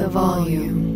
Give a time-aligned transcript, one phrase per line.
[0.00, 0.88] the volume.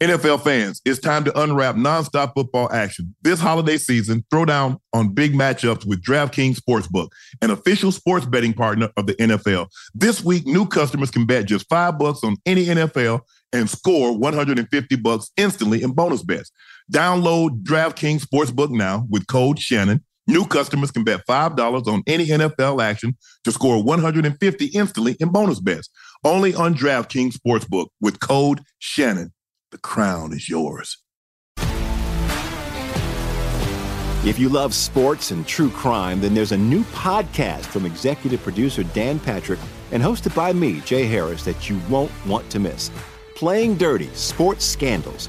[0.00, 3.14] NFL fans, it's time to unwrap nonstop football action.
[3.22, 7.08] This holiday season, throw down on big matchups with DraftKings Sportsbook,
[7.40, 9.68] an official sports betting partner of the NFL.
[9.94, 13.20] This week, new customers can bet just five bucks on any NFL
[13.52, 16.52] and score 150 bucks instantly in bonus bets.
[16.92, 20.04] Download DraftKings Sportsbook now with code Shannon.
[20.26, 25.60] New customers can bet $5 on any NFL action to score 150 instantly in bonus
[25.60, 25.90] bets.
[26.24, 29.34] Only on DraftKings Sportsbook with code Shannon.
[29.70, 30.96] The crown is yours.
[34.24, 38.82] If you love sports and true crime, then there's a new podcast from executive producer
[38.82, 39.60] Dan Patrick
[39.92, 42.90] and hosted by me, Jay Harris, that you won't want to miss.
[43.34, 45.28] Playing Dirty Sports Scandals.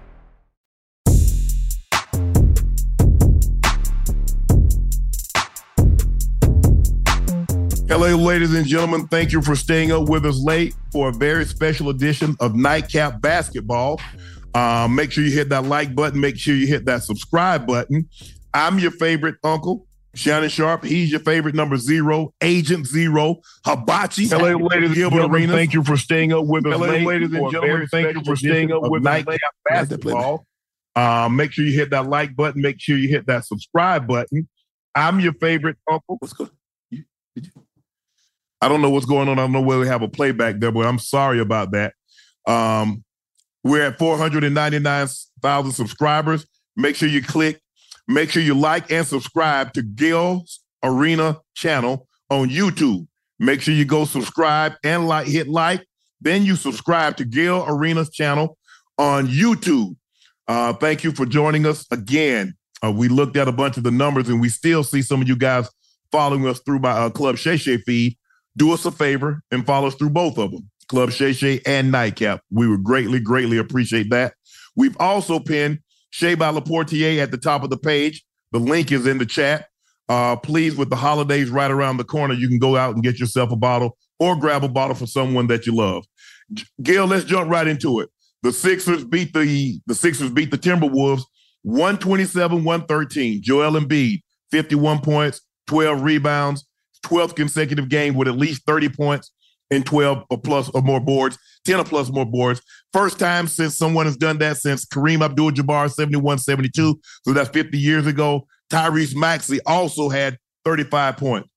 [7.91, 9.05] Hello, ladies and gentlemen.
[9.07, 13.19] Thank you for staying up with us late for a very special edition of Nightcap
[13.19, 13.99] Basketball.
[14.55, 16.21] Uh, make sure you hit that like button.
[16.21, 18.07] Make sure you hit that subscribe button.
[18.53, 20.85] I'm your favorite uncle, Shannon Sharpe.
[20.85, 24.25] He's your favorite number zero, Agent Zero, Hibachi.
[24.27, 25.49] Hello, ladies and gentlemen.
[25.49, 27.75] Thank you for staying up with us Hello, late ladies and for a gentlemen.
[27.75, 29.39] very Thank you special for staying up edition with of Nightcap.
[29.65, 30.45] Basketball.
[30.95, 32.61] Uh, make sure you hit that like button.
[32.61, 34.47] Make sure you hit that subscribe button.
[34.95, 36.15] I'm your favorite uncle.
[36.19, 36.49] What's good?
[36.89, 37.03] You-
[37.35, 37.51] did you-
[38.61, 39.39] I don't know what's going on.
[39.39, 41.93] I don't know where we have a playback there, but I'm sorry about that.
[42.45, 43.03] Um,
[43.63, 46.45] we're at 499,000 subscribers.
[46.75, 47.61] Make sure you click,
[48.07, 53.07] make sure you like and subscribe to Gil's Arena channel on YouTube.
[53.39, 55.85] Make sure you go subscribe and like, hit like.
[56.21, 58.57] Then you subscribe to Gil Arena's channel
[58.97, 59.95] on YouTube.
[60.47, 62.55] Uh, thank you for joining us again.
[62.83, 65.27] Uh, we looked at a bunch of the numbers and we still see some of
[65.27, 65.69] you guys
[66.11, 68.17] following us through my uh, Club Shay Shay feed.
[68.57, 71.91] Do us a favor and follow us through both of them, Club Shay Shay and
[71.91, 72.41] Nightcap.
[72.51, 74.33] We would greatly, greatly appreciate that.
[74.75, 75.79] We've also pinned
[76.09, 78.23] Shay by Laportier at the top of the page.
[78.51, 79.67] The link is in the chat.
[80.09, 83.19] Uh, please, with the holidays right around the corner, you can go out and get
[83.19, 86.03] yourself a bottle or grab a bottle for someone that you love.
[86.81, 88.09] Gail, let's jump right into it.
[88.43, 91.23] The Sixers beat the the Sixers beat the Timberwolves
[91.65, 93.41] 127-113.
[93.41, 96.65] Joel Embiid, 51 points, 12 rebounds,
[97.03, 99.31] 12th consecutive game with at least 30 points
[99.71, 102.61] and 12 or plus or more boards, 10 or plus more boards.
[102.93, 106.95] First time since someone has done that since Kareem Abdul-Jabbar 71-72.
[107.23, 108.47] So that's 50 years ago.
[108.69, 111.49] Tyrese Maxey also had 35 points.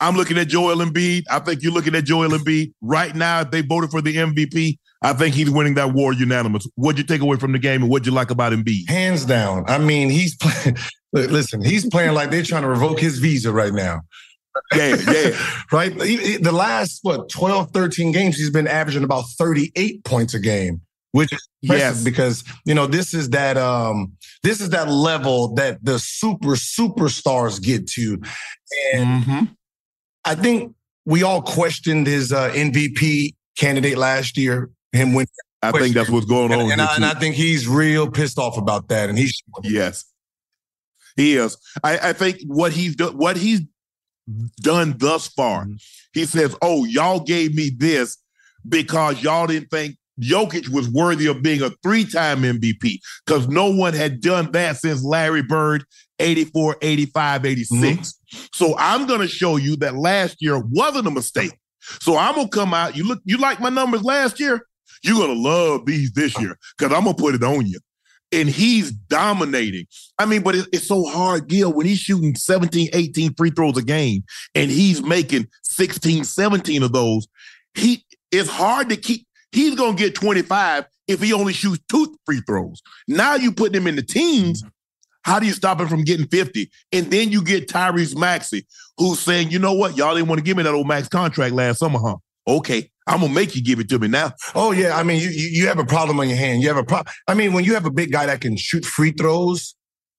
[0.00, 1.24] I'm looking at Joel Embiid.
[1.30, 3.42] I think you're looking at Joel Embiid right now.
[3.42, 6.66] If they voted for the MVP, I think he's winning that war unanimous.
[6.74, 8.88] What'd you take away from the game and what'd you like about Embiid?
[8.88, 9.64] Hands down.
[9.68, 10.76] I mean, he's playing.
[11.12, 14.00] Listen, he's playing like they're trying to revoke his visa right now.
[14.74, 15.38] Yeah, yeah.
[15.72, 15.92] right?
[16.02, 20.38] He- he- The last, what, 12, 13 games, he's been averaging about 38 points a
[20.40, 20.80] game,
[21.12, 22.02] which is Yes.
[22.04, 24.12] because, you know, this is that um,
[24.42, 28.20] this is that level that the super superstars get to.
[28.94, 29.56] And Mhm.
[30.24, 30.74] I think
[31.06, 35.28] we all questioned his uh, MVP candidate last year, him winning.
[35.64, 36.60] I think that's what's going on.
[36.62, 37.04] And, and, I, and.
[37.04, 39.08] I think he's real pissed off about that.
[39.08, 40.04] And he's Yes,
[41.16, 41.56] he is.
[41.84, 43.60] I, I think what he's done, what he's
[44.60, 45.66] done thus far,
[46.12, 48.18] He says, "Oh, y'all gave me this
[48.68, 53.94] because y'all didn't think Jokic was worthy of being a three-time MVP because no one
[53.94, 55.84] had done that since Larry Bird
[56.18, 57.72] 84, 85, 86.
[57.74, 58.44] Mm-hmm.
[58.52, 61.52] So I'm going to show you that last year wasn't a mistake.
[62.00, 62.96] So I'm going to come out.
[62.96, 64.66] You look, you like my numbers last year?
[65.02, 67.80] You're going to love these this year because I'm going to put it on you.
[68.32, 69.86] And he's dominating.
[70.18, 73.76] I mean, but it, it's so hard, Gil, when he's shooting 17, 18 free throws
[73.76, 74.24] a game
[74.54, 77.28] and he's making 16, 17 of those.
[77.74, 82.40] He it's hard to keep he's gonna get 25 if he only shoots two free
[82.46, 82.82] throws.
[83.06, 84.62] Now you put him in the teens.
[84.62, 84.68] Mm-hmm.
[85.24, 86.70] How do you stop him from getting 50?
[86.92, 88.66] And then you get Tyrese Maxey,
[88.98, 89.96] who's saying, you know what?
[89.96, 92.16] Y'all didn't want to give me that old max contract last summer, huh?
[92.46, 92.90] Okay.
[93.06, 94.32] I'm gonna make you give it to me now.
[94.54, 96.62] Oh yeah, I mean you you have a problem on your hand.
[96.62, 97.12] You have a problem.
[97.26, 99.74] I mean when you have a big guy that can shoot free throws,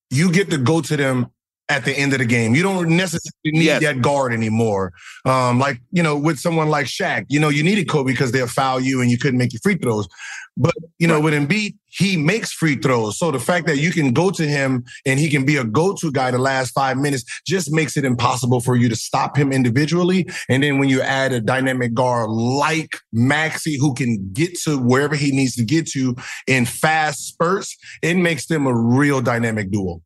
[0.09, 1.27] you get to go to them
[1.69, 2.55] at the end of the game.
[2.55, 3.81] You don't necessarily need yes.
[3.81, 4.91] that guard anymore.
[5.25, 8.47] Um, like, you know, with someone like Shaq, you know, you needed Kobe because they'll
[8.47, 10.07] foul you and you couldn't make your free throws.
[10.55, 13.17] But, you know, with Embiid, he makes free throws.
[13.17, 16.11] So the fact that you can go to him and he can be a go-to
[16.11, 20.27] guy the last five minutes just makes it impossible for you to stop him individually.
[20.49, 25.15] And then when you add a dynamic guard like Maxey, who can get to wherever
[25.15, 26.15] he needs to get to
[26.45, 30.01] in fast spurts, it makes them a real dynamic duo.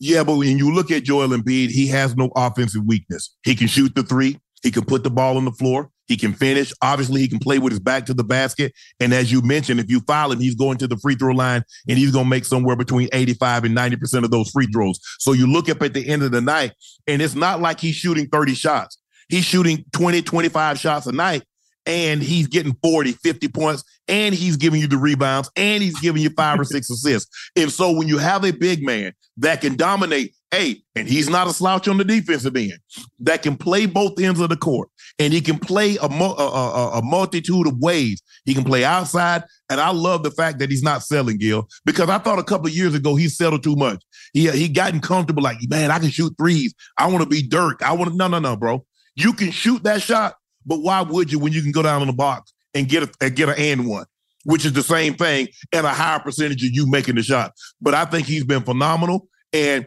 [0.00, 3.34] Yeah, but when you look at Joel Embiid, he has no offensive weakness.
[3.44, 4.38] He can shoot the three.
[4.64, 5.90] He can put the ball on the floor.
[6.06, 6.72] He can finish.
[6.82, 8.72] Obviously, he can play with his back to the basket.
[8.98, 11.62] And as you mentioned, if you foul him, he's going to the free throw line
[11.86, 14.98] and he's going to make somewhere between 85 and 90% of those free throws.
[15.18, 16.72] So you look up at the end of the night,
[17.06, 18.98] and it's not like he's shooting 30 shots.
[19.28, 21.44] He's shooting 20, 25 shots a night
[21.86, 26.22] and he's getting 40, 50 points, and he's giving you the rebounds, and he's giving
[26.22, 27.50] you five or six assists.
[27.56, 31.46] And so when you have a big man that can dominate, hey, and he's not
[31.46, 32.78] a slouch on the defensive end,
[33.20, 36.90] that can play both ends of the court, and he can play a, a, a,
[36.98, 38.22] a multitude of ways.
[38.44, 42.08] He can play outside, and I love the fact that he's not selling, Gil, because
[42.08, 44.02] I thought a couple of years ago he settled too much.
[44.32, 46.74] He he gotten comfortable, like, man, I can shoot threes.
[46.98, 47.82] I want to be Dirk.
[47.82, 48.84] I want to, no, no, no, bro.
[49.16, 50.34] You can shoot that shot
[50.66, 53.10] but why would you when you can go down in the box and get a
[53.20, 54.06] and get an and one,
[54.44, 57.52] which is the same thing at a higher percentage of you making the shot.
[57.80, 59.28] But I think he's been phenomenal.
[59.52, 59.86] And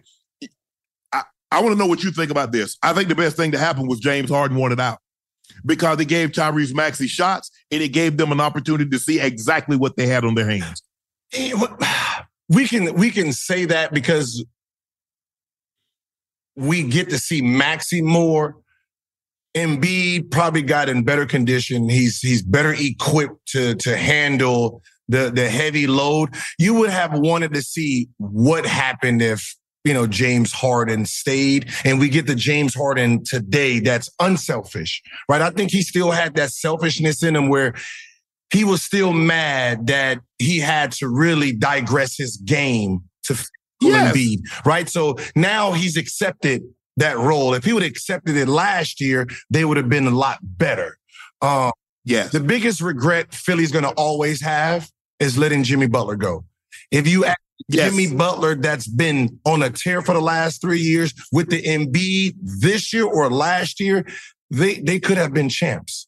[1.52, 2.78] I, want to know what you think about this.
[2.84, 5.00] I think the best thing to happen was James Harden wanted out
[5.66, 9.78] because it gave Tyrese Maxey shots and it gave them an opportunity to see exactly
[9.78, 10.82] what they had on their hands.
[11.34, 11.54] Eh,
[12.50, 14.44] we can we can say that because
[16.56, 18.58] we get to see Maxey more
[19.56, 21.90] Embiid probably got in better condition.
[21.90, 26.36] He's he's better equipped to to handle the the heavy load.
[26.60, 29.56] You would have wanted to see what happened if
[29.88, 35.42] you know James Harden stayed, and we get the James Harden today that's unselfish, right?
[35.42, 37.74] I think he still had that selfishness in him where
[38.52, 43.36] he was still mad that he had to really digress his game to
[43.82, 44.16] yes.
[44.16, 44.90] Embiid, right?
[44.90, 46.64] So now he's accepted
[46.98, 47.54] that role.
[47.54, 50.98] If he would have accepted it last year, they would have been a lot better.
[51.42, 51.72] Um,
[52.06, 52.28] yeah.
[52.28, 56.46] The biggest regret Philly's going to always have is letting Jimmy Butler go.
[56.92, 57.90] If you ask yes.
[57.90, 62.36] Jimmy Butler, that's been on a tear for the last three years with the Embiid
[62.42, 64.06] this year or last year,
[64.50, 66.08] they they could have been champs.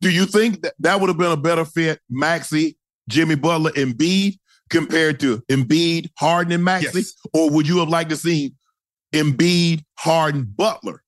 [0.00, 2.76] Do you think that that would have been a better fit, Maxey,
[3.08, 4.38] Jimmy Butler, Embiid,
[4.68, 6.98] compared to Embiid, Harden, and Maxey?
[6.98, 7.14] Yes.
[7.32, 8.52] Or would you have liked to see
[9.16, 11.02] Embiid, Harden, Butler.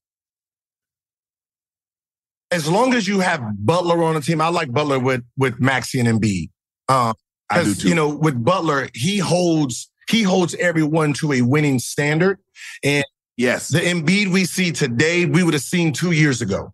[2.51, 5.99] As long as you have Butler on the team, I like Butler with with Maxey
[5.99, 6.49] and Embiid.
[6.87, 7.13] Uh,
[7.49, 7.89] I do too.
[7.89, 12.39] You know, with Butler, he holds he holds everyone to a winning standard.
[12.83, 13.05] And
[13.37, 16.73] yes, the Embiid we see today, we would have seen two years ago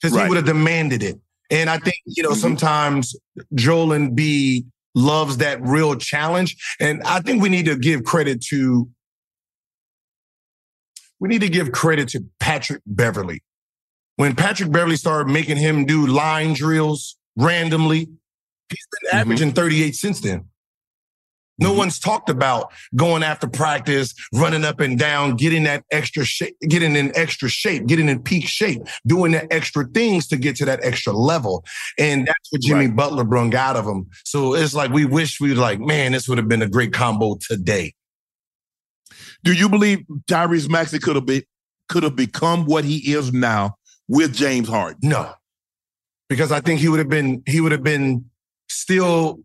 [0.00, 0.24] because right.
[0.24, 1.18] he would have demanded it.
[1.50, 2.40] And I think you know mm-hmm.
[2.40, 3.16] sometimes
[3.54, 8.88] Joel B loves that real challenge, and I think we need to give credit to
[11.20, 13.42] we need to give credit to Patrick Beverley.
[14.16, 18.08] When Patrick Beverley started making him do line drills randomly,
[18.70, 19.18] he's been mm-hmm.
[19.18, 20.48] averaging 38 since then.
[21.58, 21.78] No mm-hmm.
[21.78, 26.94] one's talked about going after practice, running up and down, getting that extra shape, getting
[26.94, 30.80] in extra shape, getting in peak shape, doing the extra things to get to that
[30.84, 31.64] extra level.
[31.98, 32.96] And that's what Jimmy right.
[32.96, 34.06] Butler brung out of him.
[34.24, 36.92] So it's like we wish we were like, man, this would have been a great
[36.92, 37.94] combo today.
[39.44, 41.42] Do you believe Tyrese Maxey could have been
[41.88, 43.76] could have become what he is now
[44.08, 44.98] with James Harden?
[45.02, 45.32] No,
[46.28, 48.26] because I think he would have been he would have been
[48.68, 49.40] still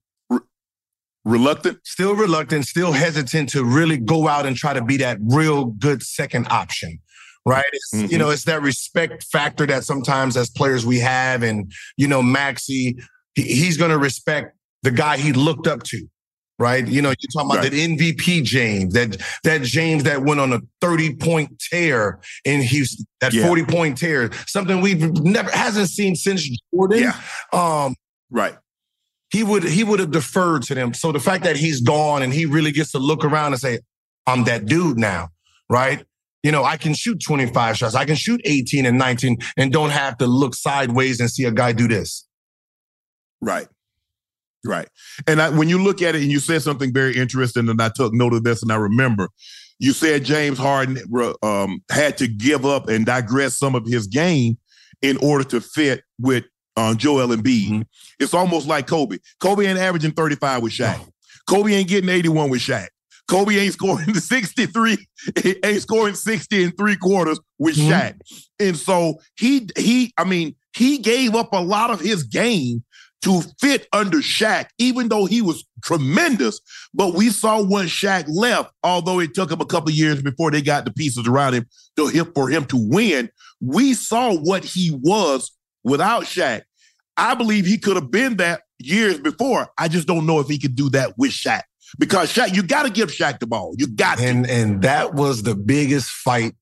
[1.25, 5.65] reluctant, still reluctant, still hesitant to really go out and try to be that real
[5.65, 6.99] good second option.
[7.45, 7.65] right?
[7.93, 8.07] Mm-hmm.
[8.11, 11.43] You know, it's that respect factor that sometimes as players we have.
[11.43, 12.97] And, you know, Maxey,
[13.35, 16.07] he, he's going to respect the guy he looked up to.
[16.59, 16.87] Right.
[16.87, 17.71] You know, you're talking about right.
[17.71, 23.05] that MVP James, that that James that went on a 30 point tear in Houston,
[23.21, 23.47] that yeah.
[23.47, 26.99] 40 point tear, something we've never hasn't seen since Jordan.
[26.99, 27.19] Yeah.
[27.51, 27.95] Um,
[28.29, 28.55] right
[29.33, 30.93] he would he would have deferred to them.
[30.93, 33.79] So the fact that he's gone and he really gets to look around and say,
[34.27, 35.29] "I'm that dude now,"
[35.69, 36.05] right?
[36.43, 37.95] You know, I can shoot 25 shots.
[37.95, 41.51] I can shoot 18 and 19 and don't have to look sideways and see a
[41.51, 42.27] guy do this.
[43.41, 43.67] Right.
[44.65, 44.87] Right.
[45.25, 47.89] And I, when you look at it and you said something very interesting, and I
[47.89, 49.29] took note of this and I remember,
[49.79, 50.99] you said James Harden
[51.41, 54.57] um, had to give up and digress some of his game
[55.01, 57.69] in order to fit with uh, Joel Embiid.
[57.69, 57.81] Mm-hmm.
[58.19, 59.17] It's almost like Kobe.
[59.39, 61.07] Kobe ain't averaging 35 with Shaq.
[61.47, 62.87] Kobe ain't getting 81 with Shaq.
[63.27, 64.97] Kobe ain't scoring 63,
[65.63, 67.91] ain't scoring 60 and three quarters with mm-hmm.
[67.91, 68.19] Shaq.
[68.59, 72.83] And so he he, I mean, he gave up a lot of his game
[73.23, 76.59] to fit under Shaq, even though he was tremendous.
[76.93, 80.61] But we saw when Shaq left, although it took him a couple years before they
[80.61, 81.65] got the pieces around him
[81.95, 83.29] to him for him to win.
[83.61, 85.51] We saw what he was
[85.83, 86.63] without Shaq.
[87.17, 89.67] I believe he could have been that years before.
[89.77, 91.61] I just don't know if he could do that with Shaq.
[91.99, 93.75] Because Shaq, you got to give Shaq the ball.
[93.77, 94.51] You got and, to.
[94.51, 96.55] And that was the biggest fight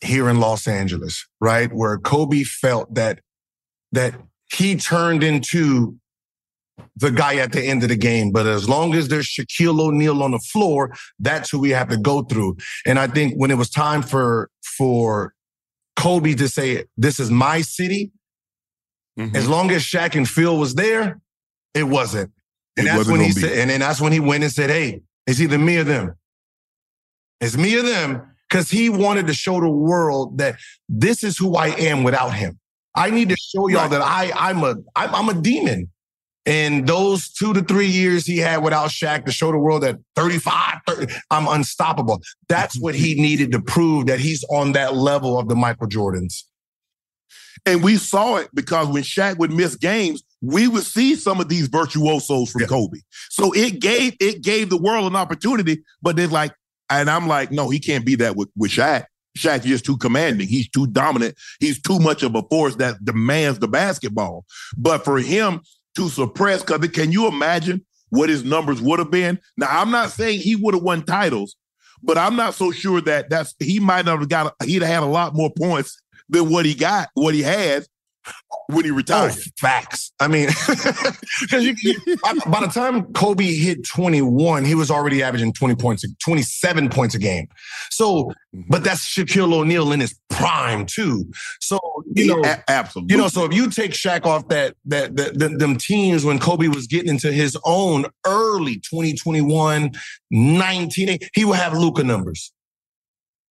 [0.00, 1.72] here in Los Angeles, right?
[1.72, 3.20] Where Kobe felt that
[3.92, 4.14] that
[4.52, 5.96] he turned into
[6.96, 8.32] the guy at the end of the game.
[8.32, 11.96] But as long as there's Shaquille O'Neal on the floor, that's who we have to
[11.96, 12.56] go through.
[12.86, 15.34] And I think when it was time for for
[15.96, 18.12] Kobe to say, "This is my city,"
[19.18, 19.36] Mm-hmm.
[19.36, 21.20] As long as Shaq and Phil was there,
[21.74, 22.30] it wasn't.
[22.76, 24.70] And it that's wasn't when he said, and then that's when he went and said,
[24.70, 26.14] Hey, it's either me or them.
[27.40, 28.22] It's me or them.
[28.50, 30.56] Cause he wanted to show the world that
[30.88, 32.58] this is who I am without him.
[32.94, 33.90] I need to show y'all right.
[33.92, 35.90] that I I'm a I'm, I'm a demon.
[36.44, 39.96] And those two to three years he had without Shaq to show the world that
[40.16, 42.20] 35, 30, I'm unstoppable.
[42.48, 46.42] That's what he needed to prove that he's on that level of the Michael Jordans.
[47.64, 51.48] And we saw it because when Shaq would miss games, we would see some of
[51.48, 52.66] these virtuosos from yeah.
[52.66, 52.98] Kobe.
[53.30, 56.52] So it gave it gave the world an opportunity, but they're like,
[56.90, 59.06] and I'm like, no, he can't be that with, with Shaq.
[59.38, 60.48] Shaq's just too commanding.
[60.48, 61.36] He's too dominant.
[61.60, 64.44] He's too much of a force that demands the basketball.
[64.76, 65.60] But for him
[65.94, 69.38] to suppress, because can you imagine what his numbers would have been?
[69.56, 71.56] Now, I'm not saying he would have won titles,
[72.02, 75.02] but I'm not so sure that that's he might not have got he'd have had
[75.02, 76.01] a lot more points
[76.32, 77.86] than what he got, what he had
[78.68, 79.32] when he retired.
[79.32, 80.12] Oh, facts.
[80.20, 80.48] I mean,
[81.40, 81.64] because
[82.46, 87.18] by the time Kobe hit 21, he was already averaging 20 points, 27 points a
[87.18, 87.48] game.
[87.90, 88.62] So, mm-hmm.
[88.68, 91.30] but that's Shaquille O'Neal in his prime too.
[91.60, 91.78] So,
[92.14, 93.14] you know, a- absolutely.
[93.14, 96.38] You know, so if you take Shaq off that, that, that, that them teams when
[96.38, 99.92] Kobe was getting into his own early 2021,
[100.30, 102.52] 19, he would have Luka numbers.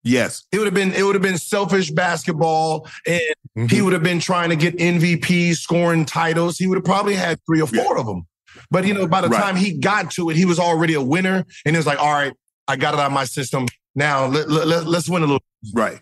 [0.04, 0.44] Yes.
[0.50, 3.20] It would have been it would have been selfish basketball and
[3.56, 3.66] mm-hmm.
[3.66, 6.58] he would have been trying to get MVP, scoring titles.
[6.58, 8.00] He would have probably had three or four yeah.
[8.00, 8.26] of them.
[8.70, 9.40] But you know, by the right.
[9.40, 12.12] time he got to it, he was already a winner and it was like, "All
[12.12, 12.32] right,
[12.66, 13.66] I got it out of my system.
[13.94, 15.42] Now let, let, let's win a little."
[15.72, 16.00] Right.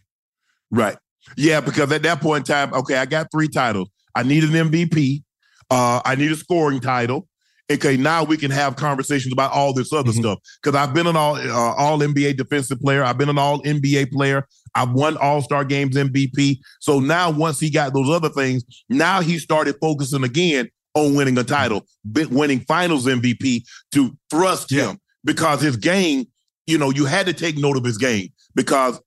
[0.71, 0.97] Right.
[1.37, 3.91] Yeah, because at that point in time, okay, I got three titles.
[4.15, 5.23] I need an MVP.
[5.71, 7.29] Uh, I need a scoring title
[7.71, 10.21] okay, now we can have conversations about all this other mm-hmm.
[10.21, 10.39] stuff.
[10.63, 13.05] Because I've been an all uh, all NBA defensive player.
[13.05, 14.47] I've been an all NBA player.
[14.75, 16.59] I've won All Star games MVP.
[16.81, 21.39] So now, once he got those other things, now he started focusing again on winning
[21.39, 24.91] a title, winning Finals MVP to thrust yeah.
[24.91, 26.27] him because his game.
[26.67, 29.01] You know, you had to take note of his game because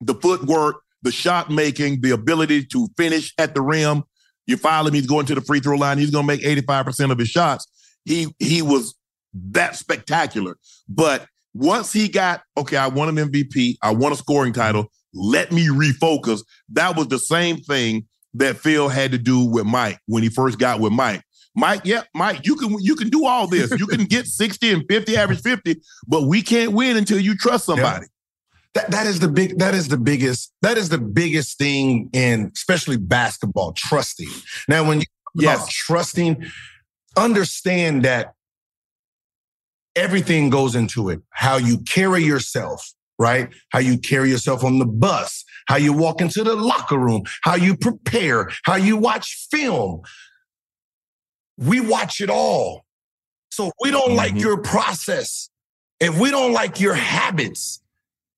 [0.00, 4.02] the footwork, the shot making, the ability to finish at the rim.
[4.48, 5.98] You follow him, he's going to the free throw line.
[5.98, 7.68] He's going to make 85% of his shots
[8.06, 8.94] he he was
[9.34, 10.56] that spectacular.
[10.88, 14.90] But once he got okay, I won an MVP, I won a scoring title.
[15.12, 16.42] Let me refocus.
[16.70, 20.58] That was the same thing that Phil had to do with Mike when he first
[20.58, 21.22] got with Mike.
[21.54, 23.70] Mike, yeah, Mike, you can you can do all this.
[23.78, 27.64] You can get 60 and 50, average 50, but we can't win until you trust
[27.64, 28.04] somebody.
[28.04, 28.08] Yeah.
[28.74, 32.52] That, that is the big that is the biggest that is the biggest thing in
[32.54, 34.28] especially basketball, trusting.
[34.68, 35.66] Now when you yes.
[35.66, 36.44] trusting,
[37.16, 38.34] understand that
[39.94, 41.20] everything goes into it.
[41.30, 43.48] How you carry yourself, right?
[43.70, 47.56] How you carry yourself on the bus, how you walk into the locker room, how
[47.56, 50.02] you prepare, how you watch film.
[51.56, 52.84] We watch it all.
[53.50, 54.16] So if we don't mm-hmm.
[54.16, 55.48] like your process,
[55.98, 57.80] if we don't like your habits,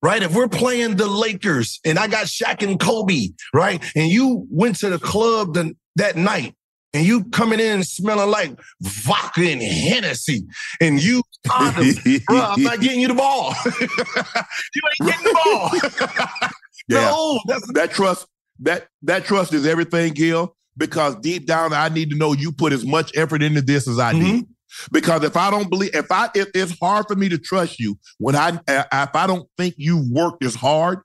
[0.00, 0.23] right?
[0.23, 3.82] If we're playing the Lakers and I got Shaq and Kobe, right?
[3.97, 6.54] And you went to the club the, that night
[6.95, 10.47] and you coming in smelling like vodka and Hennessy,
[10.80, 13.54] and you, bro, I'm not getting you the ball.
[13.64, 16.50] you ain't getting the ball.
[16.88, 17.11] yeah.
[17.11, 17.40] no,
[17.75, 18.26] that trust,
[18.61, 20.54] that that trust is everything, Gil.
[20.76, 23.99] Because deep down, I need to know you put as much effort into this as
[23.99, 24.37] I mm-hmm.
[24.37, 24.47] did.
[24.92, 27.99] Because if I don't believe, if I, if it's hard for me to trust you
[28.18, 31.00] when I, if I don't think you worked as hard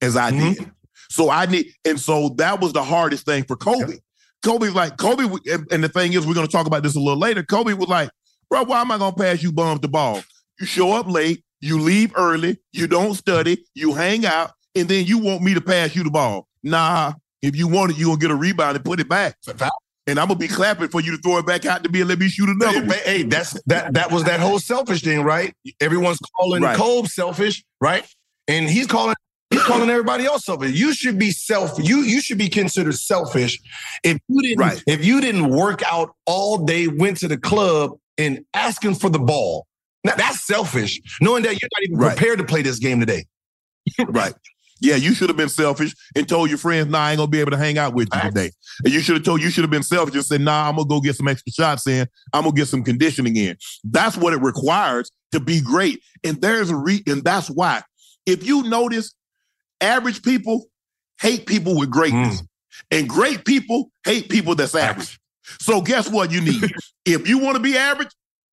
[0.00, 0.52] as I mm-hmm.
[0.52, 0.70] did,
[1.08, 3.98] so I need, and so that was the hardest thing for Kobe.
[4.44, 5.24] Kobe's like, Kobe,
[5.70, 7.42] and the thing is, we're going to talk about this a little later.
[7.42, 8.10] Kobe was like,
[8.48, 10.22] bro, why am I going to pass you bums the ball?
[10.58, 15.04] You show up late, you leave early, you don't study, you hang out, and then
[15.06, 16.48] you want me to pass you the ball.
[16.62, 19.36] Nah, if you want it, you going to get a rebound and put it back.
[20.06, 22.08] And I'm gonna be clapping for you to throw it back out to me and
[22.08, 22.84] let me shoot another.
[22.84, 25.54] Hey, hey that's that that was that whole selfish thing, right?
[25.78, 26.76] Everyone's calling right.
[26.76, 28.04] Kobe selfish, right?
[28.48, 29.14] And he's calling
[29.50, 30.78] He's calling everybody else selfish.
[30.78, 31.76] You should be self.
[31.78, 33.58] You you should be considered selfish
[34.04, 34.82] if you didn't right.
[34.86, 39.18] if you didn't work out all day, went to the club and asking for the
[39.18, 39.66] ball.
[40.04, 42.16] Now that's selfish, knowing that you're not even right.
[42.16, 43.24] prepared to play this game today.
[44.06, 44.34] right.
[44.80, 47.40] Yeah, you should have been selfish and told your friends, "Nah, I ain't gonna be
[47.40, 48.50] able to hang out with you today."
[48.84, 50.88] And you should have told you should have been selfish and said, "Nah, I'm gonna
[50.88, 52.06] go get some extra shots in.
[52.32, 56.00] I'm gonna get some conditioning in." That's what it requires to be great.
[56.24, 57.82] And there's a re and that's why.
[58.26, 59.14] If you notice,
[59.80, 60.66] average people
[61.20, 62.46] hate people with greatness, mm.
[62.90, 65.18] and great people hate people that's average.
[65.60, 66.70] So guess what you need?
[67.04, 68.10] if you want to be average,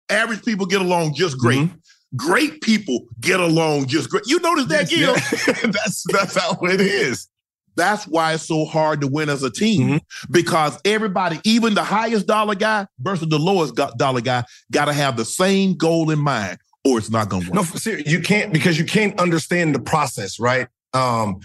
[0.09, 1.59] average people get along just great.
[1.59, 1.77] Mm-hmm.
[2.15, 4.23] Great people get along just great.
[4.27, 5.13] You notice that, Gil?
[5.71, 7.27] that's that's how it is.
[7.75, 10.31] That's why it's so hard to win as a team mm-hmm.
[10.31, 15.15] because everybody, even the highest dollar guy versus the lowest dollar guy, got to have
[15.15, 17.55] the same goal in mind, or it's not going to work.
[17.55, 20.67] No, seriously, you can't because you can't understand the process, right?
[20.97, 21.39] Um,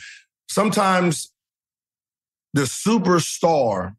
[0.49, 1.33] sometimes
[2.55, 3.95] the superstar,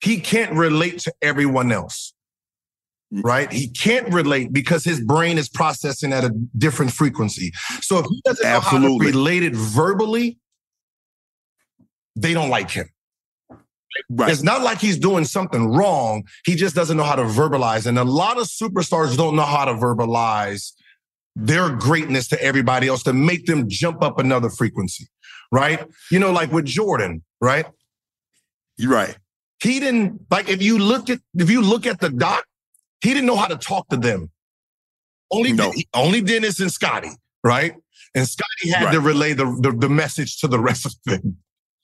[0.00, 2.14] he can't relate to everyone else.
[3.14, 3.52] Right?
[3.52, 7.52] He can't relate because his brain is processing at a different frequency.
[7.82, 8.88] So if he doesn't Absolutely.
[8.88, 10.38] know how to relate it verbally,
[12.16, 12.88] they don't like him.
[14.08, 14.30] Right.
[14.30, 16.24] It's not like he's doing something wrong.
[16.46, 17.86] He just doesn't know how to verbalize.
[17.86, 20.72] And a lot of superstars don't know how to verbalize
[21.34, 25.08] their greatness to everybody else to make them jump up another frequency,
[25.50, 25.84] right?
[26.10, 27.66] You know, like with Jordan, right?
[28.76, 29.16] You're right.
[29.62, 32.44] He didn't like if you look at if you look at the doc,
[33.00, 34.30] he didn't know how to talk to them.
[35.30, 35.72] Only no.
[35.94, 37.10] only Dennis and Scotty,
[37.44, 37.74] right?
[38.14, 38.92] And Scotty had right.
[38.92, 41.38] to relay the, the, the message to the rest of them.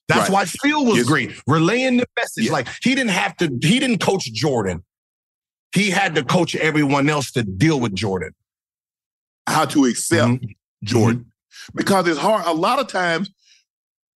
[0.08, 0.30] That's right.
[0.30, 1.06] why Phil was yes.
[1.06, 2.50] great, relaying the message.
[2.50, 4.84] Like he didn't have to, he didn't coach Jordan.
[5.74, 8.34] He had to coach everyone else to deal with Jordan
[9.48, 10.46] how to accept mm-hmm.
[10.84, 11.76] Jordan mm-hmm.
[11.76, 12.46] because it's hard.
[12.46, 13.30] A lot of times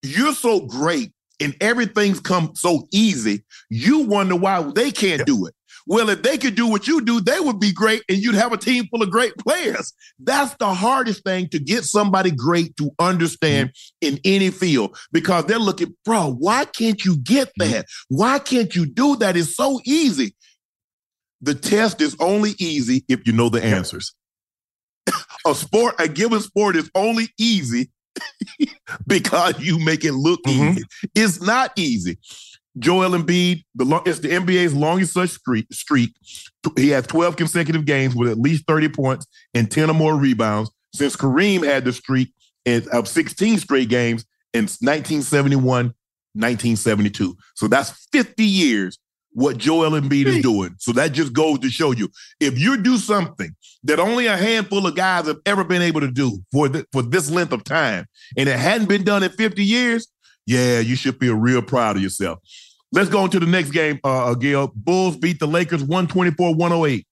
[0.01, 5.27] you're so great and everything's come so easy, you wonder why they can't yep.
[5.27, 5.53] do it.
[5.85, 8.53] Well, if they could do what you do, they would be great and you'd have
[8.53, 9.91] a team full of great players.
[10.17, 14.15] That's the hardest thing to get somebody great to understand mm-hmm.
[14.15, 17.71] in any field because they're looking, bro, why can't you get mm-hmm.
[17.71, 17.85] that?
[17.85, 18.15] Mm-hmm.
[18.15, 19.35] Why can't you do that?
[19.35, 20.35] It's so easy.
[21.41, 24.15] The test is only easy if you know the answers
[25.45, 27.91] a sport, a given sport is only easy
[29.07, 30.77] because you make it look mm-hmm.
[30.77, 30.83] easy.
[31.15, 32.17] It's not easy.
[32.79, 36.15] Joel Embiid, the it's the NBA's longest such streak, streak.
[36.75, 40.71] He has 12 consecutive games with at least 30 points and 10 or more rebounds
[40.93, 42.33] since Kareem had the streak
[42.65, 45.85] of 16 straight games in 1971,
[46.33, 47.35] 1972.
[47.55, 48.97] So that's 50 years
[49.33, 50.75] what Joel Embiid is doing.
[50.79, 54.85] So that just goes to show you if you do something that only a handful
[54.85, 58.05] of guys have ever been able to do for the, for this length of time,
[58.37, 60.07] and it hadn't been done in 50 years,
[60.45, 62.39] yeah, you should feel real proud of yourself.
[62.91, 64.71] Let's go into the next game, uh, uh Gil.
[64.75, 67.05] Bulls beat the Lakers 124-108.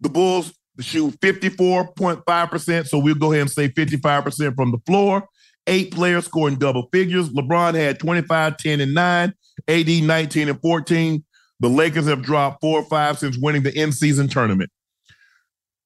[0.00, 5.28] The Bulls shoot 54.5%, so we'll go ahead and say 55% from the floor.
[5.66, 7.30] Eight players scoring double figures.
[7.30, 9.34] LeBron had 25, 10, and 9.
[9.68, 11.24] AD 19 and 14.
[11.64, 14.68] The Lakers have dropped four or five since winning the in-season tournament.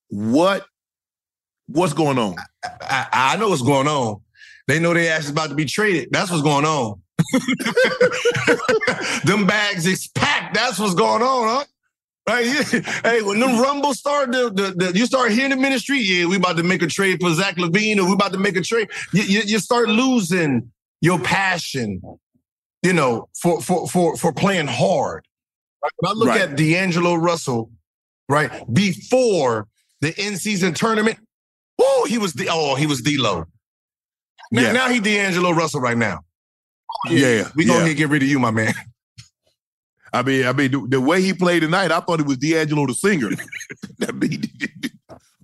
[0.09, 0.67] What
[1.69, 2.35] what's going on?
[2.65, 4.21] I, I, I know what's going on.
[4.67, 6.09] They know their ass is about to be traded.
[6.11, 7.01] That's what's going on.
[9.25, 10.57] them bags is packed.
[10.57, 11.65] That's what's going on, huh?
[12.29, 12.47] Right?
[13.05, 16.05] hey, when them rumbles start, the, the, the, you start hearing in the street.
[16.05, 18.57] Yeah, we about to make a trade for Zach LaVine, or we about to make
[18.57, 18.91] a trade.
[19.13, 22.03] You, you, you start losing your passion,
[22.83, 25.25] you know, for for for for playing hard.
[25.99, 26.41] When I look right.
[26.43, 27.71] at D'Angelo Russell,
[28.29, 29.69] right before
[30.01, 31.19] the in-season tournament,
[31.79, 33.47] Oh, he was the oh, he was D-Lo.
[34.51, 34.73] Now, yeah.
[34.73, 36.21] now he D'Angelo Russell right now.
[37.09, 37.93] Yeah, yeah we gonna yeah.
[37.93, 38.75] get rid of you, my man.
[40.13, 42.87] I mean, I mean, the, the, way he played tonight, I thought it was D'Angelo
[42.87, 43.29] the singer.
[43.99, 44.43] that mean,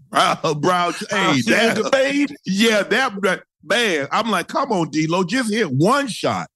[0.08, 2.34] Brown, Brown, hey, that, the fade.
[2.46, 4.08] Yeah, that, that man.
[4.10, 6.48] I'm like, come on, D'Lo, just hit one shot.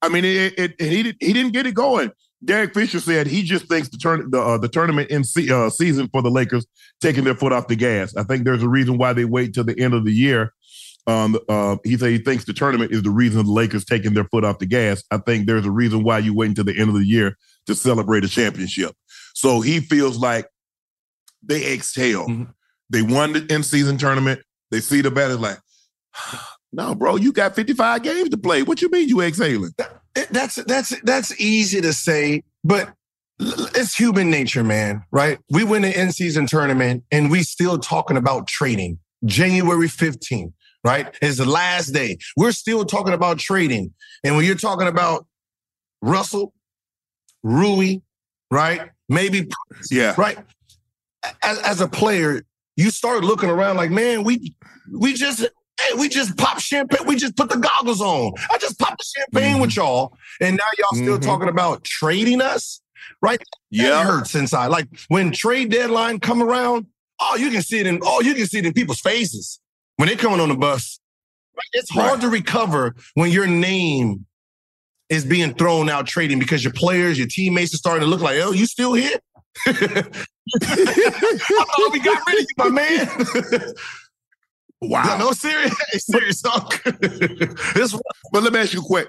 [0.00, 2.10] I mean, it, it, it, he did, he didn't get it going.
[2.46, 5.68] Derek Fisher said he just thinks the turn the, uh, the tournament in se- uh,
[5.68, 6.66] season for the Lakers
[7.00, 8.16] taking their foot off the gas.
[8.16, 10.52] I think there's a reason why they wait till the end of the year.
[11.08, 14.24] Um, uh, he said he thinks the tournament is the reason the Lakers taking their
[14.24, 15.04] foot off the gas.
[15.10, 17.74] I think there's a reason why you wait until the end of the year to
[17.74, 18.94] celebrate a championship.
[19.34, 20.48] So he feels like
[21.42, 22.26] they exhale.
[22.26, 22.50] Mm-hmm.
[22.90, 24.40] They won the in season tournament.
[24.70, 25.58] They see the battle like,
[26.72, 28.62] no, bro, you got 55 games to play.
[28.62, 29.72] What you mean you exhaling?
[30.30, 32.92] That's that's that's easy to say, but
[33.38, 35.02] it's human nature, man.
[35.10, 35.38] Right?
[35.50, 38.98] We win the in season tournament, and we still talking about trading.
[39.24, 40.52] January 15th,
[40.84, 41.14] right?
[41.22, 42.18] Is the last day.
[42.36, 43.92] We're still talking about trading,
[44.24, 45.26] and when you're talking about
[46.02, 46.52] Russell,
[47.42, 47.98] Rui,
[48.50, 48.90] right?
[49.08, 49.48] Maybe,
[49.90, 50.38] yeah, right.
[51.42, 52.42] As, as a player,
[52.76, 54.54] you start looking around like, man, we
[54.92, 55.46] we just
[55.80, 57.06] hey, we just pop champagne.
[57.06, 58.32] We just put the goggles on.
[58.50, 59.62] I just popped the champagne mm-hmm.
[59.62, 61.28] with y'all, and now y'all still mm-hmm.
[61.28, 62.80] talking about trading us,
[63.22, 63.42] right?
[63.70, 64.68] Yeah, hurts inside.
[64.68, 66.86] Like when trade deadline come around,
[67.20, 69.60] oh, you can see it in oh, you can see it in people's faces
[69.96, 71.00] when they're coming on the bus.
[71.72, 72.20] It's hard right.
[72.20, 74.26] to recover when your name
[75.08, 78.38] is being thrown out trading because your players, your teammates are starting to look like,
[78.40, 79.18] oh, you still here?
[79.66, 79.72] I
[80.62, 83.08] thought we got rid of you, my man.
[84.88, 85.16] wow.
[85.18, 86.82] No, serious, serious talk.
[86.84, 87.98] this,
[88.32, 89.08] but let me ask you quick.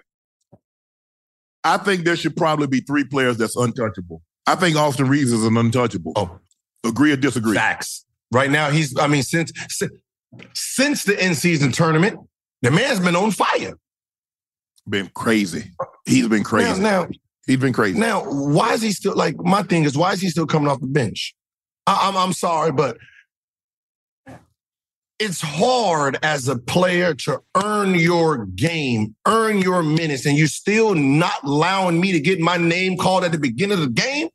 [1.64, 4.22] I think there should probably be three players that's untouchable.
[4.46, 6.14] I think Austin Reaves is an untouchable.
[6.16, 6.40] Oh,
[6.86, 7.56] agree or disagree?
[7.56, 8.06] Facts.
[8.32, 8.98] Right now, he's.
[8.98, 9.52] I mean, since
[10.54, 12.20] since the in season tournament,
[12.62, 13.74] the man's been on fire.
[14.88, 15.72] Been crazy.
[16.06, 16.82] He's been crazy.
[16.82, 17.10] Now, now
[17.48, 17.98] He's been crazy.
[17.98, 20.82] Now, why is he still like my thing is why is he still coming off
[20.82, 21.34] the bench?
[21.88, 22.98] I, I'm I'm sorry, but
[25.20, 30.94] it's hard as a player to earn your game, earn your minutes, and you're still
[30.94, 34.30] not allowing me to get my name called at the beginning of the game.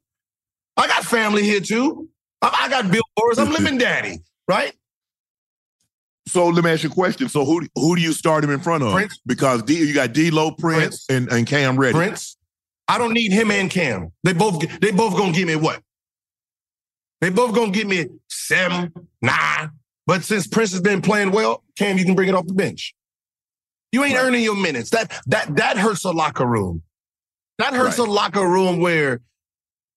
[0.76, 2.08] I got family here too.
[2.40, 3.38] I, I got billboards.
[3.38, 4.18] I'm living daddy,
[4.48, 4.72] right?
[6.26, 7.28] So let me ask you a question.
[7.28, 8.92] So who who do you start him in front of?
[8.92, 9.20] Prince.
[9.26, 11.96] Because D, you got D'Lo, Prince, Prince, And, and Cam Reddish.
[11.96, 12.36] Prince.
[12.88, 14.12] I don't need him and Cam.
[14.24, 15.80] They both they both gonna give me what?
[17.20, 19.70] They both gonna give me seven, nine.
[20.06, 22.94] But since Prince has been playing well, Cam, you can bring it off the bench.
[23.92, 24.24] You ain't right.
[24.24, 24.90] earning your minutes.
[24.90, 26.82] That that that hurts a locker room.
[27.58, 28.08] That hurts right.
[28.08, 29.20] a locker room where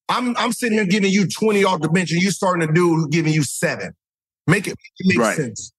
[0.10, 3.08] I'm I'm sitting here giving you 20 off the bench and you starting to do
[3.10, 3.94] giving you seven.
[4.48, 5.36] Make it, make right.
[5.36, 5.72] sense.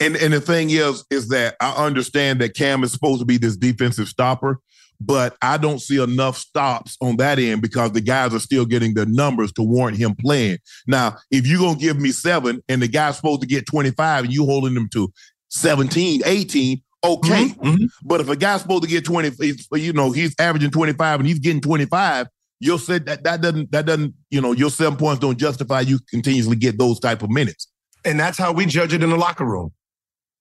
[0.00, 3.38] And and the thing is, is that I understand that Cam is supposed to be
[3.38, 4.58] this defensive stopper,
[5.00, 8.94] but I don't see enough stops on that end because the guys are still getting
[8.94, 10.58] the numbers to warrant him playing.
[10.86, 14.24] Now, if you're going to give me seven and the guy's supposed to get 25
[14.24, 15.10] and you holding him to
[15.48, 17.28] 17, 18, okay.
[17.28, 17.84] Mm-hmm, mm-hmm.
[18.02, 19.32] But if a guy's supposed to get 20,
[19.76, 22.26] you know, he's averaging 25 and he's getting 25,
[22.60, 25.98] you'll say that that doesn't, that doesn't, you know, your seven points don't justify you
[26.10, 27.68] continuously get those type of minutes.
[28.04, 29.72] And that's how we judge it in the locker room.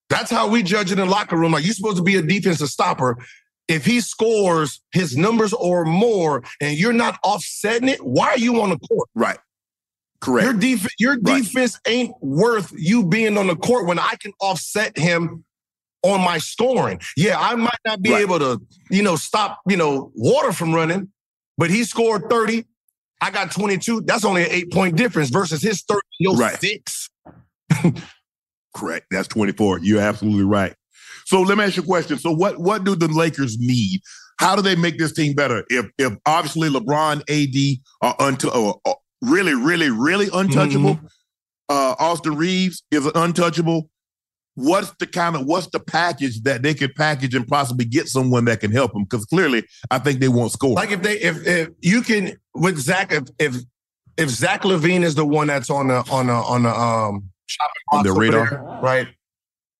[0.09, 1.51] That's how we judge it in the locker room.
[1.51, 3.17] Like you're supposed to be a defensive stopper
[3.69, 8.61] if he scores his numbers or more and you're not offsetting it, why are you
[8.61, 9.07] on the court?
[9.15, 9.37] Right.
[10.19, 10.43] Correct.
[10.43, 11.43] Your defense, your right.
[11.43, 15.45] defense ain't worth you being on the court when I can offset him
[16.03, 16.99] on my scoring.
[17.15, 18.21] Yeah, I might not be right.
[18.21, 21.09] able to, you know, stop, you know, water from running,
[21.57, 22.65] but he scored 30.
[23.21, 24.01] I got 22.
[24.01, 26.01] That's only an eight point difference versus his 30,
[26.35, 26.59] right.
[26.59, 27.09] six.
[28.75, 29.07] Correct.
[29.11, 29.79] That's 24.
[29.79, 30.73] You're absolutely right.
[31.29, 32.17] So let me ask you a question.
[32.17, 34.01] So what what do the Lakers need?
[34.39, 35.63] How do they make this team better?
[35.69, 38.73] If if obviously LeBron, AD are unto uh,
[39.21, 40.95] really, really, really untouchable.
[40.95, 41.05] Mm-hmm.
[41.69, 43.91] Uh, Austin Reaves is untouchable.
[44.55, 48.45] What's the kind of what's the package that they could package and possibly get someone
[48.45, 49.03] that can help them?
[49.03, 50.73] Because clearly, I think they won't score.
[50.73, 53.55] Like if they if if you can with Zach if if
[54.17, 57.29] if Zach LaVine is the one that's on the on the on the um
[57.91, 59.07] on the radar, there, right?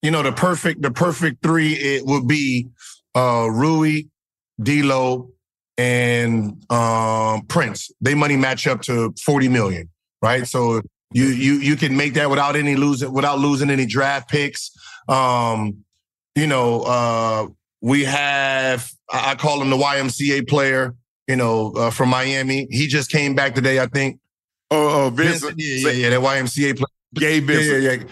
[0.02, 2.68] You know, the perfect the perfect three it would be
[3.16, 4.04] uh Rui,
[4.62, 5.32] D'Lo,
[5.78, 7.92] and um Prince.
[8.02, 9.90] They money match up to 40 million,
[10.22, 10.48] right?
[10.48, 10.82] So
[11.12, 14.72] you you you can make that without any losing without losing any draft picks.
[15.08, 15.84] Um,
[16.36, 17.48] you know, uh
[17.82, 20.96] we have I call him the YMCA player,
[21.28, 22.68] you know, uh, from Miami.
[22.70, 24.20] He just came back today, I think.
[24.72, 25.56] Oh, uh, Vincent.
[25.58, 25.58] Vincent.
[25.58, 26.86] Yeah, yeah, yeah, that YMCA player.
[27.16, 27.84] Gabe Vincent.
[27.84, 28.04] Yeah, yeah, yeah.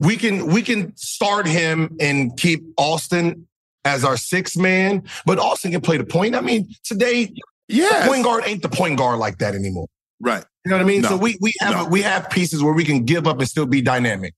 [0.00, 3.46] We can we can start him and keep Austin
[3.84, 6.34] as our sixth man, but Austin can play the point.
[6.34, 7.32] I mean, today,
[7.68, 9.86] yeah, point guard ain't the point guard like that anymore.
[10.20, 10.44] Right.
[10.64, 11.02] You know what I mean?
[11.02, 11.10] No.
[11.10, 11.84] So we we have no.
[11.86, 14.34] we have pieces where we can give up and still be dynamic.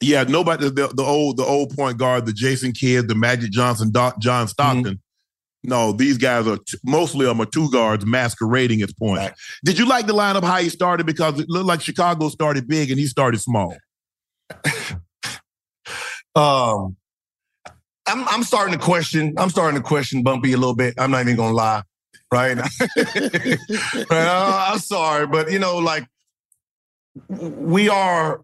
[0.00, 3.90] Yeah, nobody the, the old the old point guard, the Jason Kidd, the Magic Johnson,
[3.90, 4.84] Doc, John Stockton.
[4.84, 4.94] Mm-hmm.
[5.62, 9.18] No, these guys are t- mostly them are two guards masquerading as points.
[9.20, 9.34] Right.
[9.62, 11.04] Did you like the lineup how he started?
[11.04, 13.76] Because it looked like Chicago started big and he started small.
[16.34, 16.96] Um,
[18.06, 19.34] I'm I'm starting to question.
[19.36, 20.94] I'm starting to question Bumpy a little bit.
[20.98, 21.82] I'm not even gonna lie,
[22.32, 22.58] right?
[24.10, 26.06] I'm sorry, but you know, like
[27.28, 28.42] we are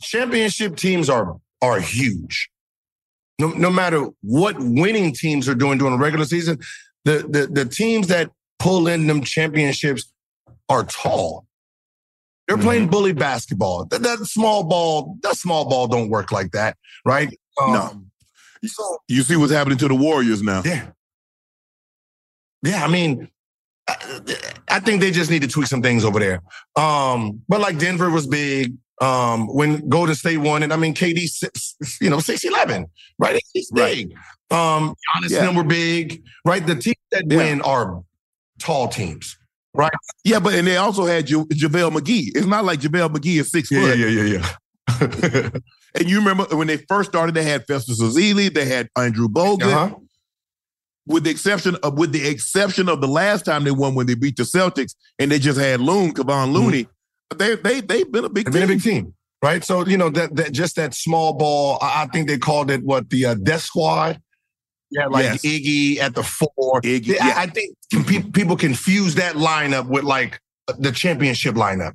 [0.00, 2.50] championship teams are are huge.
[3.38, 6.58] No, no matter what winning teams are doing during the regular season,
[7.04, 10.10] the, the the teams that pull in them championships
[10.68, 11.45] are tall.
[12.46, 12.90] They're playing mm-hmm.
[12.90, 13.86] bully basketball.
[13.86, 17.28] That, that, small ball, that small ball don't work like that, right?
[17.60, 18.02] Um, no.
[18.68, 20.62] So you see what's happening to the Warriors now.
[20.64, 20.88] Yeah.
[22.62, 23.28] Yeah, I mean,
[23.88, 24.36] I,
[24.68, 26.42] I think they just need to tweak some things over there.
[26.76, 28.74] Um, but like Denver was big.
[29.00, 32.86] Um, when Golden State won it, I mean, KD, you know, 6 11,
[33.18, 33.40] right?
[33.54, 34.14] It's big.
[34.50, 34.76] Right.
[34.76, 35.38] Um, Giannis yeah.
[35.38, 36.66] and them were big, right?
[36.66, 37.36] The teams that yeah.
[37.36, 38.02] win are
[38.58, 39.36] tall teams.
[39.76, 39.92] Right.
[40.24, 42.30] Yeah, but and they also had ja- JaVale McGee.
[42.34, 43.98] It's not like JaVale McGee is six yeah, foot.
[43.98, 44.56] Yeah, yeah, yeah,
[45.02, 45.50] yeah.
[45.94, 49.62] and you remember when they first started, they had Festus Ezeli, they had Andrew Bogut.
[49.62, 49.94] Uh-huh.
[51.08, 54.14] With the exception of with the exception of the last time they won when they
[54.14, 56.84] beat the Celtics, and they just had Loon, Kevon Looney.
[56.84, 57.38] Mm-hmm.
[57.38, 58.60] They they they've been a big they've team.
[58.60, 59.14] been a big team.
[59.42, 59.62] Right.
[59.62, 63.10] So, you know, that that just that small ball, I think they called it what
[63.10, 64.20] the uh, death squad.
[64.96, 65.42] Yeah, like yes.
[65.42, 66.80] Iggy at the four.
[66.80, 67.34] Iggy, yeah.
[67.36, 67.76] I, I think
[68.32, 70.40] people confuse that lineup with like
[70.78, 71.92] the championship lineup,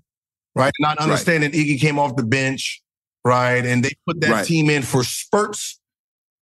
[0.55, 0.71] right?
[0.79, 1.59] Not understanding right.
[1.59, 2.83] Iggy came off the bench,
[3.25, 3.65] right?
[3.65, 4.45] And they put that right.
[4.45, 5.79] team in for spurts.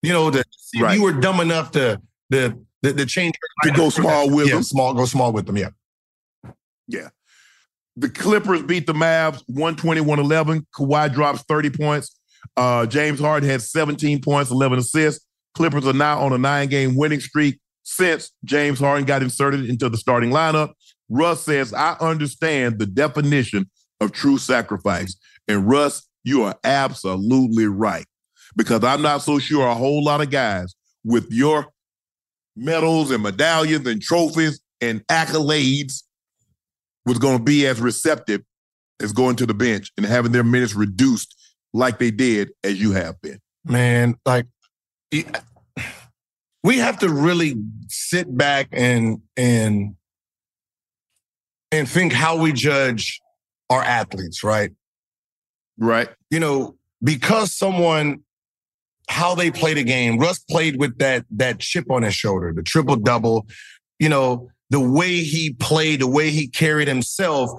[0.02, 0.42] You know, the
[0.80, 0.96] right.
[0.96, 4.62] you were dumb enough to the the, the change to go small with yeah, them.
[4.64, 5.56] Small, go small with them.
[5.56, 5.70] Yeah,
[6.88, 7.08] yeah.
[7.96, 10.64] The Clippers beat the Mavs 121-11.
[10.76, 12.16] Kawhi drops 30 points.
[12.56, 15.26] Uh, James Harden had 17 points, 11 assists.
[15.54, 19.88] Clippers are now on a nine game winning streak since James Harden got inserted into
[19.88, 20.72] the starting lineup.
[21.08, 23.68] Russ says, I understand the definition
[24.00, 25.16] of true sacrifice.
[25.48, 28.04] And Russ, you are absolutely right.
[28.56, 31.66] Because I'm not so sure a whole lot of guys with your
[32.56, 36.02] medals and medallions and trophies and accolades
[37.06, 38.42] was going to be as receptive
[39.00, 41.34] as going to the bench and having their minutes reduced
[41.72, 43.38] like they did as you have been.
[43.64, 44.46] Man, like
[46.62, 47.54] we have to really
[47.88, 49.94] sit back and and
[51.70, 53.20] and think how we judge
[53.70, 54.70] our athletes, right?
[55.78, 56.08] Right.
[56.30, 58.22] You know, because someone
[59.08, 60.18] how they play the game.
[60.18, 63.46] Russ played with that that chip on his shoulder, the triple double.
[63.98, 67.50] You know, the way he played, the way he carried himself,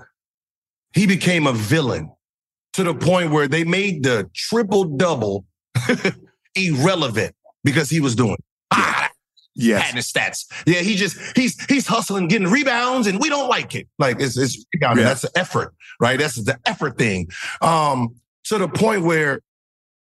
[0.93, 2.11] he became a villain
[2.73, 5.45] to the point where they made the triple double
[6.55, 8.37] irrelevant because he was doing.
[8.71, 9.09] Ah,
[9.55, 9.91] yes.
[9.91, 10.45] his stats.
[10.65, 13.87] Yeah, he just he's he's hustling, getting rebounds, and we don't like it.
[13.97, 15.03] Like it's it's rebounding.
[15.03, 15.09] Yeah.
[15.09, 16.19] That's the effort, right?
[16.19, 17.29] That's the effort thing.
[17.61, 19.41] Um, to the point where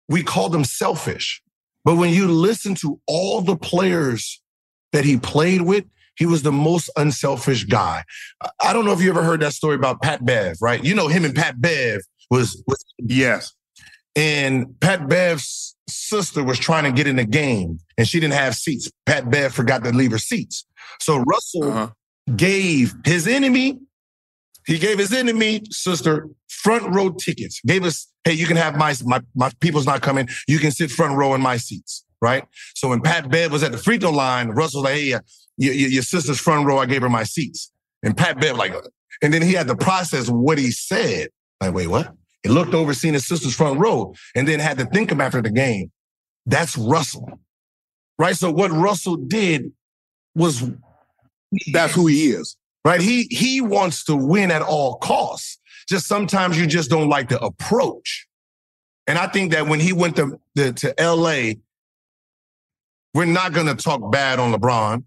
[0.07, 1.41] we call them selfish.
[1.85, 4.41] But when you listen to all the players
[4.91, 8.03] that he played with, he was the most unselfish guy.
[8.59, 10.83] I don't know if you ever heard that story about Pat Bev, right?
[10.83, 13.53] You know him and Pat Bev was, was yes.
[14.15, 18.55] And Pat Bev's sister was trying to get in the game and she didn't have
[18.55, 18.89] seats.
[19.05, 20.65] Pat Bev forgot to leave her seats.
[20.99, 21.89] So Russell uh-huh.
[22.35, 23.79] gave his enemy,
[24.65, 27.61] he gave his enemy sister front row tickets.
[27.65, 30.27] Gave us, hey, you can have my my my people's not coming.
[30.47, 32.45] You can sit front row in my seats, right?
[32.75, 35.19] So when Pat Bev was at the free throw line, Russell was like, hey, uh,
[35.57, 37.71] your, your sister's front row, I gave her my seats.
[38.03, 38.73] And Pat Bev like,
[39.21, 41.29] and then he had to process what he said.
[41.61, 42.13] Like, wait, what?
[42.43, 45.41] He looked over, seen his sister's front row, and then had to think him after
[45.41, 45.91] the game.
[46.45, 47.39] That's Russell.
[48.17, 48.35] Right?
[48.35, 49.71] So what Russell did
[50.35, 50.69] was
[51.71, 52.55] that's who he is.
[52.85, 53.01] Right?
[53.01, 55.59] He he wants to win at all costs.
[55.87, 58.27] Just sometimes you just don't like the approach.
[59.07, 61.53] And I think that when he went to, to, to LA,
[63.13, 65.03] we're not gonna talk bad on LeBron.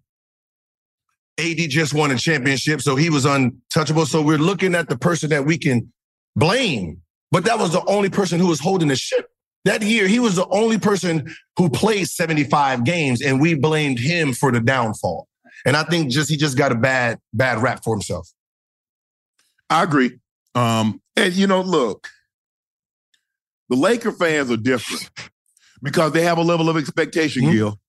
[1.38, 4.04] AD just won a championship, so he was untouchable.
[4.06, 5.92] So we're looking at the person that we can
[6.36, 7.00] blame
[7.32, 9.28] but that was the only person who was holding the ship.
[9.64, 14.32] That year, he was the only person who played 75 games, and we blamed him
[14.32, 15.28] for the downfall.
[15.64, 18.28] And I think just he just got a bad, bad rap for himself.
[19.70, 20.18] I agree.
[20.54, 22.08] Um, and you know, look,
[23.70, 25.08] The Laker fans are different
[25.82, 27.52] because they have a level of expectation, mm-hmm.
[27.52, 27.80] Gil,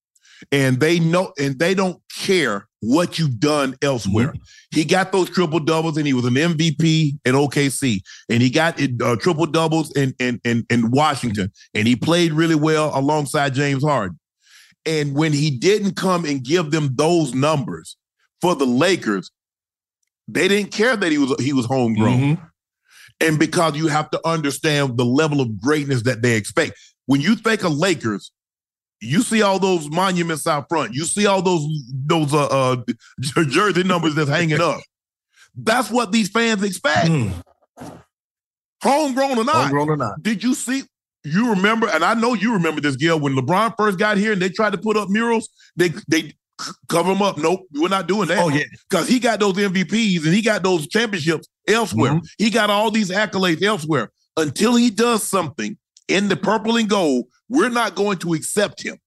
[0.52, 4.28] and they know and they don't care what you've done elsewhere.
[4.28, 4.42] Mm-hmm.
[4.72, 8.82] He got those triple doubles, and he was an MVP in OKC, and he got
[9.02, 13.84] uh, triple doubles in, in in in Washington, and he played really well alongside James
[13.84, 14.20] Harden.
[14.86, 17.96] And when he didn't come and give them those numbers
[18.42, 19.32] for the Lakers,
[20.28, 22.20] they didn't care that he was he was homegrown.
[22.20, 22.44] Mm-hmm.
[23.22, 26.74] And because you have to understand the level of greatness that they expect.
[27.06, 28.32] When you think of Lakers,
[29.04, 30.94] you see all those monuments out front.
[30.94, 31.68] You see all those
[32.06, 32.84] those uh, uh
[33.44, 34.80] jersey numbers that's hanging up.
[35.56, 37.10] That's what these fans expect.
[37.10, 37.32] Mm.
[38.82, 39.56] Homegrown or not.
[39.56, 40.22] Homegrown or not.
[40.24, 40.84] Did you see?
[41.26, 44.42] You remember, and I know you remember this, Gil, when LeBron first got here and
[44.42, 46.34] they tried to put up murals, they they
[46.90, 47.38] cover them up.
[47.38, 48.40] Nope, we're not doing that.
[48.40, 48.66] Oh, yeah.
[48.90, 52.14] Because he got those MVPs and he got those championships elsewhere.
[52.14, 52.26] Mm-hmm.
[52.38, 54.12] He got all these accolades elsewhere.
[54.36, 58.98] Until he does something in the purple and gold, we're not going to accept him.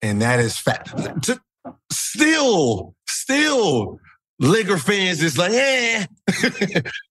[0.00, 0.94] And that is fact.
[1.90, 3.98] Still, still,
[4.38, 6.06] Laker fans is like, eh.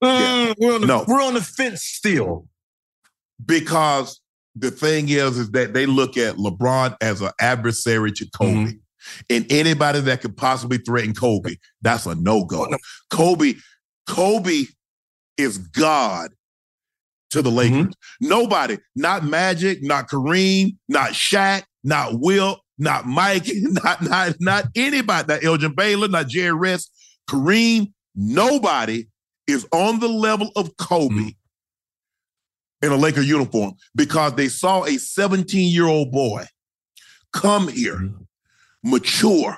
[0.01, 0.53] yeah.
[0.57, 1.05] we're, on the, no.
[1.05, 2.47] we're on the fence still.
[3.45, 4.21] Because
[4.55, 8.53] the thing is, is that they look at LeBron as an adversary to Kobe.
[8.53, 8.77] Mm-hmm.
[9.29, 12.67] And anybody that could possibly threaten Kobe, that's a no-go.
[12.71, 12.77] Oh,
[13.09, 13.55] Kobe,
[14.07, 14.63] Kobe
[15.37, 16.31] is God
[17.31, 17.87] to the Lakers.
[17.87, 18.27] Mm-hmm.
[18.27, 25.33] Nobody, not Magic, not Kareem, not Shaq, not Will, not Mike, not not not anybody,
[25.33, 26.91] not Elgin Baylor, not Jerry West,
[27.29, 27.91] Kareem.
[28.15, 29.05] Nobody
[29.47, 32.85] is on the level of Kobe mm-hmm.
[32.85, 36.45] in a Laker uniform because they saw a 17 year old boy
[37.33, 38.23] come here, mm-hmm.
[38.91, 39.57] mature,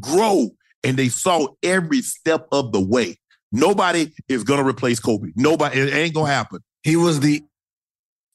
[0.00, 0.50] grow,
[0.82, 3.16] and they saw every step of the way.
[3.52, 5.28] Nobody is gonna replace Kobe.
[5.36, 6.60] Nobody, it ain't gonna happen.
[6.86, 7.42] He was the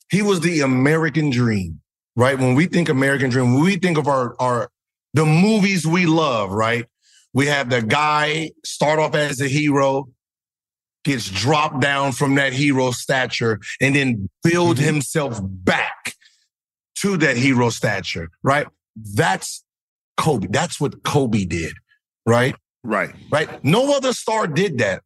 [0.10, 1.80] he was the American dream,
[2.18, 2.38] right?
[2.38, 4.70] When we think American dream, when we think of our our
[5.14, 6.86] the movies we love, right?
[7.34, 10.10] We have the guy start off as a hero,
[11.06, 14.86] gets dropped down from that hero stature, and then build mm-hmm.
[14.86, 16.16] himself back
[16.96, 18.68] to that hero stature, right?
[19.16, 19.64] That's
[20.18, 20.48] Kobe.
[20.50, 21.76] That's what Kobe did,
[22.26, 22.54] right?
[22.84, 23.16] Right.
[23.32, 23.64] Right.
[23.64, 25.04] No other star did that.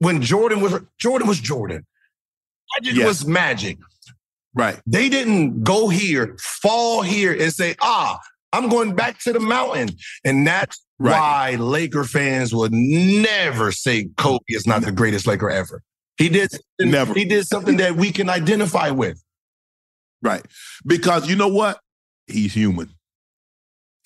[0.00, 1.86] When Jordan was Jordan was Jordan.
[2.74, 3.06] Magic yes.
[3.06, 3.78] was magic.
[4.54, 4.80] Right.
[4.86, 8.18] They didn't go here, fall here, and say, ah,
[8.52, 9.90] I'm going back to the mountain.
[10.24, 11.12] And that's right.
[11.12, 15.82] why Laker fans would never say Kobe is not the greatest Laker ever.
[16.18, 17.14] He did never.
[17.14, 19.22] He did something that we can identify with.
[20.22, 20.44] Right.
[20.86, 21.80] Because you know what?
[22.26, 22.90] He's human.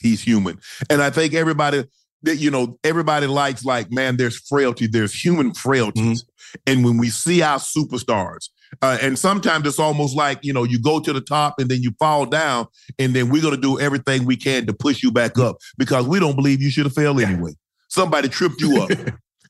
[0.01, 0.61] He's human.
[0.89, 1.85] And I think everybody
[2.23, 6.59] that you know everybody likes like man there's frailty there's human frailties mm-hmm.
[6.67, 8.49] and when we see our superstars
[8.83, 11.83] uh, and sometimes it's almost like you know you go to the top and then
[11.83, 12.67] you fall down
[12.99, 16.07] and then we're going to do everything we can to push you back up because
[16.07, 17.53] we don't believe you should have failed anyway.
[17.89, 18.91] Somebody tripped you up.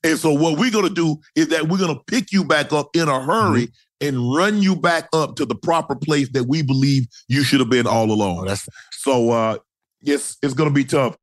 [0.04, 2.72] And so what we're going to do is that we're going to pick you back
[2.72, 4.06] up in a hurry mm-hmm.
[4.06, 7.70] and run you back up to the proper place that we believe you should have
[7.70, 8.48] been all along.
[8.48, 8.54] Oh,
[8.92, 9.58] so uh
[10.00, 11.16] yes it's going to be tough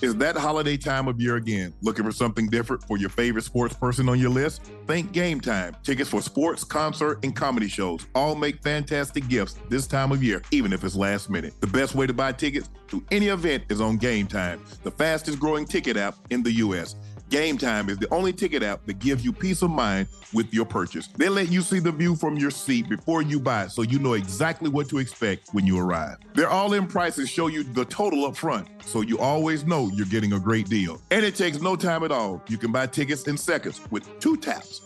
[0.00, 1.74] is that holiday time of year again?
[1.82, 4.62] Looking for something different for your favorite sports person on your list?
[4.86, 5.76] Think Game Time.
[5.82, 10.42] Tickets for sports, concert, and comedy shows all make fantastic gifts this time of year,
[10.50, 11.54] even if it's last minute.
[11.60, 15.38] The best way to buy tickets to any event is on Game Time, the fastest
[15.38, 16.96] growing ticket app in the U.S.
[17.30, 20.64] Game Time is the only ticket app that gives you peace of mind with your
[20.64, 21.06] purchase.
[21.06, 24.14] They let you see the view from your seat before you buy so you know
[24.14, 26.16] exactly what to expect when you arrive.
[26.34, 30.06] Their all in prices show you the total up front so you always know you're
[30.06, 31.00] getting a great deal.
[31.12, 32.42] And it takes no time at all.
[32.48, 34.80] You can buy tickets in seconds with two taps.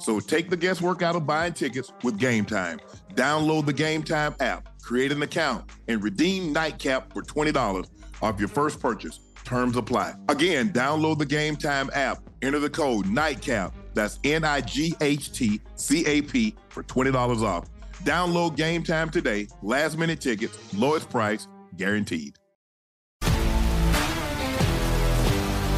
[0.00, 2.80] So take the guesswork out of buying tickets with Game Time.
[3.14, 7.86] Download the Game Time app, create an account, and redeem Nightcap for $20
[8.20, 9.20] off your first purchase.
[9.44, 10.14] Terms apply.
[10.28, 12.18] Again, download the Game Time app.
[12.42, 13.72] Enter the code NIGHTCAP.
[13.94, 17.68] That's N I G H T C A P for $20 off.
[18.02, 19.48] Download Game Time today.
[19.62, 22.36] Last minute tickets, lowest price, guaranteed.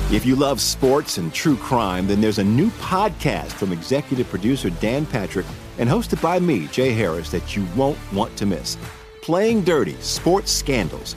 [0.09, 4.71] If you love sports and true crime, then there's a new podcast from executive producer
[4.71, 5.47] Dan Patrick
[5.79, 8.79] and hosted by me, Jay Harris, that you won't want to miss.
[9.21, 11.17] Playing Dirty Sports Scandals.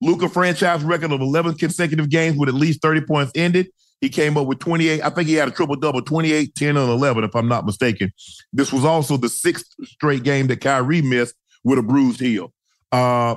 [0.00, 3.68] Luka franchise record of 11 consecutive games with at least 30 points ended.
[4.00, 5.02] He came up with 28.
[5.02, 8.12] I think he had a triple double 28, 10, and 11, if I'm not mistaken.
[8.52, 12.52] This was also the sixth straight game that Kyrie missed with a bruised heel.
[12.92, 13.36] Uh,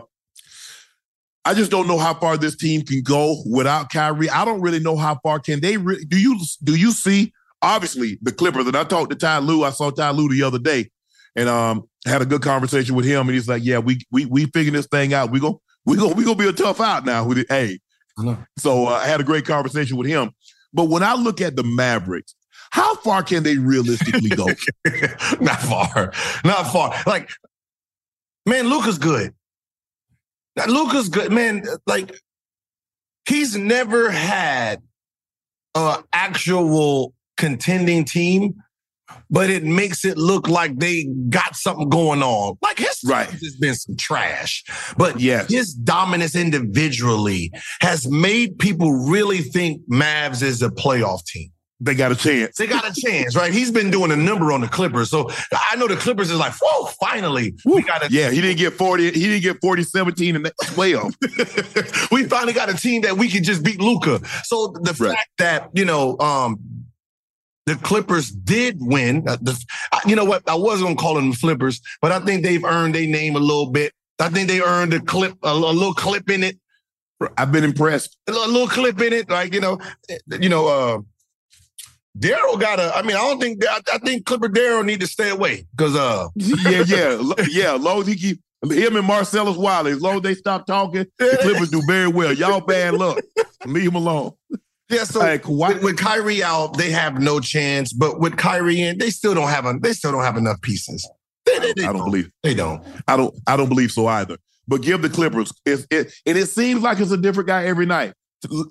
[1.45, 4.29] I just don't know how far this team can go without Kyrie.
[4.29, 5.77] I don't really know how far can they.
[5.77, 7.33] Re- do you do you see?
[7.61, 8.67] Obviously, the Clippers.
[8.67, 9.63] And I talked to Ty Lue.
[9.63, 10.91] I saw Ty Lue the other day,
[11.35, 13.27] and um, had a good conversation with him.
[13.27, 15.31] And he's like, "Yeah, we we we figuring this thing out.
[15.31, 17.47] We go we go we gonna be a tough out now with it.
[17.49, 17.79] Hey,
[18.57, 20.31] so uh, I had a great conversation with him.
[20.73, 22.35] But when I look at the Mavericks,
[22.71, 24.45] how far can they realistically go?
[25.41, 26.93] not far, not far.
[27.07, 27.29] Like,
[28.45, 29.33] man, Luka's good.
[30.67, 31.63] Luka's good, man.
[31.87, 32.19] Like,
[33.27, 34.81] he's never had
[35.73, 38.61] an actual contending team
[39.29, 42.57] but it makes it look like they got something going on.
[42.61, 43.29] Like his right.
[43.29, 44.63] has been some trash,
[44.97, 45.51] but yes.
[45.51, 47.51] his dominance individually
[47.81, 51.51] has made people really think Mavs is a playoff team.
[51.81, 52.57] They got a chance.
[52.57, 53.53] They got a chance, right?
[53.53, 55.09] He's been doing a number on the Clippers.
[55.09, 57.55] So I know the Clippers is like, whoa, finally.
[57.63, 60.51] We got a Yeah, he didn't get 40, he didn't get 40, 17 in the
[60.65, 61.13] 12.
[62.11, 64.19] we finally got a team that we could just beat Luka.
[64.43, 65.15] So the right.
[65.15, 66.57] fact that, you know, um,
[67.69, 69.27] the Clippers did win.
[69.27, 69.63] Uh, the,
[70.07, 70.41] you know what?
[70.49, 73.39] I was gonna call them the Flippers, but I think they've earned their name a
[73.39, 73.93] little bit.
[74.19, 76.57] I think they earned a clip, a, a little clip in it.
[77.37, 78.17] I've been impressed.
[78.27, 79.79] A little, a little clip in it, like you know,
[80.39, 80.67] you know.
[80.67, 81.01] uh
[82.17, 82.93] Darrell got a.
[82.95, 83.63] I mean, I don't think.
[83.65, 85.95] I, I think Clipper Darrell need to stay away because.
[85.95, 87.75] uh Yeah, yeah, yeah.
[87.75, 91.69] As he keep him and Marcellus Wiley, as long as they stop talking, the Clippers
[91.69, 92.33] do very well.
[92.33, 93.19] Y'all bad luck.
[93.65, 94.31] Leave him alone.
[94.89, 97.93] Yeah, so like, with, with, Kyrie out, they have no chance.
[97.93, 101.07] But with Kyrie in, they still don't have a, they still don't have enough pieces.
[101.45, 102.83] They, they, they I don't, don't believe they don't.
[103.07, 103.33] I don't.
[103.45, 104.37] I don't believe so either.
[104.67, 105.51] But give the Clippers.
[105.65, 108.13] It, it, and it seems like it's a different guy every night.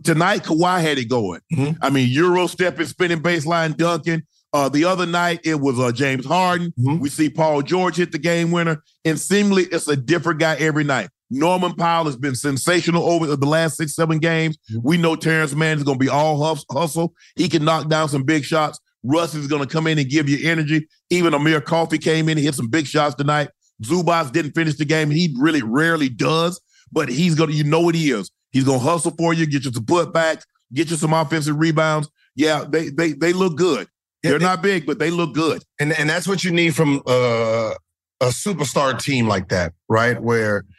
[0.05, 1.41] Tonight, Kawhi had it going.
[1.53, 1.83] Mm-hmm.
[1.83, 4.23] I mean, Euro stepping, spinning baseline, dunking.
[4.53, 6.73] Uh, the other night it was uh, James Harden.
[6.79, 7.01] Mm-hmm.
[7.01, 10.85] We see Paul George hit the game winner, and seemingly it's a different guy every
[10.85, 11.11] night.
[11.31, 14.57] Norman Powell has been sensational over the last six, seven games.
[14.83, 17.15] We know Terance Mann is going to be all hustle.
[17.37, 18.81] He can knock down some big shots.
[19.03, 20.89] Russ is going to come in and give you energy.
[21.11, 23.49] Even Amir Coffey came in and hit some big shots tonight.
[23.83, 25.11] Zubac didn't finish the game.
[25.11, 26.61] He really rarely does,
[26.91, 28.31] but he's going to, you know what he is.
[28.51, 32.09] He's going to hustle for you, get you some putbacks, get you some offensive rebounds.
[32.35, 33.89] Yeah, they they they look good.
[34.23, 35.63] They're not big, but they look good.
[35.79, 37.75] And and that's what you need from uh,
[38.21, 40.21] a superstar team like that, right?
[40.21, 40.65] Where–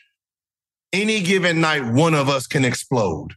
[0.94, 3.34] any given night, one of us can explode.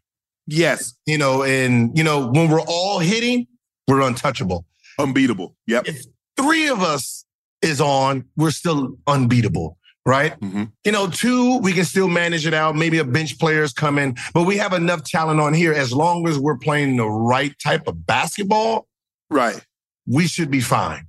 [0.46, 0.94] Yes.
[1.06, 3.46] You know, and, you know, when we're all hitting,
[3.88, 4.66] we're untouchable.
[4.98, 5.56] Unbeatable.
[5.66, 5.88] Yep.
[5.88, 6.04] If
[6.36, 7.24] three of us
[7.62, 9.78] is on, we're still unbeatable.
[10.04, 10.38] Right.
[10.40, 10.64] Mm-hmm.
[10.84, 12.74] You know, two, we can still manage it out.
[12.74, 15.72] Maybe a bench player's coming, but we have enough talent on here.
[15.72, 18.88] As long as we're playing the right type of basketball,
[19.30, 19.64] right,
[20.08, 21.06] we should be fine.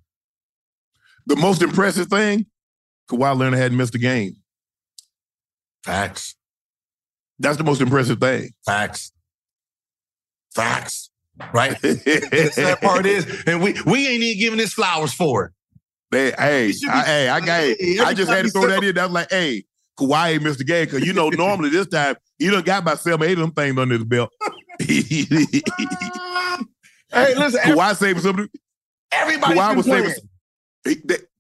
[1.26, 2.46] The most impressive thing,
[3.10, 4.36] Kawhi Leonard hadn't missed a game.
[5.84, 6.36] Facts.
[7.40, 8.52] That's the most impressive thing.
[8.66, 9.12] Facts.
[10.54, 11.10] Facts.
[11.54, 11.80] Right?
[11.82, 15.52] that part is, and we we ain't even giving this flowers for it.
[16.12, 19.00] Hey, hey, I, hey, I got, hey, I just had to throw that in.
[19.00, 19.64] I was like, hey,
[19.98, 23.28] Kawhi ain't missed the because you know normally this time he done got about seven,
[23.28, 24.32] eight of them things under his belt.
[24.80, 25.06] hey,
[27.36, 28.48] listen, Kawhi saving something.
[29.12, 30.14] Everybody was saving.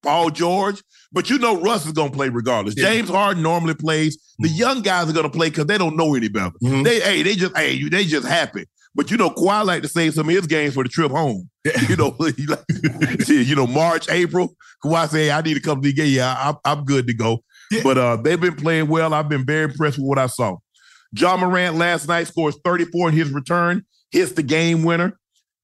[0.02, 0.84] Paul George,
[1.14, 2.76] but you know Russ is gonna play regardless.
[2.76, 2.86] Yeah.
[2.86, 4.18] James Harden normally plays.
[4.39, 4.57] The mm-hmm.
[4.57, 6.51] young guys are gonna play because they don't know any better.
[6.64, 6.84] Mm-hmm.
[6.84, 8.66] They hey, they just hey, they just happy.
[8.95, 11.49] But you know, Kawhi like to save some of his games for the trip home.
[11.64, 11.82] Yeah.
[11.88, 12.16] You know,
[13.28, 14.55] you know, March, April.
[14.84, 16.14] Kawhi say, hey, I need to come to the game.
[16.14, 17.43] Yeah, I'm, I'm good to go.
[17.72, 17.82] Yeah.
[17.84, 19.14] But uh, they've been playing well.
[19.14, 20.57] I've been very impressed with what I saw.
[21.16, 25.18] Ja Morant last night scores 34 in his return, hits the game winner.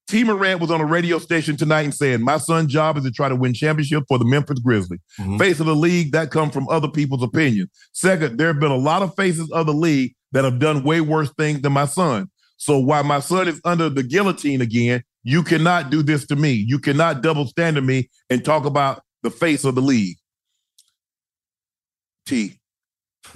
[0.10, 0.24] T.
[0.24, 3.30] Morant was on a radio station tonight and saying, My son's job is to try
[3.30, 5.00] to win championship for the Memphis Grizzlies.
[5.20, 5.38] Mm-hmm.
[5.38, 7.70] Face of the league, that comes from other people's opinion.
[7.92, 11.00] Second, there have been a lot of faces of the league that have done way
[11.00, 12.28] worse things than my son.
[12.58, 16.54] So while my son is under the guillotine again, you cannot do this to me.
[16.54, 20.18] You cannot double stand to me and talk about the face of the league.
[22.26, 22.60] T,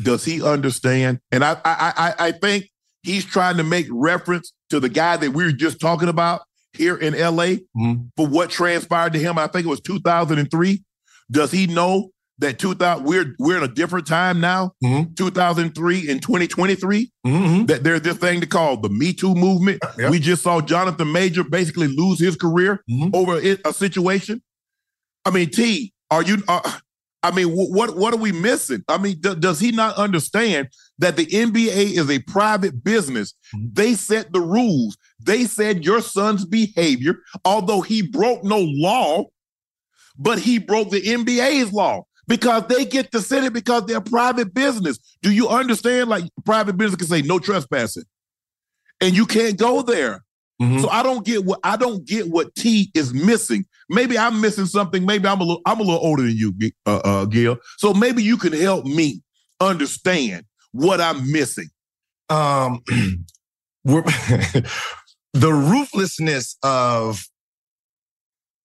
[0.01, 1.19] does he understand?
[1.31, 2.67] And I I I, I think
[3.03, 6.41] he's trying to make reference to the guy that we were just talking about
[6.73, 8.03] here in LA mm-hmm.
[8.17, 9.37] for what transpired to him.
[9.37, 10.83] I think it was 2003.
[11.31, 12.09] Does he know
[12.39, 15.13] that 2000 we're we're in a different time now, mm-hmm.
[15.13, 17.11] 2003 and 2023?
[17.25, 17.65] Mm-hmm.
[17.65, 19.81] That there's this thing to call the Me Too movement.
[19.97, 20.11] Yep.
[20.11, 23.09] We just saw Jonathan Majors basically lose his career mm-hmm.
[23.13, 24.41] over a situation.
[25.25, 26.43] I mean, T, are you?
[26.47, 26.79] Uh,
[27.23, 28.83] I mean, what what are we missing?
[28.89, 30.67] I mean, d- does he not understand
[30.99, 33.33] that the NBA is a private business?
[33.55, 33.67] Mm-hmm.
[33.71, 34.97] They set the rules.
[35.25, 39.25] They said your son's behavior, although he broke no law,
[40.17, 44.53] but he broke the NBA's law because they get to set it because they're private
[44.53, 44.99] business.
[45.21, 46.09] Do you understand?
[46.09, 48.05] Like private business can say no trespassing,
[49.01, 50.23] and you can't go there.
[50.61, 50.79] Mm-hmm.
[50.79, 53.65] So I don't get what I don't get what T is missing.
[53.89, 55.05] Maybe I'm missing something.
[55.05, 56.53] Maybe I'm a little I'm a little older than you,
[56.85, 57.57] uh, uh, Gil.
[57.77, 59.21] So maybe you can help me
[59.59, 61.69] understand what I'm missing.
[62.29, 62.81] Um,
[63.83, 64.03] we're
[65.33, 67.27] the ruthlessness of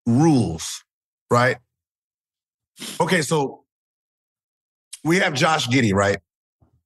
[0.06, 0.84] rules,
[1.30, 1.56] right?
[3.00, 3.64] Okay, so
[5.04, 6.18] we have Josh Giddey, right?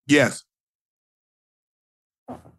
[0.07, 0.45] Yes.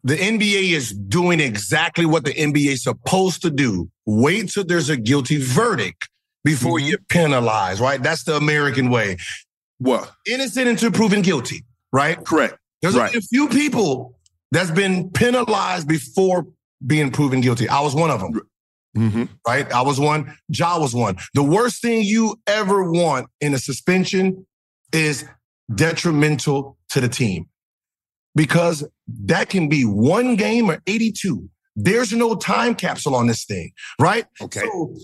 [0.06, 3.90] The NBA is doing exactly what the NBA is supposed to do.
[4.06, 6.10] Wait till there's a guilty verdict
[6.44, 6.88] before mm-hmm.
[6.88, 8.04] you penalize, right?
[8.04, 9.18] That's the American way.
[9.78, 10.12] What?
[10.28, 11.64] Innocent until proven guilty,
[11.94, 12.24] right?
[12.24, 12.58] Correct.
[12.82, 13.16] There's right.
[13.16, 14.20] a few people
[14.52, 16.48] that's been penalized before
[16.86, 17.68] being proven guilty.
[17.70, 18.42] I was one of them.
[18.98, 19.24] Mm-hmm.
[19.48, 19.72] Right?
[19.72, 20.36] I was one.
[20.50, 21.18] Ja was one.
[21.34, 24.46] The worst thing you ever want in a suspension
[24.92, 25.26] is
[25.74, 27.48] detrimental to the team
[28.36, 31.50] because that can be one game or 82.
[31.76, 34.26] There's no time capsule on this thing, right?
[34.42, 34.62] Okay.
[34.62, 34.96] So,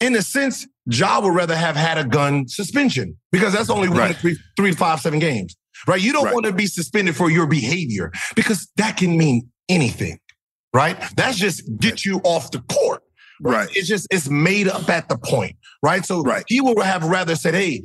[0.00, 4.10] in a sense, Ja would rather have had a gun suspension because that's only right.
[4.10, 5.56] one, three, three to five, seven games,
[5.88, 6.00] right?
[6.00, 6.34] You don't right.
[6.34, 10.20] want to be suspended for your behavior because that can mean anything,
[10.72, 10.96] right?
[11.16, 13.02] That's just get you off the court.
[13.40, 13.56] Right.
[13.56, 13.68] right.
[13.76, 16.04] It's just, it's made up at the point, right?
[16.04, 16.44] So right.
[16.48, 17.84] he would have rather said, hey,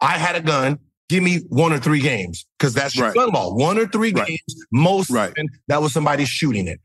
[0.00, 3.14] I had a gun give me one or three games because that's your right.
[3.14, 3.56] gun ball.
[3.56, 4.26] One or three right.
[4.26, 5.32] games, most right.
[5.68, 6.80] that was somebody shooting it.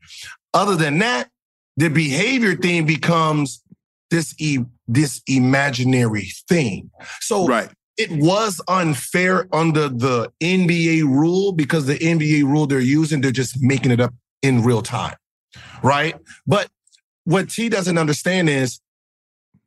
[0.52, 1.28] Other than that,
[1.76, 3.62] the behavior thing becomes
[4.10, 6.90] this e- this imaginary thing.
[7.20, 7.68] So right.
[7.96, 13.60] it was unfair under the NBA rule because the NBA rule they're using, they're just
[13.60, 15.16] making it up in real time.
[15.84, 16.16] Right.
[16.46, 16.68] But
[17.24, 18.80] what T doesn't understand is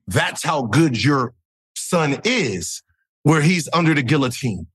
[0.08, 1.34] that's how good your
[1.76, 2.82] son is
[3.24, 4.68] where he's under the guillotine.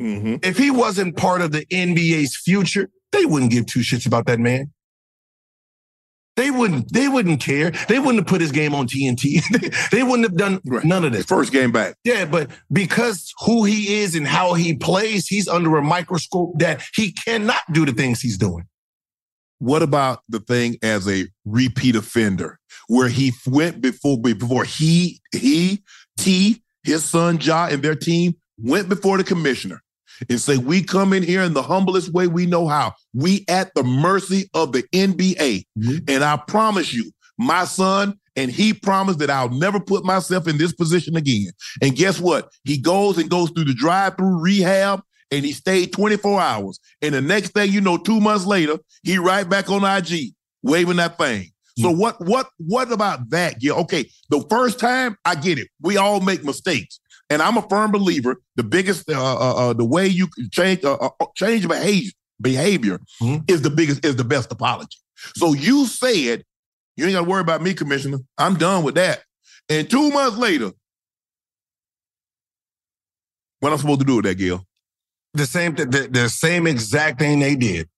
[0.00, 0.36] Mm-hmm.
[0.42, 4.38] If he wasn't part of the NBA's future, they wouldn't give two shits about that
[4.38, 4.72] man.
[6.36, 6.92] They wouldn't.
[6.92, 7.70] They wouldn't care.
[7.88, 9.42] They wouldn't have put his game on TNT.
[9.90, 10.84] they wouldn't have done right.
[10.84, 11.26] none of this.
[11.26, 11.96] First game back.
[12.04, 16.82] Yeah, but because who he is and how he plays, he's under a microscope that
[16.94, 18.64] he cannot do the things he's doing.
[19.60, 22.58] What about the thing as a repeat offender,
[22.88, 25.82] where he went before before he he
[26.18, 29.82] T his son Ja and their team went before the commissioner
[30.28, 32.94] and say, We come in here in the humblest way we know how.
[33.14, 35.64] We at the mercy of the NBA.
[35.78, 35.98] Mm-hmm.
[36.08, 40.58] And I promise you, my son, and he promised that I'll never put myself in
[40.58, 41.50] this position again.
[41.82, 42.50] And guess what?
[42.64, 46.80] He goes and goes through the drive-through rehab and he stayed 24 hours.
[47.02, 50.96] And the next thing you know, two months later, he right back on IG waving
[50.96, 51.50] that thing.
[51.78, 53.62] So what what what about that?
[53.62, 54.10] Yeah, okay.
[54.28, 55.68] The first time I get it.
[55.80, 57.00] We all make mistakes,
[57.30, 58.36] and I'm a firm believer.
[58.56, 63.00] The biggest, uh, uh, uh the way you can change uh, uh, change behavior behavior
[63.22, 63.44] mm-hmm.
[63.48, 64.98] is the biggest is the best apology.
[65.36, 66.44] So you said
[66.96, 68.18] you ain't got to worry about me, Commissioner.
[68.36, 69.22] I'm done with that.
[69.68, 70.72] And two months later,
[73.60, 74.66] what I'm supposed to do with that, Gil?
[75.34, 77.88] The same the, the, the same exact thing they did.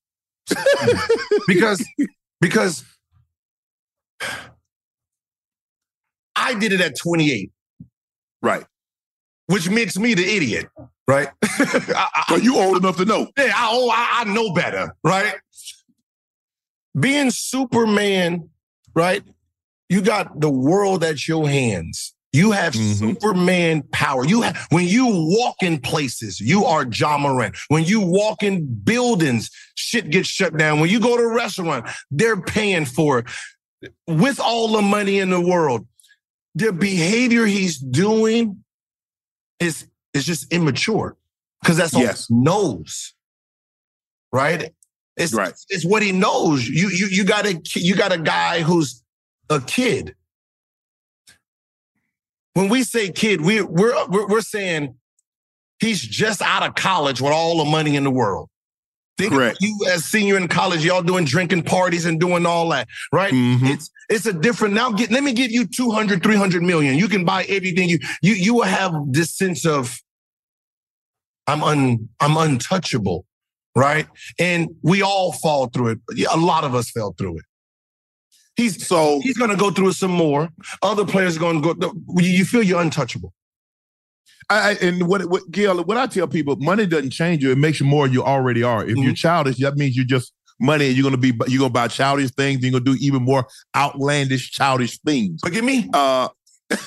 [1.46, 1.84] because
[2.40, 2.84] because
[6.36, 7.50] I did it at 28.
[8.42, 8.64] Right.
[9.46, 10.66] Which makes me the idiot,
[11.06, 11.28] right?
[12.30, 13.28] Are you old enough to know?
[13.36, 15.34] Yeah, I, oh, I, I know better, right?
[16.98, 18.50] Being Superman,
[18.94, 19.22] right?
[19.88, 22.14] You got the world at your hands.
[22.32, 23.10] You have mm-hmm.
[23.10, 24.24] Superman power.
[24.24, 27.56] You have when you walk in places, you are Ja Morant.
[27.68, 30.80] When you walk in buildings, shit gets shut down.
[30.80, 33.26] When you go to a restaurant, they're paying for it.
[34.06, 35.86] With all the money in the world,
[36.54, 38.64] the behavior he's doing
[39.60, 41.16] is is just immature
[41.60, 42.28] because that's all yes.
[42.28, 43.14] he knows,
[44.32, 44.72] right?
[45.16, 45.52] It's right.
[45.68, 46.66] it's what he knows.
[46.66, 49.02] You you you got a you got a guy who's
[49.50, 50.14] a kid.
[52.54, 54.96] When we say kid, we we're we're, we're saying
[55.80, 58.48] he's just out of college with all the money in the world.
[59.18, 59.58] Think Correct.
[59.60, 63.32] you as senior in college, y'all doing drinking parties and doing all that, right?
[63.32, 63.66] Mm-hmm.
[63.66, 64.90] It's it's a different now.
[64.90, 66.96] Get let me give you 200, 300 million.
[66.96, 69.98] You can buy everything you you you will have this sense of
[71.46, 73.26] I'm un I'm untouchable,
[73.76, 74.06] right?
[74.38, 75.98] And we all fall through it.
[76.32, 77.44] A lot of us fell through it.
[78.56, 80.50] He's so he's going to go through some more.
[80.82, 81.92] Other players are going to go.
[82.16, 83.32] You feel you're untouchable.
[84.50, 87.50] I, and what, what Gail, what I tell people, money doesn't change you.
[87.50, 88.84] It makes you more you already are.
[88.84, 89.02] If mm-hmm.
[89.02, 92.30] you're childish, that means you're just money and you're gonna be you're gonna buy childish
[92.32, 95.40] things, you're gonna do even more outlandish, childish things.
[95.44, 95.88] Look at me.
[95.92, 96.28] Uh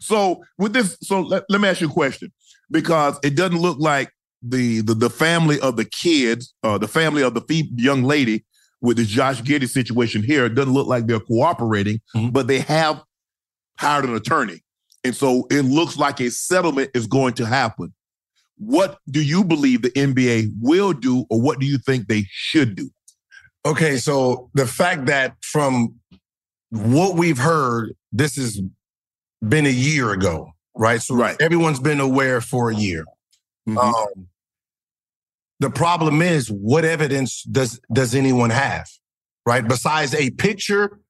[0.00, 2.32] so with this, so let, let me ask you a question.
[2.70, 4.10] Because it doesn't look like
[4.42, 8.44] the the, the family of the kids, uh, the family of the young lady
[8.80, 12.30] with the Josh Giddey situation here, it doesn't look like they're cooperating, mm-hmm.
[12.30, 13.02] but they have
[13.78, 14.62] hired an attorney.
[15.04, 17.94] And so it looks like a settlement is going to happen.
[18.58, 22.74] What do you believe the NBA will do, or what do you think they should
[22.74, 22.90] do?
[23.64, 25.96] Okay, so the fact that from
[26.70, 28.60] what we've heard, this has
[29.46, 31.02] been a year ago, right?
[31.02, 31.36] So right.
[31.40, 33.04] everyone's been aware for a year.
[33.68, 33.78] Mm-hmm.
[33.78, 34.28] Um,
[35.60, 38.86] the problem is, what evidence does does anyone have,
[39.46, 39.66] right?
[39.66, 41.00] Besides a picture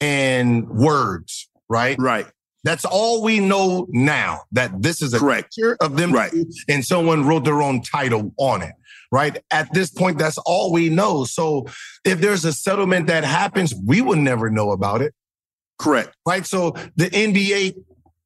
[0.00, 1.96] and words, right?
[1.98, 2.26] Right.
[2.64, 5.54] That's all we know now that this is a Correct.
[5.54, 6.32] picture of them right.
[6.68, 8.72] and someone wrote their own title on it.
[9.12, 9.38] Right.
[9.50, 11.24] At this point, that's all we know.
[11.24, 11.66] So
[12.04, 15.14] if there's a settlement that happens, we will never know about it.
[15.78, 16.16] Correct.
[16.26, 16.46] Right.
[16.46, 17.74] So the NBA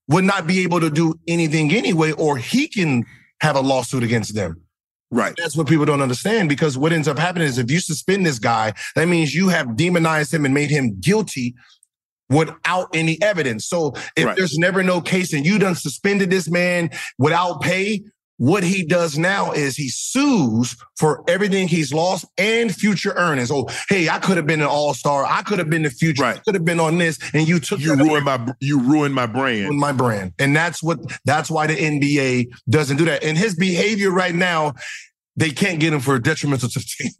[0.06, 3.04] would not be able to do anything anyway, or he can
[3.42, 4.62] have a lawsuit against them.
[5.10, 5.34] Right.
[5.38, 8.38] That's what people don't understand because what ends up happening is if you suspend this
[8.38, 11.54] guy, that means you have demonized him and made him guilty
[12.28, 13.66] without any evidence.
[13.66, 14.36] So if right.
[14.36, 18.02] there's never no case and you done suspended this man without pay,
[18.38, 23.50] what he does now is he sues for everything he's lost and future earnings.
[23.50, 25.24] Oh, hey, I could have been an all-star.
[25.24, 26.22] I could have been the future.
[26.22, 26.36] Right.
[26.36, 29.26] I could have been on this, and you took you ruined my you ruined my
[29.26, 29.64] brand.
[29.64, 33.24] Ruined my brand, and that's what that's why the NBA doesn't do that.
[33.24, 34.74] And his behavior right now,
[35.36, 37.12] they can't get him for detrimental to the team.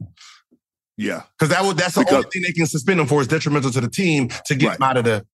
[0.97, 3.27] Yeah, because that would that's the because, only thing they can suspend him for is
[3.27, 4.77] detrimental to the team to get right.
[4.77, 5.27] him out of the.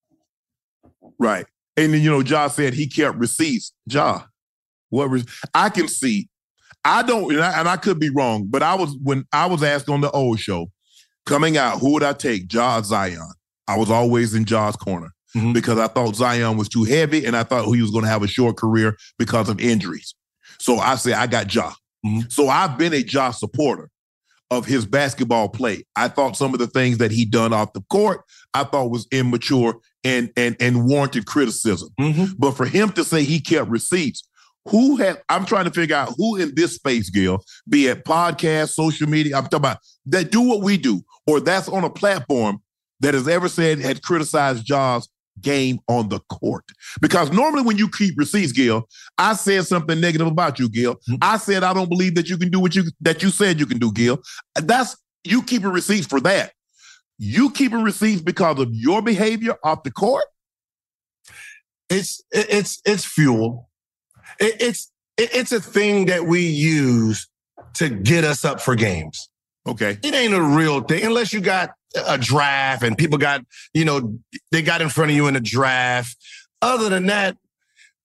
[1.18, 3.72] Right, and then you know, Ja said he kept receipts.
[3.86, 4.22] Ja,
[4.94, 6.28] what re- I can see,
[6.84, 9.62] I don't, and I, and I, could be wrong, but I was when I was
[9.62, 10.70] asked on the old show,
[11.26, 13.32] coming out, who would I take, Ja Zion?
[13.66, 15.10] I was always in Ja's corner.
[15.36, 15.52] Mm-hmm.
[15.52, 18.22] Because I thought Zion was too heavy and I thought he was going to have
[18.22, 20.14] a short career because of injuries.
[20.60, 21.72] So I say I got Ja.
[22.06, 22.28] Mm-hmm.
[22.28, 23.90] So I've been a Ja supporter
[24.52, 25.82] of his basketball play.
[25.96, 28.20] I thought some of the things that he done off the court,
[28.52, 31.88] I thought was immature and and and warranted criticism.
[32.00, 32.34] Mm-hmm.
[32.38, 34.28] But for him to say he kept receipts,
[34.66, 38.70] who have I'm trying to figure out who in this space, Gil, be it podcast,
[38.70, 42.62] social media, I'm talking about that do what we do, or that's on a platform
[43.00, 45.08] that has ever said had criticized Ja's
[45.40, 46.64] game on the court.
[47.00, 48.88] Because normally when you keep receipts, Gil,
[49.18, 50.94] I said something negative about you, Gil.
[50.94, 51.16] Mm-hmm.
[51.22, 53.66] I said I don't believe that you can do what you that you said you
[53.66, 54.22] can do, Gil.
[54.54, 56.52] That's you keeping receipts for that.
[57.18, 60.24] You keeping receipts because of your behavior off the court.
[61.90, 63.68] It's it's it's fuel.
[64.40, 67.28] It, it's it, it's a thing that we use
[67.74, 69.28] to get us up for games.
[69.66, 69.98] Okay.
[70.02, 71.70] It ain't a real thing unless you got
[72.06, 74.18] a draft and people got, you know,
[74.50, 76.16] they got in front of you in a draft.
[76.60, 77.36] Other than that,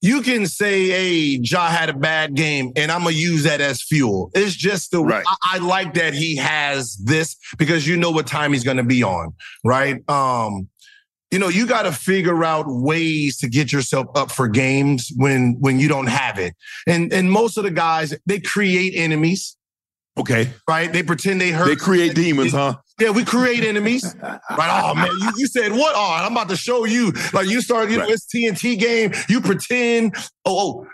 [0.01, 3.83] you can say, hey, Ja had a bad game, and I'm gonna use that as
[3.83, 4.31] fuel.
[4.33, 5.25] It's just the right.
[5.27, 9.03] I, I, like that he has this because you know what time he's gonna be
[9.03, 9.33] on,
[9.65, 9.97] right?
[10.09, 10.69] Um,
[11.31, 15.57] you know, you got to figure out ways to get yourself up for games when
[15.59, 16.55] when you don't have it.
[16.87, 19.55] And and most of the guys, they create enemies.
[20.17, 20.49] Okay.
[20.67, 20.91] Right?
[20.91, 21.67] They pretend they hurt.
[21.67, 22.75] They create demons, huh?
[22.99, 24.15] Yeah, we create enemies.
[24.21, 24.41] right.
[24.49, 25.93] Oh man, you, you said what?
[25.95, 27.13] Oh, I'm about to show you.
[27.31, 28.07] Like you start, you right.
[28.07, 29.13] know, it's TNT game.
[29.29, 30.15] You pretend.
[30.45, 30.87] Oh, oh,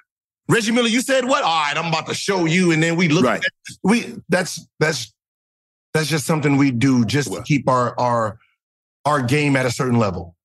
[0.47, 1.43] Reggie Miller, you said what?
[1.43, 2.71] All right, I'm about to show you.
[2.71, 3.43] And then we look right.
[3.43, 3.51] at
[3.83, 5.11] we that's that's
[5.93, 7.39] that's just something we do just well.
[7.39, 8.37] to keep our our
[9.05, 10.35] our game at a certain level.